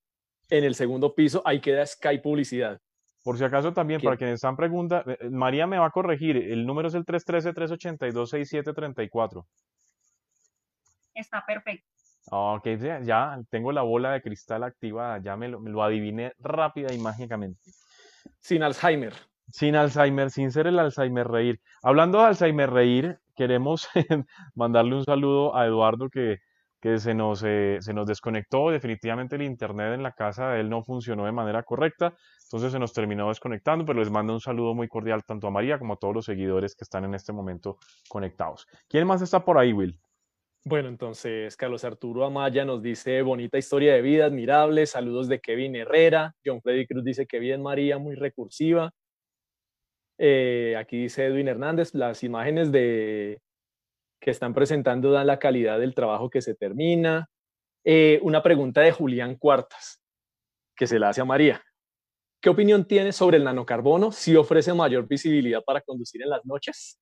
en 0.49 0.63
el 0.63 0.73
segundo 0.73 1.13
piso, 1.13 1.43
ahí 1.45 1.59
queda 1.61 1.85
Sky 1.85 2.17
Publicidad. 2.17 2.79
Por 3.23 3.37
si 3.37 3.45
acaso 3.45 3.71
también, 3.71 4.01
para 4.01 4.17
quienes 4.17 4.35
están 4.35 4.57
preguntando, 4.57 5.09
eh, 5.11 5.29
María 5.29 5.65
me 5.65 5.77
va 5.77 5.85
a 5.85 5.91
corregir, 5.91 6.35
el 6.35 6.65
número 6.65 6.89
es 6.89 6.93
el 6.93 7.05
313-382-6734. 7.05 9.45
Está 11.13 11.45
perfecto. 11.45 11.87
Ok, 12.31 12.67
ya, 13.03 13.39
tengo 13.49 13.71
la 13.71 13.81
bola 13.81 14.11
de 14.11 14.21
cristal 14.21 14.63
activada, 14.63 15.19
ya 15.19 15.37
me 15.37 15.49
lo, 15.49 15.83
adiviné 15.83 16.33
rápida 16.39 16.93
y 16.93 16.97
mágicamente. 16.97 17.59
Sin 18.39 18.63
Alzheimer. 18.63 19.13
Sin 19.51 19.75
Alzheimer, 19.75 20.29
sin 20.29 20.51
ser 20.51 20.67
el 20.67 20.79
Alzheimer 20.79 21.27
reír. 21.27 21.59
Hablando 21.81 22.19
de 22.19 22.25
Alzheimer 22.25 22.69
reír, 22.69 23.19
queremos 23.35 23.89
mandarle 24.55 24.95
un 24.95 25.03
saludo 25.03 25.53
a 25.55 25.65
Eduardo 25.65 26.09
que, 26.09 26.39
que 26.83 26.99
se, 26.99 27.13
nos, 27.13 27.41
eh, 27.45 27.77
se 27.79 27.93
nos 27.93 28.05
desconectó. 28.05 28.69
Definitivamente 28.69 29.37
el 29.37 29.43
internet 29.43 29.93
en 29.93 30.03
la 30.03 30.11
casa 30.11 30.49
de 30.49 30.59
él 30.59 30.69
no 30.69 30.83
funcionó 30.83 31.23
de 31.23 31.31
manera 31.31 31.63
correcta. 31.63 32.13
Entonces 32.43 32.73
se 32.73 32.77
nos 32.77 32.91
terminó 32.91 33.29
desconectando, 33.29 33.85
pero 33.85 33.99
les 33.99 34.11
mando 34.11 34.33
un 34.33 34.41
saludo 34.41 34.73
muy 34.75 34.89
cordial 34.89 35.23
tanto 35.23 35.47
a 35.47 35.49
María 35.49 35.79
como 35.79 35.93
a 35.93 35.95
todos 35.95 36.13
los 36.13 36.25
seguidores 36.25 36.75
que 36.75 36.83
están 36.83 37.05
en 37.05 37.13
este 37.13 37.31
momento 37.31 37.77
conectados. 38.09 38.67
¿Quién 38.89 39.07
más 39.07 39.21
está 39.21 39.45
por 39.45 39.57
ahí, 39.57 39.71
Will? 39.71 39.97
Bueno, 40.65 40.89
entonces 40.89 41.55
Carlos 41.55 41.85
Arturo 41.85 42.25
Amaya 42.25 42.65
nos 42.65 42.83
dice 42.83 43.21
bonita 43.21 43.57
historia 43.57 43.93
de 43.93 44.01
vida, 44.01 44.25
admirable, 44.25 44.85
saludos 44.85 45.29
de 45.29 45.39
Kevin 45.39 45.77
Herrera, 45.77 46.35
John 46.45 46.61
Freddy 46.61 46.85
Cruz 46.85 47.05
dice 47.05 47.25
que 47.25 47.39
bien 47.39 47.63
María, 47.63 47.97
muy 47.97 48.15
recursiva. 48.15 48.91
Eh, 50.17 50.75
aquí 50.77 51.03
dice 51.03 51.27
Edwin 51.27 51.47
Hernández, 51.47 51.93
las 51.93 52.23
imágenes 52.23 52.73
de 52.73 53.39
que 54.23 54.31
están 54.31 54.53
presentando 54.53 55.11
dan 55.11 55.27
la 55.27 55.37
calidad 55.37 55.79
del 55.79 55.93
trabajo 55.93 56.29
que 56.29 56.41
se 56.41 56.55
termina. 56.55 57.29
Eh, 57.83 58.19
una 58.23 58.41
pregunta 58.41 58.79
de 58.79 58.93
Julián 58.93 59.35
Cuartas, 59.35 60.01
que 60.75 60.87
se 60.87 60.97
la 60.97 61.09
hace 61.09 61.19
a 61.19 61.25
María. 61.25 61.61
¿Qué 62.41 62.49
opinión 62.49 62.87
tienes 62.87 63.17
sobre 63.17 63.35
el 63.35 63.43
nanocarbono? 63.43 64.13
¿Si 64.13 64.35
ofrece 64.35 64.73
mayor 64.73 65.07
visibilidad 65.07 65.61
para 65.61 65.81
conducir 65.81 66.21
en 66.23 66.29
las 66.29 66.45
noches? 66.45 66.99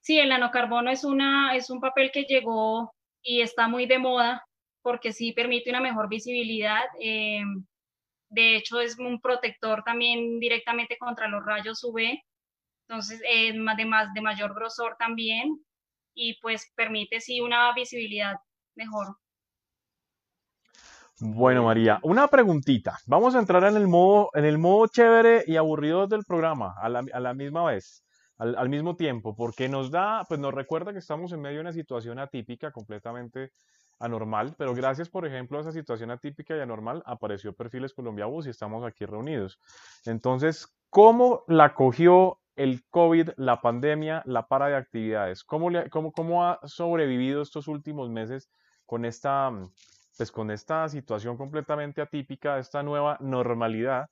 Sí, 0.00 0.18
el 0.18 0.28
nanocarbono 0.28 0.90
es, 0.90 1.04
una, 1.04 1.56
es 1.56 1.68
un 1.68 1.80
papel 1.80 2.12
que 2.12 2.22
llegó 2.22 2.94
y 3.22 3.40
está 3.40 3.66
muy 3.66 3.86
de 3.86 3.98
moda 3.98 4.44
porque 4.82 5.12
sí 5.12 5.32
permite 5.32 5.70
una 5.70 5.80
mejor 5.80 6.08
visibilidad. 6.08 6.84
Eh, 7.00 7.42
de 8.28 8.56
hecho, 8.56 8.80
es 8.80 8.96
un 8.96 9.20
protector 9.20 9.82
también 9.84 10.38
directamente 10.38 10.96
contra 10.98 11.26
los 11.26 11.44
rayos 11.44 11.82
UV. 11.82 12.20
Entonces, 12.90 13.22
es 13.24 13.54
de, 13.54 13.84
más, 13.84 14.12
de 14.12 14.20
mayor 14.20 14.52
grosor 14.52 14.96
también 14.98 15.64
y 16.12 16.40
pues 16.40 16.72
permite 16.74 17.20
sí 17.20 17.40
una 17.40 17.72
visibilidad 17.72 18.40
mejor. 18.74 19.16
Bueno, 21.20 21.62
María, 21.62 22.00
una 22.02 22.26
preguntita. 22.26 22.98
Vamos 23.06 23.36
a 23.36 23.38
entrar 23.38 23.62
en 23.62 23.76
el 23.76 23.86
modo, 23.86 24.30
en 24.34 24.44
el 24.44 24.58
modo 24.58 24.88
chévere 24.88 25.44
y 25.46 25.54
aburrido 25.54 26.08
del 26.08 26.24
programa 26.24 26.74
a 26.80 26.88
la, 26.88 27.32
misma 27.32 27.62
vez, 27.62 28.04
al, 28.38 28.68
mismo 28.68 28.96
tiempo, 28.96 29.36
porque 29.36 29.68
nos 29.68 29.92
da, 29.92 30.24
pues 30.28 30.40
nos 30.40 30.52
recuerda 30.52 30.92
que 30.92 30.98
estamos 30.98 31.30
en 31.30 31.42
medio 31.42 31.58
de 31.58 31.62
una 31.62 31.72
situación 31.72 32.18
atípica, 32.18 32.72
completamente 32.72 33.52
anormal, 34.00 34.56
pero 34.58 34.74
gracias, 34.74 35.08
por 35.08 35.24
ejemplo, 35.28 35.58
a 35.58 35.60
esa 35.60 35.70
situación 35.70 36.10
atípica 36.10 36.56
y 36.56 36.60
anormal, 36.60 37.04
apareció 37.06 37.52
Perfiles 37.52 37.94
Colombia 37.94 38.26
Bus 38.26 38.48
y 38.48 38.50
estamos 38.50 38.84
aquí 38.84 39.06
reunidos. 39.06 39.60
Entonces, 40.06 40.66
¿cómo 40.88 41.44
la 41.46 41.72
cogió 41.74 42.39
el 42.56 42.84
COVID, 42.90 43.30
la 43.36 43.60
pandemia, 43.60 44.22
la 44.26 44.46
para 44.46 44.68
de 44.68 44.76
actividades? 44.76 45.44
¿Cómo, 45.44 45.68
cómo, 45.90 46.12
cómo 46.12 46.44
ha 46.44 46.60
sobrevivido 46.64 47.42
estos 47.42 47.68
últimos 47.68 48.10
meses 48.10 48.50
con 48.86 49.04
esta 49.04 49.50
pues 50.16 50.30
con 50.30 50.50
esta 50.50 50.86
situación 50.90 51.38
completamente 51.38 52.02
atípica, 52.02 52.58
esta 52.58 52.82
nueva 52.82 53.16
normalidad, 53.20 54.10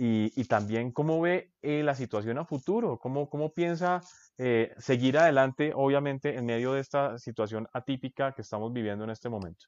y, 0.00 0.44
también 0.44 0.92
cómo 0.92 1.20
ve 1.20 1.50
eh, 1.60 1.82
la 1.82 1.94
situación 1.96 2.38
a 2.38 2.44
futuro, 2.44 2.98
cómo, 2.98 3.28
cómo 3.28 3.52
piensa 3.52 4.00
eh, 4.38 4.72
seguir 4.78 5.18
adelante, 5.18 5.72
obviamente, 5.74 6.36
en 6.36 6.46
medio 6.46 6.74
de 6.74 6.80
esta 6.80 7.18
situación 7.18 7.68
atípica 7.72 8.32
que 8.32 8.42
estamos 8.42 8.72
viviendo 8.72 9.02
en 9.02 9.10
este 9.10 9.28
momento. 9.28 9.66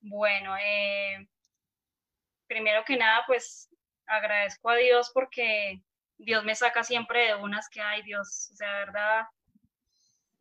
Bueno, 0.00 0.54
eh, 0.58 1.26
primero 2.46 2.84
que 2.86 2.98
nada, 2.98 3.24
pues 3.26 3.70
agradezco 4.06 4.68
a 4.68 4.76
Dios 4.76 5.10
porque 5.14 5.82
Dios 6.18 6.44
me 6.44 6.54
saca 6.54 6.82
siempre 6.82 7.28
de 7.28 7.34
unas 7.36 7.68
que 7.68 7.80
hay, 7.80 8.02
Dios, 8.02 8.50
o 8.52 8.56
sea, 8.56 8.72
verdad, 8.72 9.26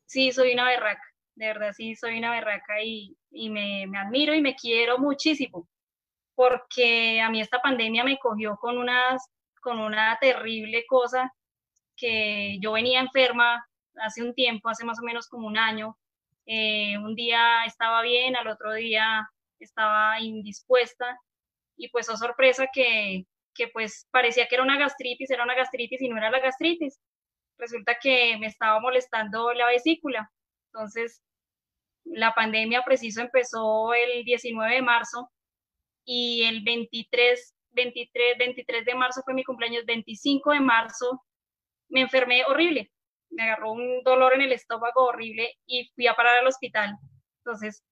sí, 0.06 0.32
soy 0.32 0.54
una 0.54 0.66
berraca, 0.66 1.04
de 1.36 1.48
verdad, 1.48 1.74
sí, 1.74 1.96
soy 1.96 2.18
una 2.18 2.32
berraca 2.32 2.82
y, 2.84 3.16
me, 3.32 3.86
me 3.88 4.00
admiro 4.00 4.34
y 4.34 4.42
me 4.42 4.56
quiero 4.56 4.98
muchísimo 4.98 5.68
porque 6.38 7.20
a 7.20 7.32
mí 7.32 7.42
esta 7.42 7.60
pandemia 7.60 8.04
me 8.04 8.20
cogió 8.20 8.58
con, 8.58 8.78
unas, 8.78 9.28
con 9.60 9.80
una 9.80 10.20
terrible 10.22 10.86
cosa 10.88 11.34
que 11.96 12.60
yo 12.62 12.74
venía 12.74 13.00
enferma 13.00 13.68
hace 13.96 14.22
un 14.22 14.36
tiempo, 14.36 14.70
hace 14.70 14.86
más 14.86 15.00
o 15.00 15.04
menos 15.04 15.28
como 15.28 15.48
un 15.48 15.58
año. 15.58 15.98
Eh, 16.46 16.96
un 17.00 17.16
día 17.16 17.66
estaba 17.66 18.04
bien, 18.04 18.36
al 18.36 18.48
otro 18.50 18.74
día 18.74 19.28
estaba 19.60 20.22
indispuesta 20.22 21.20
y 21.76 21.90
pues, 21.90 22.08
oh 22.08 22.16
sorpresa 22.16 22.68
que, 22.72 23.26
que 23.58 23.68
pues 23.70 24.08
parecía 24.12 24.48
que 24.48 24.56
era 24.56 24.64
una 24.64 24.78
gastritis, 24.78 25.30
era 25.32 25.44
una 25.44 25.56
gastritis 25.56 26.02
y 26.02 26.10
no 26.10 26.18
era 26.18 26.32
la 26.32 26.40
gastritis. 26.40 27.00
Resulta 27.58 27.98
que 28.00 28.38
me 28.38 28.48
estaba 28.48 28.80
molestando 28.80 29.54
la 29.54 29.68
vesícula. 29.68 30.32
Entonces, 30.72 31.24
la 32.06 32.34
pandemia 32.34 32.84
preciso 32.84 33.22
empezó 33.22 33.94
el 33.94 34.24
19 34.24 34.76
de 34.76 34.82
marzo 34.82 35.30
y 36.06 36.44
el 36.44 36.64
23, 36.64 37.56
23, 37.72 38.38
23 38.38 38.86
de 38.86 38.96
marzo 38.96 39.22
fue 39.26 39.34
mi 39.34 39.44
cumpleaños, 39.44 39.86
25 39.86 40.52
de 40.52 40.60
marzo 40.62 41.24
me 41.90 42.02
enfermé 42.02 42.44
horrible, 42.46 42.92
me 43.30 43.44
agarró 43.44 43.72
un 43.72 44.04
dolor 44.04 44.34
en 44.34 44.42
el 44.42 44.52
estómago 44.52 45.06
horrible 45.06 45.58
y 45.66 45.90
fui 45.96 46.08
a 46.08 46.16
parar 46.16 46.38
al 46.38 46.48
hospital. 46.48 46.98
Entonces, 47.40 47.84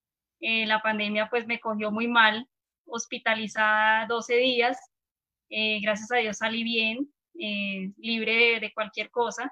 eh, 0.41 0.65
la 0.65 0.81
pandemia 0.81 1.29
pues 1.29 1.47
me 1.47 1.59
cogió 1.59 1.91
muy 1.91 2.07
mal, 2.07 2.47
hospitalizada 2.85 4.05
12 4.07 4.35
días, 4.35 4.77
eh, 5.49 5.79
gracias 5.81 6.11
a 6.11 6.17
Dios 6.17 6.37
salí 6.37 6.63
bien, 6.63 7.09
eh, 7.39 7.91
libre 7.97 8.59
de, 8.59 8.71
cualquier 8.73 9.09
cosa 9.11 9.51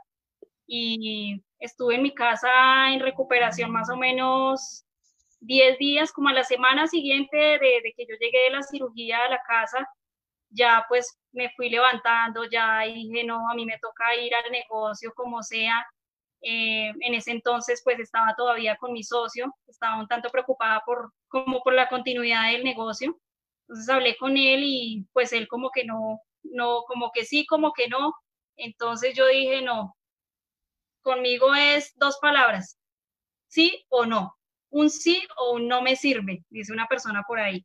y 0.66 1.42
estuve 1.60 1.96
en 1.96 2.04
mi 2.04 2.14
casa 2.14 2.92
en 2.92 3.00
recuperación 3.00 3.72
más 3.72 3.90
o 3.90 3.98
menos 3.98 4.86
10 5.42 5.78
días, 5.78 6.12
como 6.14 6.30
a 6.30 6.34
la 6.34 6.44
semana 6.44 6.88
siguiente 6.88 7.38
de, 7.38 7.94
que 7.98 8.06
yo 8.08 8.16
llegué 8.20 8.46
de 8.46 8.52
la 8.52 8.64
cirugía 8.64 9.26
a 9.26 9.30
la 9.30 9.42
casa, 9.48 9.88
ya 10.50 10.86
pues 10.88 11.20
me 11.32 11.50
fui 11.56 11.70
levantando, 11.70 12.46
ya 12.50 12.82
dije, 12.82 13.24
no, 13.24 13.50
a 13.50 13.56
mí 13.56 13.66
me 13.66 13.78
toca 13.80 14.16
ir 14.16 14.34
al 14.36 14.52
negocio 14.52 15.12
como 15.16 15.44
sea. 15.44 15.86
Eh, 16.46 16.92
en 17.00 17.14
ese 17.14 17.32
entonces 17.32 17.82
pues 17.86 18.00
estaba 18.00 18.36
todavía 18.36 18.76
con 18.76 18.92
mi 18.92 19.04
socio, 19.04 19.54
estaba 19.66 19.98
un 19.98 20.08
tanto 20.08 20.30
preocupada 20.30 20.82
por, 20.86 21.14
como 21.30 21.62
por 21.62 21.74
la 21.74 21.88
continuidad 21.88 22.52
del 22.52 22.64
negocio. 22.64 23.18
Entonces 23.68 23.90
hablé 23.90 24.18
con 24.18 24.38
él 24.38 24.62
y 24.64 25.08
pues 25.14 25.34
él 25.34 25.48
como 25.48 25.70
que 25.72 25.86
no, 25.86 26.22
no, 26.44 26.84
como 26.88 27.12
que 27.14 27.26
sí, 27.26 27.46
como 27.46 27.74
que 27.74 27.88
no. 27.88 28.14
Entonces 28.58 29.16
yo 29.16 29.28
dije, 29.28 29.62
no, 29.62 29.96
conmigo 31.02 31.56
es 31.56 31.94
dos 31.96 32.18
palabras, 32.22 32.78
sí 33.48 33.86
o 33.90 34.06
no 34.06 34.36
un 34.74 34.90
sí 34.90 35.22
o 35.38 35.54
un 35.54 35.68
no 35.68 35.82
me 35.82 35.96
sirve, 35.96 36.44
dice 36.50 36.74
una 36.74 36.88
persona 36.88 37.24
por 37.28 37.40
ahí. 37.40 37.64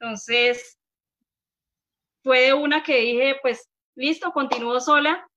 Entonces, 0.00 0.78
fue 2.22 2.40
de 2.40 2.54
una 2.54 2.82
que 2.82 3.00
dije, 3.00 3.36
pues 3.42 3.68
listo, 3.94 4.32
continúo 4.32 4.80
sola. 4.80 5.28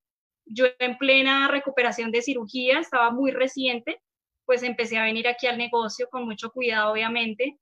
Yo 0.45 0.67
en 0.79 0.97
plena 0.97 1.49
recuperación 1.49 2.11
de 2.11 2.21
cirugía, 2.21 2.79
estaba 2.79 3.11
muy 3.11 3.31
reciente, 3.31 4.01
pues 4.45 4.63
empecé 4.63 4.97
a 4.97 5.03
venir 5.03 5.27
aquí 5.27 5.47
al 5.47 5.57
negocio 5.57 6.07
con 6.09 6.25
mucho 6.25 6.49
cuidado, 6.49 6.93
obviamente, 6.93 7.57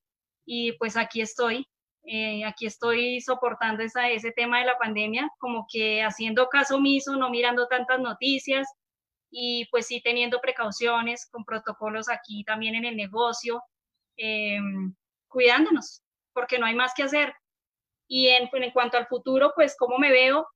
y 0.45 0.73
pues 0.73 0.95
aquí 0.95 1.21
estoy. 1.21 1.67
Eh, 2.03 2.43
aquí 2.45 2.65
estoy 2.65 3.21
soportando 3.21 3.83
esa, 3.83 4.09
ese 4.09 4.31
tema 4.31 4.59
de 4.59 4.65
la 4.65 4.77
pandemia, 4.77 5.29
como 5.37 5.67
que 5.71 6.01
haciendo 6.01 6.47
caso 6.47 6.77
omiso, 6.77 7.15
no 7.15 7.29
mirando 7.29 7.67
tantas 7.67 7.99
noticias, 7.99 8.67
y 9.31 9.67
pues 9.69 9.87
sí 9.87 10.01
teniendo 10.01 10.39
precauciones 10.41 11.27
con 11.31 11.45
protocolos 11.45 12.09
aquí 12.09 12.43
también 12.43 12.75
en 12.75 12.85
el 12.85 12.95
negocio, 12.95 13.61
em, 14.17 14.95
cuidándonos, 15.27 16.01
porque 16.33 16.57
no 16.57 16.65
hay 16.65 16.75
más 16.75 16.93
que 16.95 17.03
hacer. 17.03 17.33
Y 18.07 18.29
en, 18.29 18.49
en 18.51 18.71
cuanto 18.71 18.97
al 18.97 19.07
futuro, 19.07 19.51
pues 19.55 19.75
cómo 19.77 19.99
me 19.99 20.11
veo, 20.11 20.47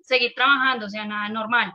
seguir 0.00 0.34
trabajando, 0.34 0.86
o 0.86 0.88
sea, 0.88 1.04
nada 1.04 1.28
normal. 1.30 1.74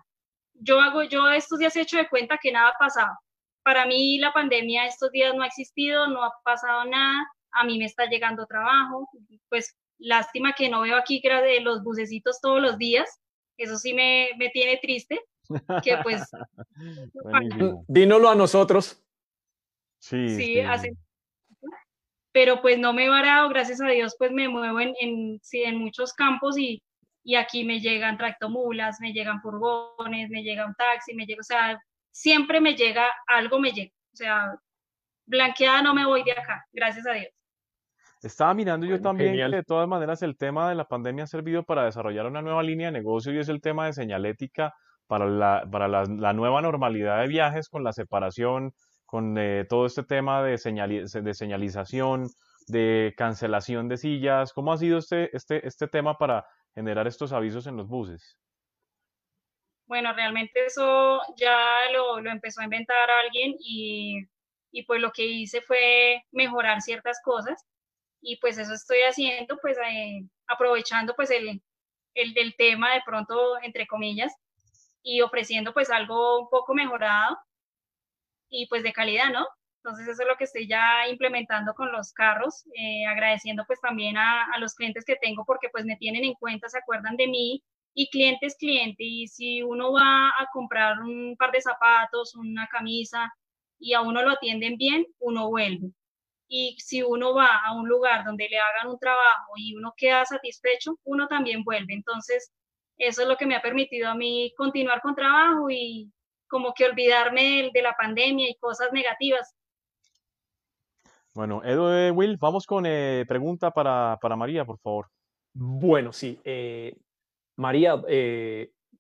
Yo 0.54 0.80
hago, 0.80 1.04
yo 1.04 1.30
estos 1.30 1.60
días 1.60 1.76
he 1.76 1.82
hecho 1.82 1.98
de 1.98 2.10
cuenta 2.10 2.38
que 2.42 2.52
nada 2.52 2.70
ha 2.70 2.78
pasado. 2.78 3.18
Para 3.64 3.86
mí 3.86 4.20
la 4.20 4.34
pandemia 4.34 4.86
estos 4.86 5.12
días 5.12 5.36
no 5.36 5.44
ha 5.44 5.48
existido, 5.48 6.08
no 6.08 6.24
ha 6.24 6.32
pasado 6.44 6.86
nada, 6.86 7.28
a 7.52 7.64
mí 7.66 7.78
me 7.78 7.86
está 7.86 8.06
llegando 8.06 8.46
trabajo, 8.46 9.10
pues 9.50 9.76
lástima 9.98 10.54
que 10.54 10.70
no 10.70 10.82
veo 10.82 10.98
aquí 10.98 11.22
los 11.62 11.84
bucecitos 11.84 12.40
todos 12.42 12.62
los 12.62 12.78
días, 12.78 13.20
eso 13.58 13.78
sí 13.78 13.94
me, 13.94 14.30
me 14.38 14.50
tiene 14.50 14.78
triste, 14.78 15.20
que 15.84 15.98
pues... 16.04 16.24
Dínoslo 17.88 18.30
a 18.30 18.36
nosotros. 18.36 19.04
Sí, 20.00 20.30
sí, 20.30 20.62
Pero 22.32 22.62
pues 22.62 22.80
no 22.80 22.94
me 22.94 23.06
he 23.06 23.10
varado, 23.10 23.50
gracias 23.50 23.82
a 23.82 23.88
Dios, 23.88 24.16
pues 24.18 24.32
me 24.32 24.48
muevo 24.48 24.80
en, 24.80 24.94
en, 25.02 25.42
en 25.52 25.76
muchos 25.76 26.14
campos 26.14 26.58
y, 26.58 26.82
y 27.24 27.36
aquí 27.36 27.66
me 27.66 27.80
llegan 27.80 28.18
tractomulas, 28.18 29.00
me 29.02 29.12
llegan 29.12 29.42
furgones, 29.42 30.30
me 30.30 30.42
llega 30.42 30.66
un 30.66 30.76
taxi, 30.76 31.14
me 31.14 31.26
llega, 31.26 31.42
o 31.42 31.44
sea, 31.44 31.82
siempre 32.12 32.62
me 32.62 32.76
llega, 32.76 33.08
algo 33.28 33.60
me 33.60 33.72
llega, 33.72 33.92
o 34.14 34.16
sea, 34.16 34.56
blanqueada 35.26 35.82
no 35.82 35.94
me 35.94 36.06
voy 36.06 36.24
de 36.24 36.32
acá, 36.32 36.66
gracias 36.72 37.06
a 37.08 37.14
Dios. 37.14 37.39
Estaba 38.22 38.54
mirando 38.54 38.86
yo 38.86 39.02
también 39.02 39.34
que 39.34 39.56
de 39.56 39.64
todas 39.64 39.88
maneras 39.88 40.22
el 40.24 40.36
tema 40.36 40.68
de 40.68 40.76
la 40.76 40.86
pandemia 40.86 41.24
ha 41.24 41.28
servido 41.28 41.64
para 41.64 41.86
desarrollar 41.86 42.26
una 42.26 42.42
nueva 42.42 42.64
línea 42.64 42.88
de 42.88 42.92
negocio 42.92 43.34
y 43.34 43.40
es 43.40 43.48
el 43.48 43.62
tema 43.62 43.86
de 43.86 43.94
señalética 43.94 44.74
para 45.08 45.26
la, 45.26 45.68
para 45.72 45.88
la, 45.88 46.34
nueva 46.34 46.62
normalidad 46.62 47.22
de 47.22 47.28
viajes 47.28 47.70
con 47.70 47.84
la 47.84 47.94
separación, 47.94 48.74
con 49.06 49.38
eh, 49.38 49.66
todo 49.68 49.86
este 49.86 50.04
tema 50.04 50.44
de, 50.44 50.52
de 50.52 51.34
señalización, 51.34 52.28
de 52.68 53.14
cancelación 53.18 53.88
de 53.88 53.98
sillas. 53.98 54.52
¿Cómo 54.54 54.74
ha 54.74 54.78
sido 54.78 54.98
este, 54.98 55.36
este, 55.36 55.66
este 55.66 55.88
tema 55.88 56.18
para 56.18 56.46
generar 56.76 57.08
estos 57.08 57.32
avisos 57.32 57.68
en 57.68 57.78
los 57.78 57.88
buses? 57.88 58.38
Bueno, 59.88 60.14
realmente 60.14 60.66
eso 60.66 61.22
ya 61.38 61.90
lo, 61.94 62.20
lo 62.20 62.30
empezó 62.30 62.62
a 62.62 62.66
inventar 62.66 63.10
alguien 63.26 63.56
y, 63.60 64.20
y, 64.72 64.84
pues 64.84 65.02
lo 65.02 65.12
que 65.12 65.26
hice 65.26 65.62
fue 65.62 66.22
mejorar 66.32 66.82
ciertas 66.82 67.20
cosas 67.24 67.66
y 68.22 68.38
pues 68.38 68.58
eso 68.58 68.74
estoy 68.74 69.00
haciendo, 69.02 69.58
pues 69.62 69.78
eh, 69.78 70.22
aprovechando 70.48 71.16
pues 71.16 71.32
el, 71.32 71.62
el 72.16 72.34
del 72.34 72.56
tema 72.58 72.94
de 72.94 73.02
pronto, 73.06 73.58
entre 73.62 73.88
comillas, 73.88 74.34
y 75.02 75.22
ofreciendo 75.22 75.74
pues 75.74 75.90
algo 75.90 76.42
un 76.42 76.50
poco 76.50 76.74
mejorado 76.74 77.38
y 78.50 78.68
pues 78.68 78.84
de 78.84 78.94
calidad, 78.94 79.32
¿no? 79.32 79.48
Entonces 79.84 80.08
eso 80.10 80.24
es 80.24 80.28
lo 80.28 80.36
que 80.36 80.44
estoy 80.44 80.68
ya 80.68 81.08
implementando 81.10 81.74
con 81.74 81.92
los 81.92 82.12
carros, 82.12 82.66
eh, 82.76 83.06
agradeciendo 83.06 83.64
pues 83.66 83.80
también 83.80 84.18
a, 84.18 84.46
a, 84.54 84.60
los 84.60 84.76
clientes 84.76 85.06
que 85.06 85.16
tengo 85.16 85.46
porque 85.46 85.70
pues 85.70 85.86
me 85.86 85.96
tienen 85.96 86.26
en 86.26 86.34
cuenta, 86.34 86.68
se 86.68 86.80
acuerdan 86.80 87.16
de 87.16 87.28
mí 87.28 87.64
y 87.94 88.10
cliente 88.10 88.46
es 88.46 88.56
cliente 88.58 89.04
y 89.04 89.28
si 89.28 89.64
uno 89.64 89.94
va 89.94 90.30
a 90.30 90.48
comprar 90.52 91.00
un 91.00 91.36
par 91.38 91.52
de 91.52 91.62
zapatos, 91.62 92.36
una 92.36 92.68
camisa 92.68 93.34
y 93.80 93.94
a 93.94 94.02
uno 94.02 94.22
lo 94.22 94.32
atienden 94.32 94.78
bien, 94.78 95.06
uno 95.20 95.50
vuelve. 95.50 95.92
Y 96.52 96.76
si 96.80 97.04
uno 97.04 97.36
va 97.36 97.62
a 97.64 97.74
un 97.74 97.88
lugar 97.88 98.26
donde 98.26 98.50
le 98.50 98.58
hagan 98.58 98.92
un 98.92 98.98
trabajo 99.00 99.54
y 99.56 99.76
uno 99.76 99.94
queda 99.96 100.26
satisfecho, 100.26 100.98
uno 101.04 101.28
también 101.28 101.64
vuelve. 101.64 101.94
Entonces, 101.94 102.52
eso 102.98 103.22
es 103.22 103.28
lo 103.28 103.38
que 103.38 103.46
me 103.46 103.56
ha 103.56 103.62
permitido 103.62 104.10
a 104.10 104.16
mí 104.16 104.52
continuar 104.58 105.00
con 105.02 105.16
trabajo 105.16 105.70
y 105.70 106.12
como 106.48 106.74
que 106.74 106.86
olvidarme 106.86 107.70
de, 107.72 107.82
la 107.82 107.96
pandemia 107.96 108.50
y 108.50 108.58
cosas 108.58 108.92
negativas. 108.92 109.56
Bueno, 111.34 111.64
Edu, 111.64 111.90
eh, 111.90 112.12
Will, 112.12 112.38
vamos 112.38 112.66
con 112.66 112.86
eh, 112.88 113.24
pregunta 113.28 113.72
para, 113.72 114.18
para, 114.20 114.36
María, 114.36 114.66
por 114.66 114.80
favor. 114.80 115.08
Bueno, 115.54 116.12
sí. 116.12 116.40
Eh, 116.44 116.98
María, 117.56 118.02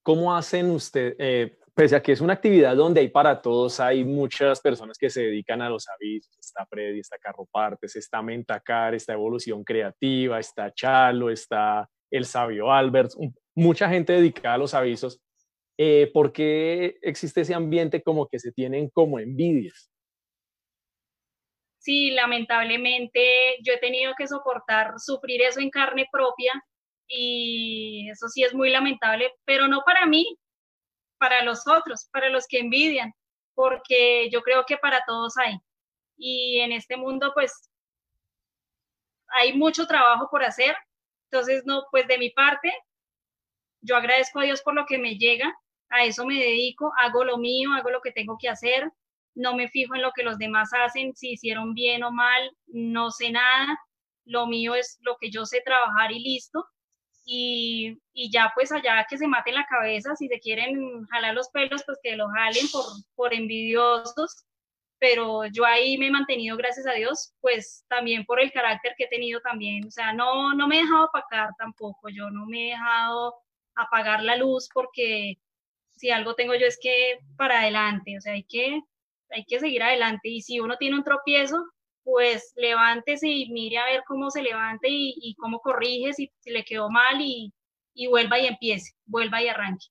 ¿cómo 0.04 0.36
hacen 0.36 0.70
ustedes? 0.70 1.58
Pese 1.80 1.96
a 1.96 2.04
que 2.04 2.12
es 2.12 2.20
una 2.20 2.34
actividad 2.34 2.76
donde 2.76 3.00
hay 3.00 3.08
para 3.08 3.42
todos, 3.42 3.80
hay 3.80 4.04
muchas 4.04 4.60
personas 4.60 4.98
que 4.98 5.10
se 5.10 5.22
dedican 5.22 5.62
a 5.62 5.70
los 5.70 5.88
avisos. 5.88 6.38
Está 6.38 6.66
Freddy, 6.66 7.00
está 7.00 7.18
Carro 7.18 7.48
Partes, 7.50 7.96
está 7.96 8.22
Mentacar, 8.22 8.94
está 8.94 9.14
Evolución 9.14 9.64
Creativa, 9.64 10.38
está 10.40 10.74
Chalo, 10.74 11.30
está 11.30 11.90
El 12.12 12.26
Sabio 12.26 12.70
Albert, 12.70 13.12
mucha 13.56 13.88
gente 13.88 14.12
dedicada 14.12 14.56
a 14.56 14.58
los 14.58 14.74
avisos, 14.74 15.22
eh, 15.78 16.12
¿por 16.14 16.34
qué 16.34 16.98
existe 17.02 17.42
ese 17.42 17.54
ambiente 17.54 18.04
como 18.04 18.28
que 18.28 18.40
se 18.40 18.52
tienen 18.52 18.90
como 18.90 19.18
envidias? 19.18 19.90
Sí, 21.78 22.12
lamentablemente 22.12 23.56
yo 23.64 23.72
he 23.72 23.78
tenido 23.78 24.12
que 24.18 24.28
soportar, 24.28 24.96
sufrir 24.98 25.44
eso 25.44 25.62
en 25.62 25.70
carne 25.70 26.08
propia, 26.12 26.62
y 27.08 28.10
eso 28.10 28.28
sí 28.28 28.44
es 28.44 28.54
muy 28.54 28.70
lamentable, 28.70 29.32
pero 29.46 29.70
no 29.70 29.82
para 29.86 30.06
mí, 30.06 30.38
para 31.20 31.44
los 31.44 31.68
otros, 31.68 32.08
para 32.12 32.30
los 32.30 32.48
que 32.48 32.60
envidian, 32.60 33.14
porque 33.54 34.30
yo 34.32 34.42
creo 34.42 34.66
que 34.66 34.78
para 34.78 35.04
todos 35.06 35.38
hay. 35.38 35.58
Y 36.18 36.60
en 36.60 36.72
este 36.72 36.98
mundo, 36.98 37.32
pues, 37.34 37.70
hay 39.28 39.54
mucho 39.54 39.86
trabajo 39.86 40.28
por 40.30 40.44
hacer. 40.44 40.76
Entonces, 41.32 41.64
no, 41.66 41.84
pues 41.92 42.08
de 42.08 42.18
mi 42.18 42.32
parte, 42.32 42.74
yo 43.82 43.96
agradezco 43.96 44.40
a 44.40 44.44
Dios 44.44 44.62
por 44.62 44.74
lo 44.74 44.86
que 44.86 44.98
me 44.98 45.16
llega, 45.16 45.54
a 45.90 46.04
eso 46.04 46.26
me 46.26 46.36
dedico, 46.36 46.92
hago 46.98 47.24
lo 47.24 47.38
mío, 47.38 47.72
hago 47.74 47.90
lo 47.90 48.02
que 48.02 48.12
tengo 48.12 48.38
que 48.40 48.50
hacer, 48.50 48.92
no 49.36 49.56
me 49.56 49.70
fijo 49.70 49.96
en 49.96 50.02
lo 50.02 50.12
que 50.12 50.24
los 50.24 50.38
demás 50.38 50.70
hacen, 50.74 51.16
si 51.16 51.32
hicieron 51.32 51.74
bien 51.74 52.04
o 52.04 52.12
mal, 52.12 52.52
no 52.68 53.12
sé 53.12 53.32
nada, 53.32 53.80
lo 54.26 54.48
mío 54.48 54.76
es 54.76 54.98
lo 55.02 55.18
que 55.20 55.32
yo 55.32 55.46
sé 55.46 55.62
trabajar 55.64 56.12
y 56.12 56.20
listo. 56.20 56.66
Y, 57.32 58.00
ya 58.32 58.52
pues 58.56 58.72
allá 58.72 59.06
que 59.08 59.18
se 59.18 59.28
maten 59.28 59.54
la 59.54 59.66
cabeza, 59.68 60.16
si 60.16 60.28
se 60.28 60.40
quieren 60.40 61.06
jalar 61.12 61.36
los 61.36 61.50
pelos, 61.50 61.84
pues 61.86 62.00
que 62.02 62.16
lo 62.16 62.28
jalen 62.30 62.68
por, 62.72 62.84
por 63.16 63.34
envidiosos, 63.36 64.46
pero 64.98 65.46
yo 65.46 65.64
ahí 65.64 65.98
me 66.00 66.08
he 66.08 66.12
mantenido, 66.12 66.58
gracias 66.58 66.88
a 66.88 66.94
Dios, 66.94 67.34
pues 67.40 67.86
también 67.88 68.26
por 68.26 68.42
el 68.42 68.52
carácter 68.52 68.96
que 68.98 69.04
he 69.04 69.10
tenido 69.10 69.42
también, 69.42 69.86
o 69.86 69.92
sea, 69.92 70.12
no, 70.12 70.56
no 70.56 70.68
me 70.68 70.80
he 70.80 70.82
dejado 70.82 71.04
apagar 71.04 71.50
tampoco, 71.60 72.10
yo 72.10 72.32
no 72.32 72.48
me 72.48 72.68
he 72.68 72.72
dejado 72.72 73.36
apagar 73.76 74.24
la 74.24 74.36
luz 74.36 74.68
porque 74.74 75.36
si 75.96 76.10
algo 76.10 76.34
tengo 76.34 76.56
yo 76.56 76.66
es 76.66 76.80
que 76.82 77.20
para 77.38 77.60
adelante, 77.62 78.18
o 78.18 78.22
sea, 78.22 78.34
hay 78.34 78.44
que, 78.44 78.82
hay 79.30 79.46
que 79.46 79.60
seguir 79.60 79.84
adelante 79.84 80.30
y 80.30 80.42
si 80.42 80.60
uno 80.60 80.78
tiene 80.78 80.98
un 80.98 81.04
tropiezo, 81.04 81.64
pues 82.04 82.54
levántese 82.56 83.28
y 83.28 83.50
mire 83.52 83.78
a 83.78 83.86
ver 83.86 84.04
cómo 84.08 84.30
se 84.30 84.42
levante 84.42 84.88
y, 84.90 85.36
cómo 85.38 85.60
corrige 85.60 86.14
si, 86.14 86.32
le 86.46 86.64
quedó 86.64 86.90
mal 86.90 87.20
y, 87.20 87.54
vuelva 88.10 88.40
y 88.40 88.48
empiece, 88.48 88.94
vuelva 89.06 89.42
y 89.42 89.48
arranque. 89.48 89.86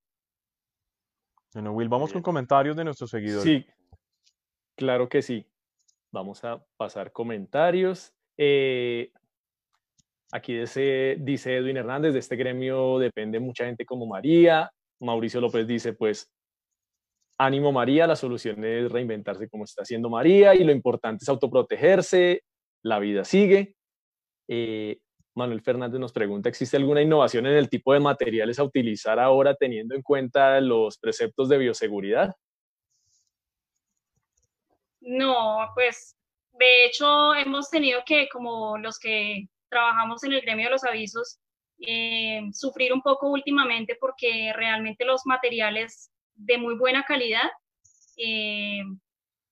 Bueno, 1.55 1.73
Will, 1.73 1.89
vamos 1.89 2.13
con 2.13 2.23
comentarios 2.23 2.77
de 2.77 2.85
nuestros 2.85 3.11
seguidores. 3.11 3.45
Sí, 3.45 3.67
claro 4.77 5.09
que 5.09 5.23
sí. 5.23 5.47
Vamos 6.11 6.45
a 6.45 6.65
pasar 6.77 7.13
comentarios. 7.13 8.15
Eh, 8.37 9.13
aquí 10.33 10.55
dice, 10.55 11.17
dice 11.21 11.57
Edwin 11.57 11.77
Hernández, 11.77 12.13
de 12.13 12.21
este 12.21 12.37
gremio 12.37 12.99
depende 12.99 13.41
mucha 13.41 13.67
gente 13.67 13.85
como 13.85 14.07
María. 14.07 14.71
Mauricio 15.01 15.41
López 15.41 15.67
dice, 15.67 15.93
pues 15.93 16.31
Ánimo 17.39 17.71
María, 17.71 18.07
la 18.09 18.17
solución 18.17 18.65
es 18.65 18.91
reinventarse 18.91 19.49
como 19.49 19.65
está 19.65 19.83
haciendo 19.83 20.11
María 20.11 20.57
y 20.57 20.65
lo 20.65 20.73
importante 20.73 21.23
es 21.23 21.29
autoprotegerse, 21.29 22.43
la 22.83 22.99
vida 22.99 23.25
sigue. 23.25 23.77
Eh, 24.49 24.99
Manuel 25.37 25.63
Fernández 25.63 26.01
nos 26.01 26.13
pregunta, 26.13 26.49
¿existe 26.49 26.77
alguna 26.77 27.01
innovación 27.01 27.47
en 27.47 27.53
el 27.53 27.69
tipo 27.69 27.93
de 27.93 28.01
materiales 28.01 28.59
a 28.59 28.65
utilizar 28.65 29.21
ahora 29.21 29.55
teniendo 29.55 29.95
en 29.95 30.03
cuenta 30.03 30.61
los 30.61 30.99
preceptos 30.99 31.49
de 31.49 31.59
bioseguridad? 31.59 32.35
No, 35.01 35.59
pues 35.75 36.17
de 36.59 36.87
hecho 36.87 37.35
hemos 37.37 37.71
tenido 37.71 38.01
que, 38.05 38.29
como 38.29 38.77
los 38.79 38.99
que 38.99 39.47
trabajamos 39.69 40.25
en 40.25 40.33
el 40.33 40.41
gremio 40.41 40.67
de 40.67 40.73
los 40.73 40.85
avisos, 40.85 41.39
eh, 41.79 42.41
sufrir 42.53 42.93
un 42.93 43.01
poco 43.01 43.31
últimamente 43.31 43.97
porque 44.01 44.53
realmente 44.57 45.05
los 45.05 45.25
materiales 45.25 46.11
de 46.39 46.59
muy 46.59 46.77
buena 46.77 47.05
calidad 47.05 47.51
eh, 48.17 48.81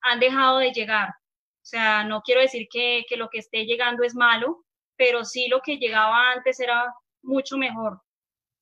han 0.02 0.20
dejado 0.20 0.58
de 0.58 0.72
llegar. 0.72 1.08
O 1.08 1.68
sea, 1.68 2.04
no 2.04 2.22
quiero 2.22 2.40
decir 2.40 2.68
que, 2.70 3.04
lo 3.16 3.28
que 3.28 3.38
esté 3.38 3.64
llegando 3.66 4.04
es 4.04 4.14
malo, 4.14 4.64
pero 4.96 5.24
sí 5.24 5.48
lo 5.48 5.60
que 5.60 5.78
llegaba 5.78 6.32
antes 6.32 6.60
era 6.60 6.92
mucho 7.22 7.58
mejor. 7.58 8.00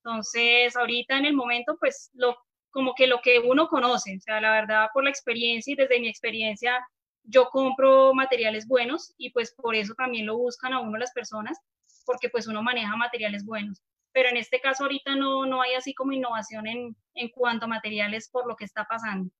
Entonces, 0.03 0.75
ahorita 0.77 1.19
en 1.19 1.27
el 1.27 1.35
momento, 1.35 1.77
pues, 1.79 2.11
lo, 2.15 2.37
como 2.71 2.95
que 2.95 3.07
lo 3.07 3.21
que 3.23 3.39
uno 3.41 3.69
conoce, 3.69 4.17
o 4.17 4.21
sea, 4.21 4.41
la 4.41 4.53
verdad, 4.53 4.89
por 4.93 5.05
la 5.05 5.11
experiencia 5.11 5.73
y 5.73 5.77
desde 5.77 6.01
mi 6.01 6.09
experiencia, 6.09 6.85
yo 7.25 7.49
compro 7.51 8.15
materiales 8.15 8.67
buenos 8.67 9.15
y 9.17 9.31
pues 9.31 9.55
por 9.55 9.75
eso 9.75 9.95
también 9.95 10.27
lo 10.27 10.37
buscan 10.37 10.75
a 10.75 10.81
uno 10.81 10.99
las 10.99 11.13
personas, 11.13 11.59
porque 12.05 12.29
pues 12.29 12.47
uno 12.47 12.63
maneja 12.63 12.97
materiales 12.97 13.45
buenos 13.47 13.83
pero 14.15 14.29
en 14.31 14.37
este 14.37 14.61
caso 14.61 14.85
ahorita 14.85 15.17
no, 15.17 15.45
no 15.45 15.61
hay 15.61 15.75
así 15.75 15.93
como 15.93 16.13
innovación 16.13 16.67
en, 16.69 16.97
en 17.15 17.29
cuanto 17.31 17.67
a 17.67 17.69
materiales 17.69 18.31
por 18.31 18.47
lo 18.47 18.55
que 18.55 18.65
está 18.65 18.85
pasando. 18.85 19.31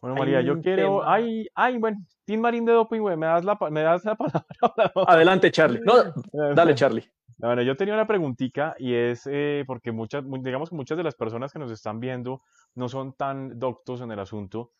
Bueno, 0.00 0.16
María, 0.16 0.42
yo 0.42 0.60
quiero. 0.60 1.08
Ay, 1.08 1.48
ay, 1.54 1.78
bueno, 1.78 1.98
Team 2.24 2.40
Marín 2.40 2.64
de 2.64 2.72
Doping, 2.72 3.00
güey, 3.00 3.16
me 3.16 3.26
das 3.26 3.44
la, 3.44 3.58
me 3.70 3.82
das 3.82 4.04
la 4.04 4.14
palabra. 4.16 4.92
Adelante, 5.08 5.50
Charlie. 5.50 5.80
No, 5.80 5.94
dale, 6.54 6.74
Charlie. 6.74 7.10
Bueno, 7.38 7.62
yo 7.62 7.76
tenía 7.76 7.94
una 7.94 8.06
preguntita 8.06 8.76
y 8.78 8.94
es 8.94 9.26
eh, 9.30 9.64
porque 9.66 9.90
muchas, 9.90 10.24
digamos 10.42 10.70
que 10.70 10.76
muchas 10.76 10.98
de 10.98 11.04
las 11.04 11.14
personas 11.14 11.52
que 11.52 11.58
nos 11.58 11.70
están 11.70 12.00
viendo 12.00 12.42
no 12.74 12.88
son 12.88 13.14
tan 13.14 13.58
doctos 13.58 14.00
en 14.00 14.10
el 14.12 14.18
asunto 14.18 14.72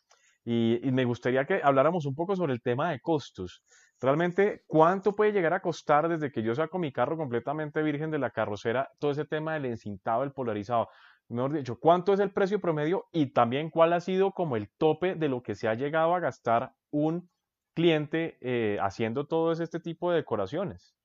y, 0.45 0.85
y 0.85 0.91
me 0.91 1.05
gustaría 1.05 1.45
que 1.45 1.61
habláramos 1.63 2.05
un 2.05 2.15
poco 2.15 2.35
sobre 2.35 2.53
el 2.53 2.61
tema 2.61 2.91
de 2.91 2.99
costos. 2.99 3.63
Realmente, 4.01 4.63
¿cuánto 4.65 5.13
puede 5.13 5.33
llegar 5.33 5.53
a 5.53 5.61
costar 5.61 6.07
desde 6.07 6.31
que 6.31 6.41
yo 6.41 6.55
saco 6.55 6.79
mi 6.79 6.91
carro 6.91 7.17
completamente 7.17 7.81
virgen 7.83 8.11
de 8.11 8.19
la 8.19 8.29
carrocera 8.29 8.89
todo 8.97 9.11
ese 9.11 9.25
tema 9.25 9.55
del 9.55 9.65
encintado, 9.65 10.23
el 10.23 10.31
polarizado? 10.31 10.87
Mejor 11.27 11.53
dicho, 11.53 11.79
¿cuánto 11.79 12.13
es 12.13 12.19
el 12.21 12.31
precio 12.31 12.61
promedio 12.61 13.07
y 13.11 13.27
también 13.27 13.69
cuál 13.69 13.93
ha 13.93 13.99
sido 13.99 14.31
como 14.31 14.55
el 14.55 14.69
tope 14.77 15.15
de 15.15 15.27
lo 15.27 15.43
que 15.43 15.53
se 15.53 15.67
ha 15.67 15.73
llegado 15.73 16.15
a 16.15 16.19
gastar 16.19 16.73
un 16.91 17.29
cliente 17.75 18.37
eh, 18.41 18.77
haciendo 18.81 19.27
todo 19.27 19.51
este 19.51 19.79
tipo 19.79 20.11
de 20.11 20.17
decoraciones? 20.17 20.95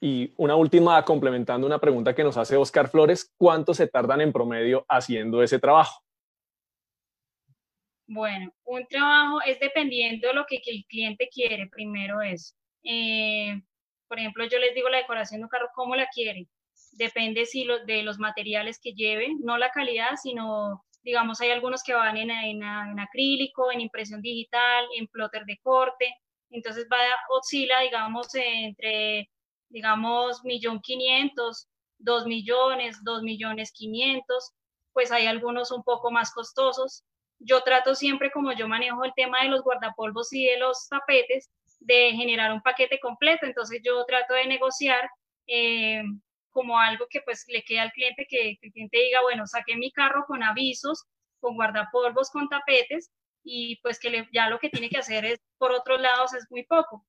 Y 0.00 0.34
una 0.36 0.56
última, 0.56 1.02
complementando 1.04 1.66
una 1.66 1.78
pregunta 1.78 2.14
que 2.14 2.24
nos 2.24 2.36
hace 2.36 2.56
Oscar 2.56 2.88
Flores, 2.88 3.32
¿cuánto 3.36 3.74
se 3.74 3.86
tardan 3.86 4.20
en 4.20 4.32
promedio 4.32 4.84
haciendo 4.88 5.42
ese 5.42 5.58
trabajo? 5.58 6.05
Bueno, 8.08 8.52
un 8.64 8.86
trabajo 8.86 9.40
es 9.42 9.58
dependiendo 9.58 10.28
de 10.28 10.34
lo 10.34 10.46
que 10.46 10.60
el 10.64 10.84
cliente 10.88 11.28
quiere, 11.32 11.68
primero 11.68 12.20
es. 12.22 12.56
Eh, 12.84 13.60
por 14.08 14.18
ejemplo, 14.18 14.44
yo 14.46 14.58
les 14.58 14.74
digo 14.74 14.88
la 14.88 14.98
decoración 14.98 15.40
de 15.40 15.44
un 15.44 15.50
carro, 15.50 15.68
¿cómo 15.74 15.96
la 15.96 16.06
quiere? 16.08 16.46
Depende 16.92 17.46
si 17.46 17.64
lo, 17.64 17.84
de 17.84 18.02
los 18.02 18.18
materiales 18.18 18.78
que 18.80 18.92
lleve, 18.92 19.28
no 19.40 19.58
la 19.58 19.70
calidad, 19.70 20.10
sino, 20.22 20.84
digamos, 21.02 21.40
hay 21.40 21.50
algunos 21.50 21.82
que 21.82 21.94
van 21.94 22.16
en, 22.16 22.30
en, 22.30 22.62
acrílico, 23.00 23.72
en 23.72 23.80
impresión 23.80 24.22
digital, 24.22 24.86
en 24.96 25.08
plotter 25.08 25.44
de 25.44 25.58
corte, 25.62 26.14
entonces 26.50 26.86
va, 26.92 26.98
oscila, 27.30 27.80
digamos, 27.80 28.28
entre, 28.34 29.28
digamos, 29.68 30.44
millón 30.44 30.80
quinientos, 30.80 31.68
dos 31.98 32.26
millones, 32.26 33.02
dos 33.02 33.22
millones 33.22 33.72
quinientos, 33.72 34.52
pues 34.92 35.10
hay 35.10 35.26
algunos 35.26 35.72
un 35.72 35.82
poco 35.82 36.10
más 36.12 36.32
costosos, 36.32 37.04
yo 37.38 37.62
trato 37.62 37.94
siempre, 37.94 38.30
como 38.30 38.52
yo 38.52 38.68
manejo 38.68 39.04
el 39.04 39.12
tema 39.14 39.42
de 39.42 39.48
los 39.48 39.62
guardapolvos 39.62 40.32
y 40.32 40.46
de 40.46 40.58
los 40.58 40.88
tapetes, 40.88 41.50
de 41.80 42.12
generar 42.12 42.52
un 42.52 42.62
paquete 42.62 42.98
completo. 43.00 43.46
Entonces 43.46 43.80
yo 43.84 44.04
trato 44.04 44.34
de 44.34 44.46
negociar 44.46 45.08
eh, 45.46 46.02
como 46.50 46.78
algo 46.78 47.06
que 47.10 47.20
pues 47.20 47.44
le 47.48 47.62
quede 47.62 47.80
al 47.80 47.92
cliente, 47.92 48.26
que, 48.28 48.58
el 48.60 48.72
cliente 48.72 48.98
diga, 48.98 49.20
bueno, 49.22 49.46
saqué 49.46 49.76
mi 49.76 49.92
carro 49.92 50.24
con 50.26 50.42
avisos, 50.42 51.04
con 51.40 51.54
guardapolvos, 51.54 52.30
con 52.30 52.48
tapetes, 52.48 53.10
y 53.44 53.76
pues 53.82 54.00
que 54.00 54.26
ya 54.32 54.48
lo 54.48 54.58
que 54.58 54.70
tiene 54.70 54.88
que 54.88 54.98
hacer 54.98 55.24
es, 55.24 55.38
por 55.58 55.72
otros 55.72 56.00
lados, 56.00 56.34
es 56.34 56.46
muy 56.50 56.64
poco. 56.64 57.06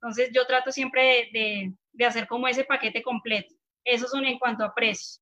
Entonces 0.00 0.30
yo 0.34 0.46
trato 0.46 0.72
siempre 0.72 1.28
de, 1.32 1.72
de 1.92 2.04
hacer 2.04 2.26
como 2.26 2.48
ese 2.48 2.64
paquete 2.64 3.02
completo. 3.02 3.54
Eso 3.84 4.08
son 4.08 4.24
en 4.24 4.38
cuanto 4.38 4.64
a 4.64 4.74
precios. 4.74 5.20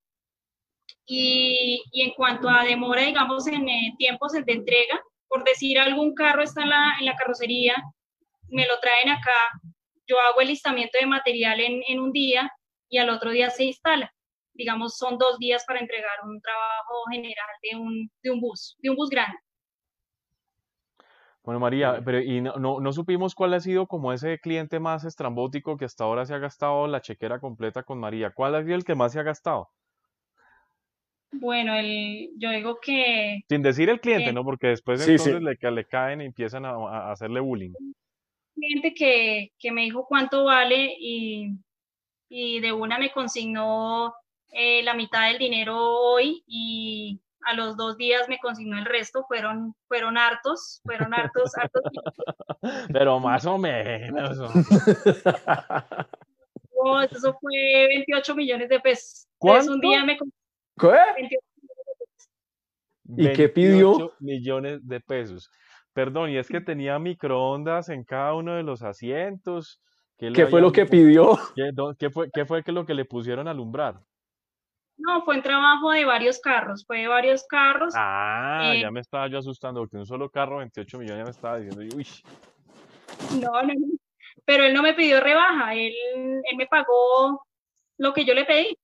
Y, 1.06 1.82
en 1.92 2.12
cuanto 2.12 2.48
a 2.48 2.64
demora, 2.64 3.02
digamos, 3.02 3.46
en 3.46 3.68
eh, 3.68 3.94
tiempos 3.98 4.32
de 4.32 4.44
entrega, 4.46 5.00
por 5.28 5.44
decir 5.44 5.78
algún 5.78 6.14
carro 6.14 6.42
está 6.42 6.62
en 6.62 6.70
la, 6.70 7.16
carrocería, 7.16 7.74
me 8.48 8.66
lo 8.66 8.78
traen 8.80 9.10
acá, 9.10 9.50
yo 10.06 10.20
hago 10.20 10.40
el 10.40 10.48
listamiento 10.48 10.98
de 10.98 11.06
material 11.06 11.60
en, 11.60 12.00
un 12.00 12.12
día 12.12 12.50
y 12.88 12.98
al 12.98 13.10
otro 13.10 13.30
día 13.30 13.50
se 13.50 13.64
instala. 13.64 14.12
Digamos, 14.52 14.96
son 14.96 15.18
dos 15.18 15.38
días 15.38 15.64
para 15.66 15.80
entregar 15.80 16.20
un 16.24 16.40
trabajo 16.40 17.04
general 17.10 17.48
de 17.62 17.76
un, 17.76 18.10
de 18.22 18.30
un 18.30 18.40
bus, 18.40 18.76
de 18.78 18.90
un 18.90 18.96
bus 18.96 19.10
grande. 19.10 19.36
Bueno, 21.42 21.60
María, 21.60 22.00
pero 22.02 22.20
y 22.20 22.40
no, 22.40 22.56
no, 22.56 22.92
supimos 22.92 23.34
cuál 23.34 23.52
ha 23.52 23.60
sido 23.60 23.86
como 23.86 24.14
ese 24.14 24.38
cliente 24.38 24.80
más 24.80 25.04
estrambótico 25.04 25.76
que 25.76 25.84
hasta 25.84 26.04
ahora 26.04 26.24
se 26.24 26.32
ha 26.32 26.38
gastado 26.38 26.86
la 26.86 27.02
chequera 27.02 27.38
completa 27.38 27.82
con 27.82 27.98
María. 27.98 28.30
¿Cuál 28.30 28.54
ha 28.54 28.62
sido 28.62 28.76
el 28.76 28.84
que 28.84 28.94
más 28.94 29.12
se 29.12 29.20
ha 29.20 29.24
gastado? 29.24 29.68
Bueno, 31.40 31.74
el, 31.74 32.30
yo 32.36 32.50
digo 32.50 32.78
que... 32.80 33.42
Sin 33.48 33.62
decir 33.62 33.90
el 33.90 34.00
cliente, 34.00 34.32
¿no? 34.32 34.44
Porque 34.44 34.68
después 34.68 35.06
entonces 35.06 35.42
Le, 35.42 35.70
le, 35.70 35.84
caen 35.84 36.20
y 36.20 36.26
empiezan 36.26 36.64
a, 36.64 37.10
hacerle 37.10 37.40
bullying. 37.40 37.72
Un 37.78 37.94
cliente 38.54 38.94
que, 38.94 39.52
que, 39.58 39.72
me 39.72 39.82
dijo 39.82 40.06
cuánto 40.06 40.44
vale 40.44 40.94
y, 40.98 41.50
y 42.28 42.60
de 42.60 42.72
una 42.72 42.98
me 42.98 43.10
consignó 43.10 44.14
eh, 44.52 44.82
la 44.84 44.94
mitad 44.94 45.28
del 45.28 45.38
dinero 45.38 45.76
hoy 45.76 46.44
y 46.46 47.20
a 47.44 47.54
los 47.54 47.76
dos 47.76 47.96
días 47.96 48.28
me 48.28 48.38
consignó 48.38 48.78
el 48.78 48.84
resto, 48.84 49.24
fueron, 49.26 49.74
fueron 49.88 50.16
hartos, 50.16 50.80
fueron 50.84 51.12
hartos, 51.12 51.52
hartos. 51.56 51.82
Pero 52.92 53.20
más 53.20 53.44
o 53.46 53.58
menos. 53.58 54.38
Oh, 56.86 57.00
eso 57.00 57.32
fue 57.40 57.86
28 57.88 58.34
millones 58.34 58.68
de 58.68 58.78
pesos. 58.78 59.26
¿Cuánto? 59.38 59.72
un 59.72 59.80
día 59.80 60.04
me 60.04 60.18
compré 60.18 60.36
¿Qué? 60.78 60.88
28 60.88 61.44
¿Y 63.16 63.32
qué 63.32 63.48
pidió? 63.48 63.90
28 63.90 64.14
millones 64.20 64.88
de 64.88 65.00
pesos. 65.00 65.50
Perdón, 65.92 66.30
y 66.30 66.38
es 66.38 66.48
que 66.48 66.60
tenía 66.60 66.98
microondas 66.98 67.88
en 67.88 68.04
cada 68.04 68.34
uno 68.34 68.54
de 68.56 68.62
los 68.62 68.82
asientos. 68.82 69.80
que 70.18 70.32
¿Qué 70.32 70.46
fue 70.46 70.60
lo 70.60 70.72
que 70.72 70.86
pidió? 70.86 71.38
¿Qué, 71.98 72.10
fue, 72.10 72.30
qué 72.32 72.44
fue 72.44 72.64
que 72.64 72.72
lo 72.72 72.84
que 72.84 72.94
le 72.94 73.04
pusieron 73.04 73.46
a 73.46 73.52
alumbrar? 73.52 74.00
No, 74.96 75.24
fue 75.24 75.36
un 75.36 75.42
trabajo 75.42 75.90
de 75.90 76.04
varios 76.04 76.40
carros, 76.40 76.84
fue 76.86 77.00
de 77.00 77.08
varios 77.08 77.44
carros. 77.48 77.94
Ah, 77.96 78.72
Eh, 78.74 78.80
ya 78.80 78.90
me 78.90 79.00
estaba 79.00 79.28
yo 79.28 79.38
asustando 79.38 79.80
porque 79.80 79.96
un 79.96 80.06
solo 80.06 80.30
carro, 80.30 80.58
28 80.58 80.98
millones, 80.98 81.18
ya 81.18 81.24
me 81.24 81.30
estaba 81.30 81.58
diciendo, 81.58 81.82
yo, 81.82 81.96
uy, 81.96 82.06
No, 83.40 83.62
no, 83.62 83.74
no. 83.74 83.86
Pero 84.44 84.64
él 84.64 84.74
no 84.74 84.82
me 84.82 84.94
pidió 84.94 85.20
rebaja, 85.20 85.74
él, 85.74 85.92
él 86.14 86.56
me 86.56 86.66
pagó 86.66 87.44
lo 87.98 88.12
que 88.12 88.24
yo 88.24 88.34
le 88.34 88.44
pedí. 88.44 88.76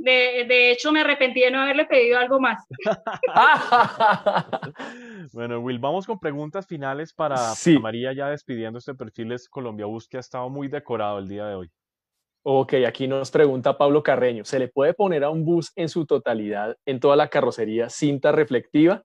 De, 0.00 0.44
de 0.48 0.70
hecho, 0.70 0.92
me 0.92 1.00
arrepentí 1.00 1.40
de 1.40 1.50
no 1.50 1.60
haberle 1.60 1.84
pedido 1.86 2.18
algo 2.18 2.40
más. 2.40 2.64
Bueno, 5.32 5.60
Will, 5.60 5.78
vamos 5.78 6.06
con 6.06 6.18
preguntas 6.18 6.66
finales 6.66 7.12
para. 7.12 7.36
María 7.80 8.12
ya 8.12 8.28
despidiendo 8.30 8.78
este 8.78 8.94
perfil 8.94 9.32
es 9.32 9.48
Colombia 9.48 9.86
Bus 9.86 10.08
que 10.08 10.16
ha 10.16 10.20
estado 10.20 10.48
muy 10.48 10.68
decorado 10.68 11.18
el 11.18 11.28
día 11.28 11.46
de 11.46 11.54
hoy. 11.54 11.70
Ok, 12.44 12.74
aquí 12.86 13.08
nos 13.08 13.30
pregunta 13.30 13.76
Pablo 13.76 14.02
Carreño, 14.02 14.44
¿se 14.44 14.58
le 14.58 14.68
puede 14.68 14.94
poner 14.94 15.24
a 15.24 15.30
un 15.30 15.44
bus 15.44 15.72
en 15.76 15.88
su 15.88 16.06
totalidad, 16.06 16.76
en 16.86 16.98
toda 17.00 17.16
la 17.16 17.28
carrocería, 17.28 17.90
cinta 17.90 18.32
reflectiva? 18.32 19.02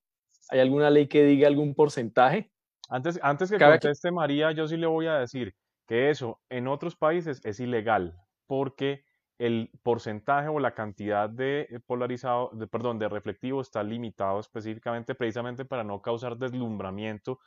¿Hay 0.49 0.59
alguna 0.59 0.89
ley 0.89 1.07
que 1.07 1.23
diga 1.25 1.47
algún 1.47 1.73
porcentaje? 1.75 2.51
Antes, 2.89 3.19
antes 3.21 3.49
que 3.51 3.57
Cabe 3.57 3.75
aquí- 3.75 3.87
conteste 3.87 4.11
María, 4.11 4.51
yo 4.51 4.67
sí 4.67 4.77
le 4.77 4.87
voy 4.87 5.07
a 5.07 5.17
decir 5.17 5.53
que 5.87 6.09
eso 6.09 6.39
en 6.49 6.67
otros 6.67 6.95
países 6.95 7.41
es 7.43 7.59
ilegal 7.59 8.15
porque 8.47 9.03
el 9.37 9.71
porcentaje 9.83 10.47
o 10.49 10.59
la 10.59 10.73
cantidad 10.73 11.29
de 11.29 11.61
eh, 11.69 11.79
polarizado, 11.85 12.49
de, 12.53 12.67
perdón, 12.67 12.99
de 12.99 13.09
reflectivo 13.09 13.61
está 13.61 13.83
limitado 13.83 14.39
específicamente 14.39 15.15
precisamente 15.15 15.65
para 15.65 15.83
no 15.83 16.01
causar 16.01 16.37
deslumbramiento 16.37 17.39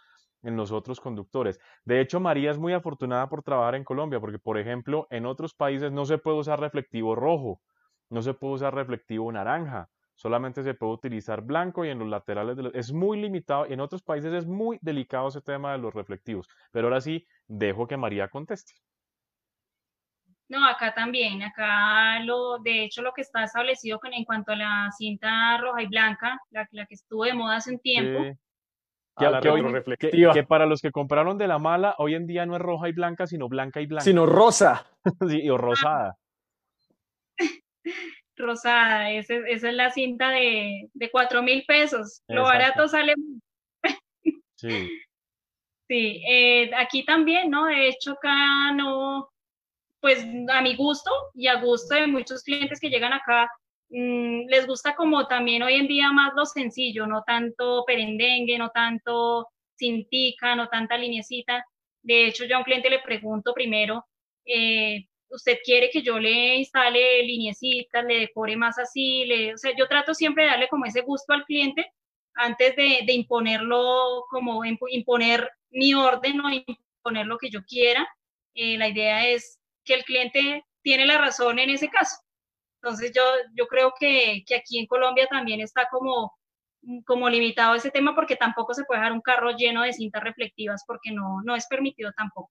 en 0.43 0.57
los 0.57 0.72
otros 0.72 1.01
conductores. 1.01 1.61
De 1.84 2.01
hecho, 2.01 2.20
María 2.20 2.51
es 2.51 2.59
muy 2.59 2.72
afortunada 2.72 3.28
por 3.28 3.43
trabajar 3.43 3.74
en 3.74 3.84
Colombia 3.84 4.20
porque, 4.20 4.39
por 4.39 4.59
ejemplo, 4.59 5.07
en 5.11 5.26
otros 5.26 5.55
países 5.55 5.93
no 5.93 6.05
se 6.05 6.18
puede 6.18 6.39
usar 6.39 6.61
reflectivo 6.61 7.14
rojo, 7.14 7.61
no 8.11 8.22
se 8.22 8.34
puede 8.34 8.55
usar 8.55 8.74
reflectivo 8.74 9.30
naranja, 9.32 9.89
solamente 10.14 10.62
se 10.62 10.74
puede 10.74 10.93
utilizar 10.93 11.43
blanco 11.43 11.84
y 11.84 11.89
en 11.91 11.99
los 11.99 12.09
laterales 12.09 12.57
de 12.57 12.62
los- 12.64 12.74
es 12.74 12.93
muy 12.93 13.20
limitado. 13.20 13.66
En 13.66 13.80
otros 13.80 14.03
países 14.03 14.32
es 14.32 14.47
muy 14.47 14.78
delicado 14.82 15.28
ese 15.28 15.41
tema 15.43 15.72
de 15.72 15.78
los 15.78 15.95
reflectivos. 15.95 16.49
Pero 16.72 16.89
ahora 16.89 17.01
sí, 17.01 17.26
dejo 17.47 17.87
que 17.87 17.97
María 17.97 18.28
conteste. 18.28 18.74
No, 20.49 20.65
acá 20.67 20.95
también, 20.95 21.43
acá 21.43 22.21
lo, 22.21 22.59
de 22.59 22.85
hecho 22.85 23.03
lo 23.03 23.13
que 23.13 23.23
está 23.23 23.43
establecido 23.45 23.99
con, 23.99 24.13
en 24.15 24.25
cuanto 24.25 24.53
a 24.53 24.57
la 24.57 24.91
cinta 24.97 25.57
roja 25.59 25.83
y 25.83 25.87
blanca, 25.87 26.39
la, 26.51 26.69
la 26.71 26.87
que 26.87 26.95
estuvo 26.95 27.25
de 27.25 27.35
moda 27.35 27.57
hace 27.57 27.73
un 27.73 27.81
tiempo, 27.81 28.21
A 29.17 29.25
que- 29.25 29.31
la 29.31 29.41
que 29.41 29.49
hoy- 29.51 29.83
que 30.33 30.45
para 30.45 30.67
los 30.67 30.81
que 30.81 30.93
compraron 30.93 31.37
de 31.37 31.49
la 31.49 31.59
mala, 31.59 31.95
hoy 31.99 32.15
en 32.15 32.27
día 32.29 32.47
no 32.47 32.55
es 32.55 32.63
roja 32.63 32.89
y 32.89 32.93
blanca, 32.93 33.27
sino 33.27 33.49
blanca 33.49 33.81
y 33.81 33.87
blanca. 33.87 34.05
Sino 34.05 34.25
rosa. 34.27 34.87
Sí, 35.41 35.51
o 35.51 35.57
rosada. 35.59 36.15
rosada, 38.37 39.11
ese- 39.11 39.43
esa 39.49 39.69
es 39.71 39.75
la 39.75 39.91
cinta 39.91 40.29
de, 40.31 40.89
de 40.93 41.11
4 41.11 41.43
mil 41.43 41.65
pesos. 41.67 42.23
Lo 42.29 42.43
barato 42.45 42.87
sale 42.89 43.15
Sí. 44.57 44.69
Sí, 45.89 46.21
eh, 46.29 46.73
aquí 46.77 47.05
también, 47.05 47.49
¿no? 47.49 47.67
De 47.67 47.87
hecho, 47.89 48.13
acá 48.15 48.73
no, 48.73 49.29
pues 50.01 50.25
a 50.53 50.63
mi 50.63 50.77
gusto 50.77 51.11
y 51.35 51.49
a 51.49 51.61
gusto 51.61 51.95
de 51.95 52.07
muchos 52.07 52.43
clientes 52.43 52.81
que 52.81 52.91
llegan 52.91 53.13
acá, 53.13 53.51
mm, 53.91 54.49
les 54.49 54.67
gusta 54.67 54.95
como 54.95 55.27
también 55.27 55.63
hoy 55.63 55.75
en 55.75 55.89
día 55.89 56.13
más 56.13 56.33
lo 56.37 56.45
sencillo, 56.47 57.07
no 57.07 57.23
tanto 57.27 57.85
perendengue, 57.87 58.59
no 58.59 58.71
tanto 58.71 59.49
cintica, 59.77 60.55
no 60.57 60.69
tanta 60.69 60.97
linecita. 60.99 61.65
De 62.03 62.27
hecho, 62.27 62.45
yo 62.45 62.57
a 62.57 62.59
un 62.59 62.65
cliente 62.65 62.91
le 62.91 63.01
pregunto 63.01 63.53
primero, 63.55 64.07
eh, 64.45 65.07
¿usted 65.29 65.59
quiere 65.65 65.91
que 65.91 66.03
yo 66.03 66.19
le 66.19 66.57
instale 66.57 67.23
linecitas, 67.25 68.05
le 68.05 68.21
decore 68.21 68.57
más 68.57 68.79
así? 68.79 69.25
Le, 69.27 69.55
o 69.55 69.59
sea, 69.59 69.73
yo 69.77 69.89
trato 69.89 70.15
siempre 70.15 70.45
de 70.45 70.51
darle 70.51 70.69
como 70.69 70.85
ese 70.87 71.03
gusto 71.03 71.33
al 71.33 71.45
cliente 71.45 71.91
antes 72.35 72.77
de, 72.77 73.01
de 73.07 73.13
imponerlo, 73.13 74.25
como 74.29 74.65
impo- 74.65 74.89
imponer 74.91 75.51
mi 75.71 75.95
orden 75.95 76.41
o 76.41 76.51
imponer 76.51 77.27
lo 77.27 77.39
que 77.39 77.51
yo 77.51 77.61
quiera. 77.65 78.07
Eh, 78.55 78.79
la 78.79 78.89
idea 78.89 79.27
es 79.29 79.56
que 79.87 79.95
el 79.95 80.05
cliente 80.05 80.66
tiene 80.82 81.07
la 81.07 81.16
razón 81.16 81.59
en 81.59 81.70
ese 81.70 81.89
caso. 81.89 82.16
Entonces 82.82 83.12
yo, 83.14 83.22
yo 83.55 83.66
creo 83.66 83.95
que, 83.99 84.45
que 84.47 84.57
aquí 84.57 84.78
en 84.78 84.87
Colombia 84.87 85.26
también 85.28 85.61
está 85.61 85.89
como, 85.91 86.34
como 87.07 87.28
limitado 87.28 87.74
ese 87.74 87.91
tema 87.91 88.14
porque 88.14 88.37
tampoco 88.37 88.74
se 88.74 88.84
puede 88.84 89.01
dejar 89.01 89.12
un 89.12 89.22
carro 89.22 89.51
lleno 89.53 89.82
de 89.82 89.93
cintas 89.93 90.22
reflectivas 90.22 90.84
porque 90.87 91.12
no, 91.12 91.41
no 91.43 91.57
es 91.57 91.66
permitido 91.66 92.12
tampoco. 92.16 92.51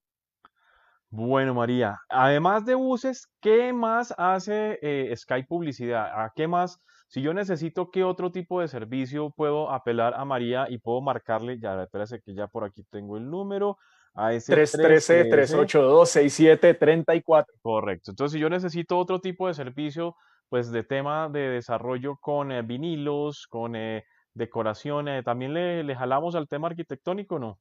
Bueno, 1.08 1.54
María, 1.54 2.00
además 2.08 2.66
de 2.66 2.74
buses, 2.74 3.30
¿qué 3.40 3.72
más 3.72 4.12
hace 4.18 4.78
eh, 4.82 5.14
Sky 5.16 5.44
Publicidad? 5.44 6.24
¿A 6.24 6.32
qué 6.34 6.48
más? 6.48 6.82
Si 7.08 7.22
yo 7.22 7.32
necesito, 7.32 7.90
¿qué 7.90 8.02
otro 8.02 8.32
tipo 8.32 8.60
de 8.60 8.68
servicio 8.68 9.30
puedo 9.30 9.70
apelar 9.70 10.14
a 10.14 10.24
María 10.24 10.66
y 10.68 10.78
puedo 10.78 11.00
marcarle? 11.00 11.58
Ya, 11.60 11.80
espérese 11.80 12.20
que 12.20 12.34
ya 12.34 12.48
por 12.48 12.64
aquí 12.64 12.82
tengo 12.90 13.16
el 13.16 13.30
número. 13.30 13.78
A 14.16 14.32
ese 14.32 14.52
313-382-6734. 14.54 17.44
Correcto. 17.60 18.10
Entonces, 18.10 18.32
si 18.32 18.38
yo 18.40 18.48
necesito 18.48 18.98
otro 18.98 19.20
tipo 19.20 19.46
de 19.46 19.54
servicio, 19.54 20.16
pues 20.48 20.70
de 20.70 20.82
tema 20.84 21.28
de 21.28 21.50
desarrollo 21.50 22.16
con 22.16 22.50
eh, 22.50 22.62
vinilos, 22.62 23.46
con 23.48 23.76
eh, 23.76 24.04
decoración, 24.34 25.08
eh, 25.08 25.22
¿también 25.22 25.52
le, 25.54 25.84
le 25.84 25.94
jalamos 25.94 26.34
al 26.34 26.48
tema 26.48 26.68
arquitectónico 26.68 27.36
o 27.36 27.38
no? 27.38 27.58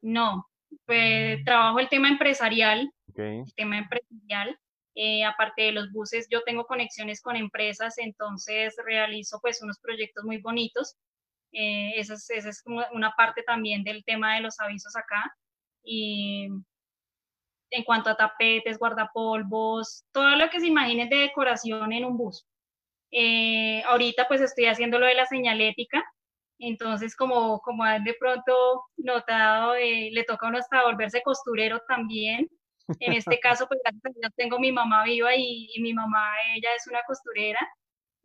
No, 0.00 0.46
pues 0.86 1.44
trabajo 1.44 1.80
el 1.80 1.88
tema 1.88 2.08
empresarial, 2.08 2.90
Ok. 3.10 3.18
el 3.18 3.54
tema 3.54 3.78
empresarial. 3.78 4.58
Eh, 4.94 5.24
aparte 5.24 5.62
de 5.62 5.72
los 5.72 5.92
buses, 5.92 6.26
yo 6.28 6.42
tengo 6.42 6.66
conexiones 6.66 7.20
con 7.20 7.36
empresas, 7.36 7.98
entonces 7.98 8.74
realizo 8.84 9.38
pues 9.40 9.62
unos 9.62 9.78
proyectos 9.78 10.24
muy 10.24 10.38
bonitos. 10.38 10.96
Eh, 11.52 11.92
esa 11.96 12.14
es, 12.14 12.28
esa 12.30 12.48
es 12.48 12.62
como 12.62 12.82
una 12.92 13.12
parte 13.12 13.42
también 13.42 13.84
del 13.84 14.04
tema 14.04 14.34
de 14.34 14.40
los 14.42 14.58
avisos 14.60 14.94
acá. 14.96 15.34
Y 15.82 16.48
en 17.70 17.84
cuanto 17.84 18.10
a 18.10 18.16
tapetes, 18.16 18.78
guardapolvos, 18.78 20.04
todo 20.12 20.36
lo 20.36 20.48
que 20.50 20.60
se 20.60 20.66
imaginen 20.66 21.08
de 21.08 21.16
decoración 21.16 21.92
en 21.92 22.04
un 22.04 22.16
bus. 22.16 22.46
Eh, 23.10 23.82
ahorita 23.84 24.28
pues 24.28 24.40
estoy 24.40 24.66
haciendo 24.66 24.98
lo 24.98 25.06
de 25.06 25.14
la 25.14 25.26
señalética, 25.26 26.04
entonces 26.58 27.16
como, 27.16 27.60
como 27.60 27.84
han 27.84 28.04
de 28.04 28.14
pronto 28.14 28.84
notado, 28.96 29.74
eh, 29.76 30.10
le 30.12 30.24
toca 30.24 30.46
a 30.46 30.50
uno 30.50 30.58
hasta 30.58 30.84
volverse 30.84 31.22
costurero 31.22 31.80
también. 31.88 32.48
En 33.00 33.12
este 33.12 33.38
caso, 33.40 33.66
pues 33.66 33.80
gracias 33.82 34.04
a 34.04 34.18
Dios 34.20 34.32
tengo 34.36 34.58
mi 34.58 34.72
mamá 34.72 35.04
viva 35.04 35.34
y, 35.34 35.70
y 35.74 35.80
mi 35.80 35.94
mamá, 35.94 36.34
ella 36.54 36.68
es 36.76 36.86
una 36.86 37.00
costurera 37.06 37.60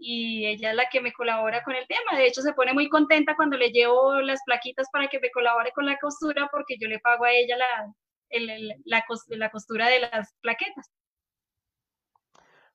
y 0.03 0.45
ella 0.47 0.71
es 0.71 0.75
la 0.77 0.89
que 0.91 1.01
me 1.01 1.13
colabora 1.13 1.63
con 1.63 1.75
el 1.75 1.87
tema. 1.87 2.17
De 2.17 2.27
hecho, 2.27 2.41
se 2.41 2.53
pone 2.53 2.73
muy 2.73 2.89
contenta 2.89 3.35
cuando 3.35 3.57
le 3.57 3.71
llevo 3.71 4.21
las 4.21 4.41
plaquitas 4.45 4.87
para 4.91 5.07
que 5.09 5.19
me 5.19 5.31
colabore 5.31 5.71
con 5.73 5.85
la 5.85 5.97
costura 5.99 6.49
porque 6.51 6.77
yo 6.79 6.87
le 6.89 6.99
pago 6.99 7.25
a 7.25 7.31
ella 7.31 7.57
la, 7.57 7.93
el- 8.29 8.69
la, 8.85 9.03
la 9.29 9.51
costura 9.51 9.89
de 9.89 10.01
las 10.01 10.33
plaquetas. 10.41 10.91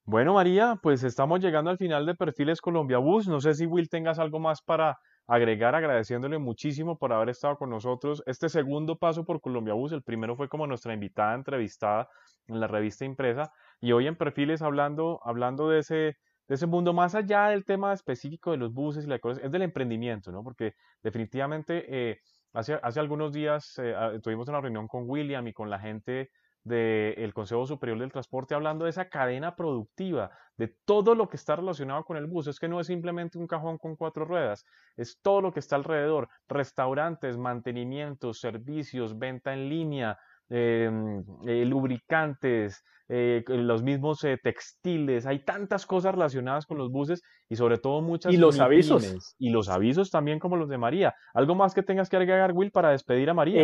Bueno, 0.05 0.35
María, 0.35 0.77
pues 0.83 1.05
estamos 1.05 1.41
llegando 1.41 1.71
al 1.71 1.77
final 1.79 2.07
de 2.07 2.15
Perfiles 2.15 2.61
Colombia 2.63 2.99
Bus. 2.99 3.29
No 3.29 3.41
sé 3.41 3.55
si 3.55 3.67
Will 3.67 3.91
tengas 3.91 4.19
algo 4.19 4.39
más 4.41 4.63
para 4.63 4.99
agregar, 5.27 5.75
agradeciéndole 5.75 6.39
muchísimo 6.39 6.99
por 6.99 7.13
haber 7.13 7.29
estado 7.29 7.57
con 7.59 7.69
nosotros. 7.71 8.23
Este 8.27 8.49
segundo 8.49 8.97
paso 8.97 9.25
por 9.25 9.41
Colombia 9.43 9.75
Bus, 9.75 9.93
el 9.93 10.03
primero 10.03 10.35
fue 10.37 10.49
como 10.49 10.67
nuestra 10.67 10.95
invitada 10.95 11.35
entrevistada 11.35 12.09
en 12.47 12.59
la 12.61 12.67
revista 12.67 13.05
impresa 13.05 13.53
y 13.81 13.93
hoy 13.93 14.07
en 14.07 14.17
Perfiles 14.17 14.63
hablando, 14.63 15.21
hablando 15.25 15.69
de 15.69 15.81
ese, 15.81 16.17
de 16.49 16.55
ese 16.55 16.67
mundo 16.67 16.93
más 16.93 17.15
allá 17.15 17.49
del 17.49 17.65
tema 17.65 17.93
específico 17.93 18.51
de 18.51 18.57
los 18.57 18.73
buses 18.73 19.05
y 19.05 19.09
la 19.09 19.19
cosa, 19.19 19.41
es 19.43 19.53
del 19.53 19.63
emprendimiento, 19.63 20.33
¿no? 20.33 20.43
Porque 20.43 20.75
definitivamente 21.03 21.85
eh, 21.89 22.21
hace, 22.55 22.81
hace 22.83 23.01
algunos 23.01 23.33
días 23.33 23.79
eh, 23.79 23.95
ah, 23.95 24.13
tuvimos 24.23 24.49
una 24.49 24.61
reunión 24.61 24.89
con 24.89 25.05
William 25.09 25.47
y 25.47 25.53
con 25.53 25.71
la 25.71 25.79
gente 25.79 26.31
del 26.65 27.33
Consejo 27.33 27.67
Superior 27.67 27.99
del 27.99 28.13
Transporte 28.13 28.55
hablando 28.55 28.85
de 28.85 28.91
esa 28.91 29.09
cadena 29.09 29.57
productiva, 29.57 30.31
de 30.57 30.69
todo 30.85 31.15
lo 31.15 31.29
que 31.29 31.37
está 31.37 31.57
relacionado 31.57 32.05
con 32.05 32.17
el 32.17 32.27
bus. 32.27 32.47
Es 32.47 32.59
que 32.59 32.69
no 32.69 32.81
es 32.81 32.87
simplemente 32.87 33.39
un 33.39 33.47
cajón 33.47 33.79
con 33.79 33.97
cuatro 33.97 34.25
ruedas, 34.25 34.65
es 34.97 35.19
todo 35.21 35.41
lo 35.41 35.53
que 35.53 35.61
está 35.61 35.77
alrededor, 35.77 36.29
restaurantes, 36.49 37.39
mantenimiento, 37.39 38.35
servicios, 38.35 39.19
venta 39.19 39.53
en 39.55 39.69
línea, 39.69 40.19
eh, 40.51 40.91
eh, 41.47 41.65
lubricantes, 41.65 42.85
eh, 43.11 43.43
los 43.47 43.83
mismos 43.83 44.23
eh, 44.25 44.39
textiles, 44.43 45.25
hay 45.25 45.39
tantas 45.39 45.87
cosas 45.87 46.13
relacionadas 46.13 46.67
con 46.67 46.77
los 46.77 46.91
buses 46.91 47.23
y 47.49 47.57
sobre 47.57 47.79
todo 47.79 48.03
muchas 48.03 48.33
Y 48.33 48.37
los 48.37 48.61
avisos. 48.61 49.35
Y 49.39 49.49
los 49.51 49.71
avisos 49.71 50.11
también 50.11 50.39
como 50.39 50.57
los 50.57 50.69
de 50.69 50.77
María. 50.77 51.15
¿Algo 51.33 51.55
más 51.55 51.75
que 51.75 51.83
tengas 51.83 52.11
que 52.11 52.17
agregar, 52.17 52.53
Will, 52.53 52.71
para 52.71 52.91
despedir 52.91 53.31
a 53.31 53.35
María? 53.35 53.63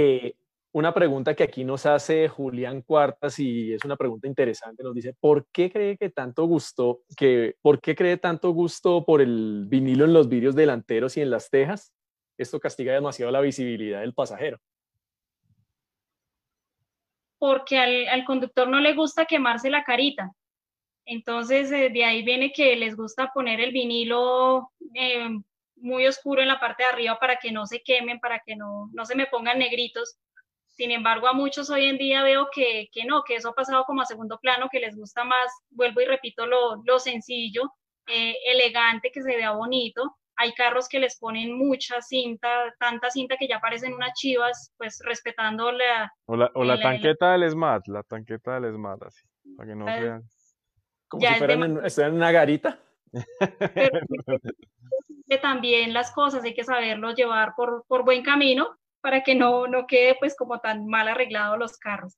Una 0.73 0.93
pregunta 0.93 1.35
que 1.35 1.45
aquí 1.45 1.63
nos 1.63 1.87
hace 1.87 2.27
Julián 2.27 2.83
Cuartas 2.83 3.39
y 3.39 3.75
es 3.75 3.85
una 3.85 3.97
pregunta 3.97 4.27
interesante. 4.27 4.83
Nos 4.83 4.95
dice, 4.95 5.15
¿por 5.21 5.47
qué 5.53 5.71
cree 5.71 5.97
que 5.97 6.11
tanto 6.11 6.47
gusto, 6.47 7.03
que, 7.17 7.55
por 7.63 7.81
qué 7.81 7.95
cree 7.95 8.17
tanto 8.17 8.51
gusto 8.51 9.05
por 9.05 9.21
el 9.21 9.67
vinilo 9.69 10.05
en 10.05 10.13
los 10.13 10.29
vidrios 10.29 10.57
delanteros 10.57 11.17
y 11.17 11.21
en 11.21 11.31
las 11.31 11.49
tejas? 11.49 11.93
Esto 12.37 12.59
castiga 12.59 12.93
demasiado 12.93 13.31
la 13.31 13.41
visibilidad 13.41 14.01
del 14.01 14.15
pasajero. 14.15 14.59
Porque 17.45 17.79
al, 17.79 18.25
conductor 18.25 18.69
no 18.69 18.81
le 18.81 18.95
gusta 18.95 19.27
quemarse 19.27 19.69
la 19.69 19.85
carita. 19.85 20.33
Entonces, 21.05 21.71
eh, 21.73 21.91
de 21.91 22.05
ahí 22.05 22.23
viene 22.23 22.53
que 22.53 22.75
les 22.77 22.97
gusta 22.97 23.33
poner 23.35 23.61
el 23.61 23.73
vinilo 23.73 24.71
eh, 24.95 25.29
muy 25.77 26.07
oscuro 26.07 26.41
en 26.41 26.49
la 26.49 26.59
parte 26.59 26.85
de 26.85 26.89
arriba 26.89 27.19
para 27.19 27.37
que 27.37 27.53
no 27.53 27.67
se 27.67 27.83
quemen, 27.83 28.19
para 28.21 28.41
que 28.41 28.57
no, 28.57 28.89
no 28.93 29.05
se 29.05 29.15
me 29.15 29.27
pongan 29.27 29.59
negritos 29.59 30.17
sin 30.77 30.91
embargo, 30.91 31.29
a 31.29 31.33
muchos 31.33 31.71
hoy 31.71 31.85
en 31.87 31.99
día 31.99 32.23
veo 32.25 32.49
que, 32.53 32.89
no, 33.07 33.23
que 33.23 33.37
eso 33.37 33.51
ha 33.51 33.55
pasado 33.55 33.85
como 33.85 34.03
a 34.03 34.07
segundo 34.07 34.39
plano, 34.41 34.69
que 34.71 34.81
les 34.81 34.97
gusta 34.97 35.23
más, 35.23 35.53
vuelvo 35.71 36.01
y 36.01 36.05
repito, 36.07 36.47
lo, 36.47 36.99
sencillo, 36.99 37.73
eh, 38.09 38.35
elegante, 38.47 39.13
que 39.13 39.23
se 39.23 39.37
vea 39.37 39.53
bonito. 39.53 40.17
Hay 40.37 40.53
carros 40.55 40.89
que 40.89 40.99
les 40.99 41.19
ponen 41.19 41.57
mucha 41.57 42.01
cinta, 42.01 42.75
tanta 42.79 43.11
cinta 43.11 43.37
que 43.37 43.47
ya 43.47 43.61
parecen 43.61 43.95
unas 43.95 44.15
chivas, 44.15 44.73
pues 44.77 45.01
respetando 45.05 45.71
la... 45.71 46.13
O 46.27 46.37
la, 46.37 46.51
o 46.55 46.65
la 46.65 46.81
tanqueta 46.81 47.33
del 47.33 47.51
SMAT, 47.51 47.87
la 47.89 48.03
tanqueta 48.03 48.59
del 48.59 48.75
SMAT, 48.75 49.03
así, 49.05 49.27
para 49.57 49.69
que 49.69 49.77
no 49.77 49.85
pues, 49.85 50.03
vean. 50.03 50.23
Como 51.09 51.27
si 51.27 51.35
fueran 51.35 51.63
en, 51.63 52.15
una 52.15 52.33
garita. 52.33 52.81
que 55.29 55.39
también 55.39 55.93
las 55.93 56.13
cosas 56.13 56.45
hay 56.45 56.55
que 56.55 56.65
saberlo 56.65 57.13
llevar 57.13 57.55
por, 57.57 57.85
por 57.87 58.05
buen 58.05 58.23
camino 58.23 58.77
para 59.01 59.23
que 59.23 59.35
no, 59.35 59.67
no 59.67 59.87
quede 59.87 60.17
pues 60.19 60.35
como 60.35 60.61
tan 60.61 60.87
mal 60.87 61.09
arreglado 61.09 61.57
los 61.57 61.77
carros. 61.77 62.17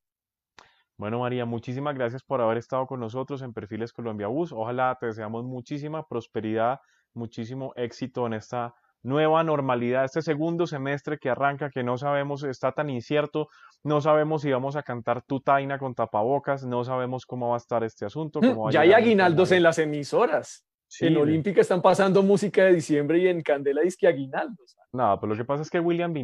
Bueno, 0.99 1.21
María, 1.21 1.45
muchísimas 1.45 1.95
gracias 1.95 2.23
por 2.23 2.41
haber 2.41 2.59
estado 2.59 2.87
con 2.87 3.01
nosotros 3.01 3.43
en 3.43 3.53
Perfiles 3.53 3.93
Colombia 3.93 4.29
Bus. 4.29 4.53
Ojalá 4.53 4.97
te 4.99 5.07
deseamos 5.07 5.45
muchísima 5.45 6.07
prosperidad, 6.07 6.81
muchísimo 7.13 7.73
éxito 7.77 8.27
en 8.27 8.35
esta 8.35 8.75
nueva 9.03 9.45
normalidad, 9.45 10.05
este 10.05 10.23
segundo 10.23 10.67
semestre 10.67 11.19
que 11.19 11.31
arranca, 11.31 11.71
que 11.71 11.85
no 11.85 11.97
sabemos, 11.97 12.43
está 12.43 12.73
tan 12.73 12.91
incierto, 12.91 13.49
no 13.85 14.01
sabemos 14.01 14.43
si 14.43 14.51
vamos 14.51 14.75
a 14.75 14.83
cantar 14.83 15.23
tu 15.23 15.41
taina 15.41 15.79
con 15.79 15.95
tapabocas, 15.95 16.65
no 16.65 16.83
sabemos 16.83 17.25
cómo 17.27 17.51
va 17.51 17.55
a 17.55 17.59
estar 17.59 17.85
este 17.85 18.05
asunto. 18.05 18.41
ya 18.73 18.81
hay 18.81 18.93
aguinaldos 18.93 19.53
en 19.53 19.63
las 19.63 19.79
emisoras 19.79 20.67
en 21.01 21.17
Olímpica 21.17 21.61
están 21.61 21.83
pasando 21.83 22.23
música 22.23 22.65
de 22.65 22.75
diciembre 22.75 23.19
y 23.19 23.29
en 23.29 23.43
Candela 23.43 23.83
disque 23.83 24.07
aguinaldos. 24.07 24.77
No, 24.93 25.19
pero 25.21 25.33
lo 25.33 25.37
que 25.37 25.45
pasa 25.45 25.63
es 25.63 25.71
que 25.71 25.81
William, 25.81 26.15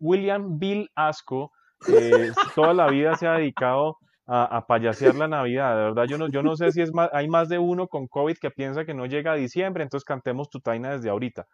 William 0.00 0.58
Bill 0.58 0.88
Asco 0.94 1.52
eh, 1.88 2.32
toda 2.54 2.74
la 2.74 2.88
vida 2.88 3.16
se 3.16 3.26
ha 3.26 3.34
dedicado 3.34 3.98
a, 4.26 4.64
payasear 4.66 5.14
la 5.14 5.28
Navidad. 5.28 5.76
De 5.76 5.82
verdad, 5.82 6.04
yo 6.04 6.16
no, 6.16 6.28
yo 6.28 6.42
no 6.42 6.56
sé 6.56 6.72
si 6.72 6.80
es 6.80 6.92
más, 6.92 7.10
hay 7.12 7.28
más 7.28 7.48
de 7.48 7.58
uno 7.58 7.88
con 7.88 8.06
COVID 8.06 8.36
que 8.40 8.50
piensa 8.50 8.84
que 8.84 8.94
no 8.94 9.06
llega 9.06 9.32
a 9.32 9.36
diciembre, 9.36 9.82
entonces 9.82 10.04
cantemos 10.04 10.48
tu 10.48 10.60
taina 10.60 10.92
desde 10.92 11.10
ahorita. 11.10 11.46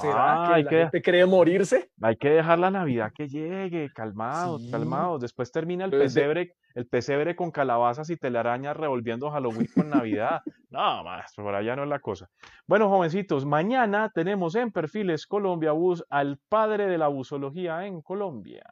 ¿Será 0.00 0.44
que 0.46 0.54
hay 0.54 0.62
la 0.62 0.70
que, 0.70 0.76
gente 0.78 1.02
cree 1.02 1.26
morirse? 1.26 1.90
Hay 2.00 2.16
que 2.16 2.30
dejar 2.30 2.58
la 2.58 2.70
Navidad 2.70 3.12
que 3.14 3.28
llegue, 3.28 3.90
calmados, 3.94 4.66
calmados. 4.70 5.20
Después 5.20 5.52
termina 5.52 5.84
el 5.84 5.90
pesebre, 5.90 6.54
el 6.74 6.86
pesebre 6.86 7.36
con 7.36 7.50
calabazas 7.50 8.08
y 8.08 8.16
telarañas 8.16 8.76
revolviendo 8.76 9.30
Halloween 9.30 9.68
con 9.74 9.90
Navidad. 9.90 10.40
no, 10.70 11.04
más, 11.04 11.34
por 11.34 11.54
allá 11.54 11.76
no 11.76 11.82
es 11.82 11.90
la 11.90 11.98
cosa. 11.98 12.30
Bueno, 12.66 12.88
jovencitos, 12.88 13.44
mañana 13.44 14.10
tenemos 14.14 14.54
en 14.54 14.72
Perfiles 14.72 15.26
Colombia 15.26 15.72
Bus 15.72 16.04
al 16.08 16.38
padre 16.48 16.86
de 16.86 16.96
la 16.96 17.08
busología 17.08 17.86
en 17.86 18.00
Colombia. 18.00 18.64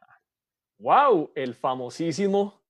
¡Wow! 0.81 1.31
El 1.35 1.53
famosísimo 1.53 2.61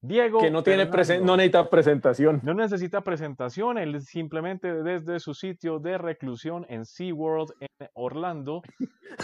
Diego. 0.00 0.40
Que 0.40 0.50
no, 0.50 0.62
tiene 0.62 0.84
no 1.22 1.36
necesita 1.36 1.70
presentación. 1.70 2.40
No 2.42 2.52
necesita 2.52 3.00
presentación, 3.02 3.78
él 3.78 4.02
simplemente 4.02 4.82
desde 4.82 5.18
su 5.18 5.34
sitio 5.34 5.78
de 5.78 5.96
reclusión 5.96 6.66
en 6.68 6.84
SeaWorld 6.84 7.52
en 7.60 7.88
Orlando, 7.94 8.62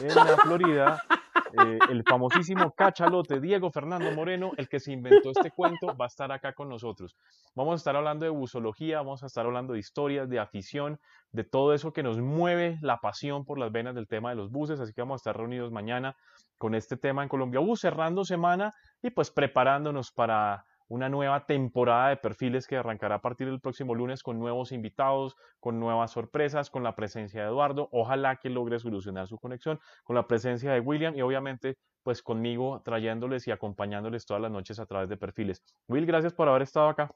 en 0.00 0.14
la 0.14 0.36
Florida, 0.38 1.02
eh, 1.58 1.78
el 1.88 2.04
famosísimo 2.04 2.72
cachalote 2.72 3.40
Diego 3.40 3.70
Fernando 3.70 4.10
Moreno, 4.12 4.52
el 4.56 4.68
que 4.68 4.80
se 4.80 4.92
inventó 4.92 5.30
este 5.30 5.50
cuento, 5.50 5.96
va 5.96 6.06
a 6.06 6.08
estar 6.08 6.30
acá 6.32 6.52
con 6.52 6.68
nosotros. 6.68 7.16
Vamos 7.54 7.72
a 7.72 7.76
estar 7.76 7.96
hablando 7.96 8.24
de 8.24 8.30
busología, 8.30 8.98
vamos 8.98 9.22
a 9.22 9.26
estar 9.26 9.46
hablando 9.46 9.72
de 9.72 9.78
historias, 9.78 10.28
de 10.28 10.38
afición, 10.38 10.98
de 11.32 11.44
todo 11.44 11.74
eso 11.74 11.92
que 11.92 12.02
nos 12.02 12.18
mueve 12.18 12.78
la 12.82 12.98
pasión 12.98 13.44
por 13.44 13.58
las 13.58 13.72
venas 13.72 13.94
del 13.94 14.08
tema 14.08 14.30
de 14.30 14.36
los 14.36 14.50
buses, 14.50 14.80
así 14.80 14.92
que 14.92 15.02
vamos 15.02 15.14
a 15.14 15.22
estar 15.22 15.36
reunidos 15.36 15.70
mañana 15.70 16.16
con 16.58 16.74
este 16.74 16.96
tema 16.96 17.22
en 17.22 17.28
Colombia 17.28 17.60
Bus, 17.60 17.80
cerrando 17.80 18.24
semana 18.24 18.72
y 19.02 19.10
pues 19.10 19.30
preparándonos 19.30 20.12
para 20.12 20.64
una 20.90 21.08
nueva 21.08 21.46
temporada 21.46 22.08
de 22.08 22.16
perfiles 22.16 22.66
que 22.66 22.76
arrancará 22.76 23.14
a 23.14 23.22
partir 23.22 23.46
del 23.46 23.60
próximo 23.60 23.94
lunes 23.94 24.24
con 24.24 24.40
nuevos 24.40 24.72
invitados, 24.72 25.36
con 25.60 25.78
nuevas 25.78 26.10
sorpresas, 26.10 26.68
con 26.68 26.82
la 26.82 26.96
presencia 26.96 27.42
de 27.42 27.46
Eduardo. 27.46 27.88
Ojalá 27.92 28.36
que 28.36 28.50
logre 28.50 28.80
solucionar 28.80 29.28
su 29.28 29.38
conexión, 29.38 29.78
con 30.02 30.16
la 30.16 30.26
presencia 30.26 30.72
de 30.72 30.80
William 30.80 31.16
y 31.16 31.22
obviamente 31.22 31.78
pues 32.02 32.22
conmigo 32.22 32.82
trayéndoles 32.84 33.46
y 33.46 33.52
acompañándoles 33.52 34.26
todas 34.26 34.42
las 34.42 34.50
noches 34.50 34.80
a 34.80 34.86
través 34.86 35.08
de 35.08 35.16
perfiles. 35.16 35.62
Will, 35.86 36.06
gracias 36.06 36.32
por 36.32 36.48
haber 36.48 36.62
estado 36.62 36.88
acá. 36.88 37.14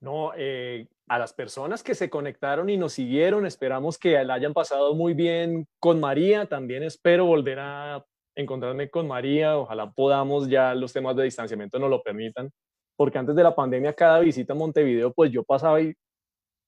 No, 0.00 0.30
eh, 0.36 0.86
a 1.08 1.18
las 1.18 1.32
personas 1.32 1.82
que 1.82 1.96
se 1.96 2.08
conectaron 2.08 2.70
y 2.70 2.76
nos 2.76 2.92
siguieron, 2.92 3.46
esperamos 3.46 3.98
que 3.98 4.22
la 4.22 4.34
hayan 4.34 4.52
pasado 4.52 4.94
muy 4.94 5.12
bien 5.12 5.66
con 5.80 5.98
María. 5.98 6.46
También 6.46 6.84
espero 6.84 7.24
volver 7.24 7.58
a 7.58 8.04
encontrarme 8.38 8.88
con 8.88 9.08
María, 9.08 9.58
ojalá 9.58 9.90
podamos 9.90 10.48
ya 10.48 10.74
los 10.74 10.92
temas 10.92 11.16
de 11.16 11.24
distanciamiento 11.24 11.78
nos 11.78 11.90
lo 11.90 12.02
permitan, 12.02 12.50
porque 12.96 13.18
antes 13.18 13.34
de 13.34 13.42
la 13.42 13.54
pandemia 13.54 13.92
cada 13.94 14.20
visita 14.20 14.52
a 14.52 14.56
Montevideo 14.56 15.12
pues 15.12 15.32
yo 15.32 15.42
pasaba 15.42 15.78
ahí 15.78 15.92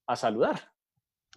a 0.07 0.17
saludar. 0.17 0.61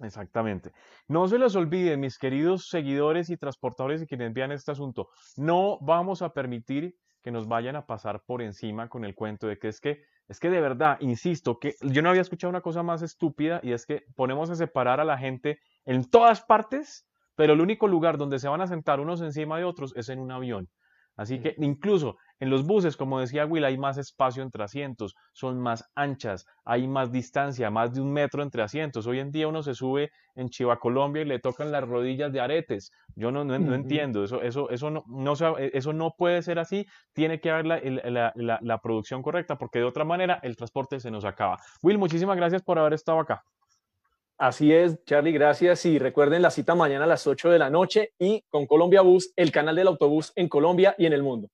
Exactamente. 0.02 0.72
No 1.08 1.28
se 1.28 1.38
les 1.38 1.56
olvide, 1.56 1.98
mis 1.98 2.18
queridos 2.18 2.68
seguidores 2.68 3.30
y 3.30 3.38
transportadores 3.38 4.02
y 4.02 4.08
quienes 4.08 4.34
vean 4.34 4.52
este 4.52 4.72
asunto, 4.72 5.10
no 5.38 5.78
vamos 5.82 6.24
a 6.24 6.34
permitir 6.34 6.96
que 7.22 7.32
nos 7.32 7.48
vayan 7.48 7.76
a 7.76 7.86
pasar 7.86 8.24
por 8.26 8.42
encima 8.42 8.90
con 8.90 9.06
el 9.06 9.14
cuento 9.14 9.48
de 9.48 9.60
que 9.60 9.68
es 9.68 9.80
que, 9.80 10.02
es 10.28 10.40
que 10.40 10.50
de 10.50 10.60
verdad, 10.60 10.98
insisto, 11.00 11.60
que 11.60 11.76
yo 11.82 12.02
no 12.02 12.10
había 12.10 12.24
escuchado 12.24 12.50
una 12.50 12.62
cosa 12.62 12.82
más 12.82 13.04
estúpida 13.04 13.60
y 13.62 13.72
es 13.72 13.86
que 13.86 14.04
ponemos 14.16 14.50
a 14.50 14.56
separar 14.56 15.00
a 15.00 15.06
la 15.06 15.20
gente 15.20 15.60
en 15.86 16.10
todas 16.10 16.42
partes 16.42 17.08
pero 17.36 17.54
el 17.54 17.62
único 17.62 17.88
lugar 17.88 18.18
donde 18.18 18.40
se 18.40 18.48
van 18.48 18.62
a 18.62 18.68
sentar 18.68 19.00
unos 19.00 19.22
encima 19.22 19.58
de 19.58 19.66
otros 19.66 19.94
es 19.96 20.10
en 20.10 20.20
un 20.20 20.32
avión. 20.32 20.70
Así 21.16 21.40
que 21.40 21.56
incluso 21.60 22.18
en 22.40 22.50
los 22.50 22.66
buses, 22.66 22.98
como 22.98 23.20
decía 23.20 23.46
Will, 23.46 23.66
hay 23.66 23.78
más 23.78 23.98
espacio 23.98 24.42
entre 24.42 24.64
asientos, 24.64 25.16
son 25.32 25.60
más 25.60 25.90
anchas, 25.96 26.46
hay 26.66 26.88
más 26.88 27.12
distancia, 27.12 27.70
más 27.70 27.94
de 27.94 28.02
un 28.02 28.12
metro 28.12 28.42
entre 28.42 28.64
asientos. 28.64 29.06
Hoy 29.06 29.20
en 29.20 29.32
día 29.32 29.48
uno 29.48 29.62
se 29.62 29.76
sube 29.76 30.12
en 30.36 30.50
Chiva, 30.50 30.80
Colombia 30.80 31.22
y 31.22 31.26
le 31.26 31.40
tocan 31.40 31.72
las 31.72 31.88
rodillas 31.88 32.34
de 32.34 32.42
aretes. 32.42 32.92
Yo 33.16 33.32
no, 33.32 33.44
no, 33.46 33.56
entiendo, 33.76 34.24
eso, 34.24 34.42
eso, 34.42 34.70
eso, 34.72 34.90
no, 34.90 35.04
no, 35.08 35.34
eso 35.58 35.94
no 35.94 36.16
puede 36.18 36.42
ser 36.42 36.58
así, 36.58 36.88
tiene 37.14 37.40
que 37.40 37.52
haber 37.52 37.68
la, 37.68 38.34
la, 38.36 38.60
la 38.62 38.78
producción 38.80 39.22
correcta, 39.22 39.58
porque 39.58 39.80
de 39.80 39.86
otra 39.86 40.04
manera 40.04 40.40
el 40.42 40.56
transporte 40.56 41.00
se 41.00 41.12
nos 41.12 41.26
acaba. 41.26 41.60
Will, 41.84 42.00
muchísimas 42.00 42.36
gracias 42.38 42.64
por 42.64 42.80
haber 42.80 42.94
estado 42.94 43.20
acá. 43.20 43.44
Así 44.38 44.74
es, 44.74 45.04
Charlie, 45.06 45.32
gracias. 45.32 45.86
Y 45.86 46.00
recuerden 46.00 46.42
la 46.42 46.52
cita 46.52 46.76
mañana 46.76 47.06
a 47.06 47.08
las 47.08 47.28
8 47.28 47.50
de 47.50 47.60
la 47.60 47.70
noche 47.70 48.14
y 48.18 48.44
con 48.50 48.66
Colombia 48.66 49.02
Bus, 49.02 49.32
el 49.36 49.52
canal 49.52 49.76
del 49.76 49.88
autobús 49.88 50.34
en 50.36 50.50
Colombia 50.50 50.96
y 50.98 51.06
en 51.06 51.14
el 51.14 51.24
mundo. 51.24 51.50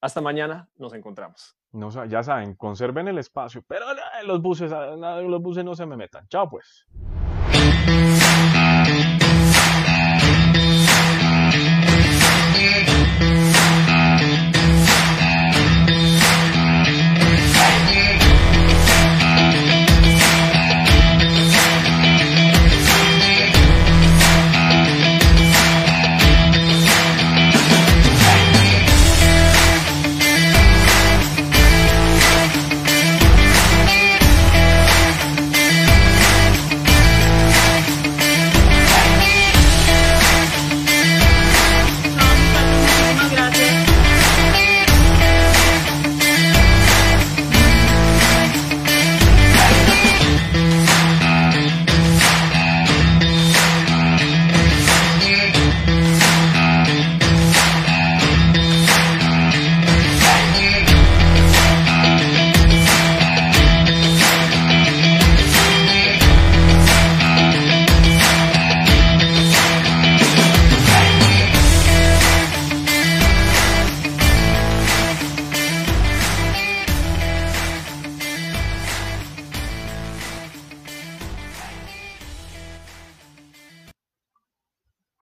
Hasta 0.00 0.20
mañana, 0.20 0.68
nos 0.76 0.92
encontramos. 0.94 1.56
No, 1.72 1.90
ya 2.06 2.22
saben, 2.22 2.54
conserven 2.54 3.08
el 3.08 3.18
espacio, 3.18 3.64
pero 3.66 3.86
los 4.24 4.40
buses, 4.40 4.70
los 4.70 5.42
buses 5.42 5.64
no 5.64 5.74
se 5.74 5.86
me 5.86 5.96
metan. 5.96 6.26
Chao, 6.28 6.48
pues. 6.48 6.86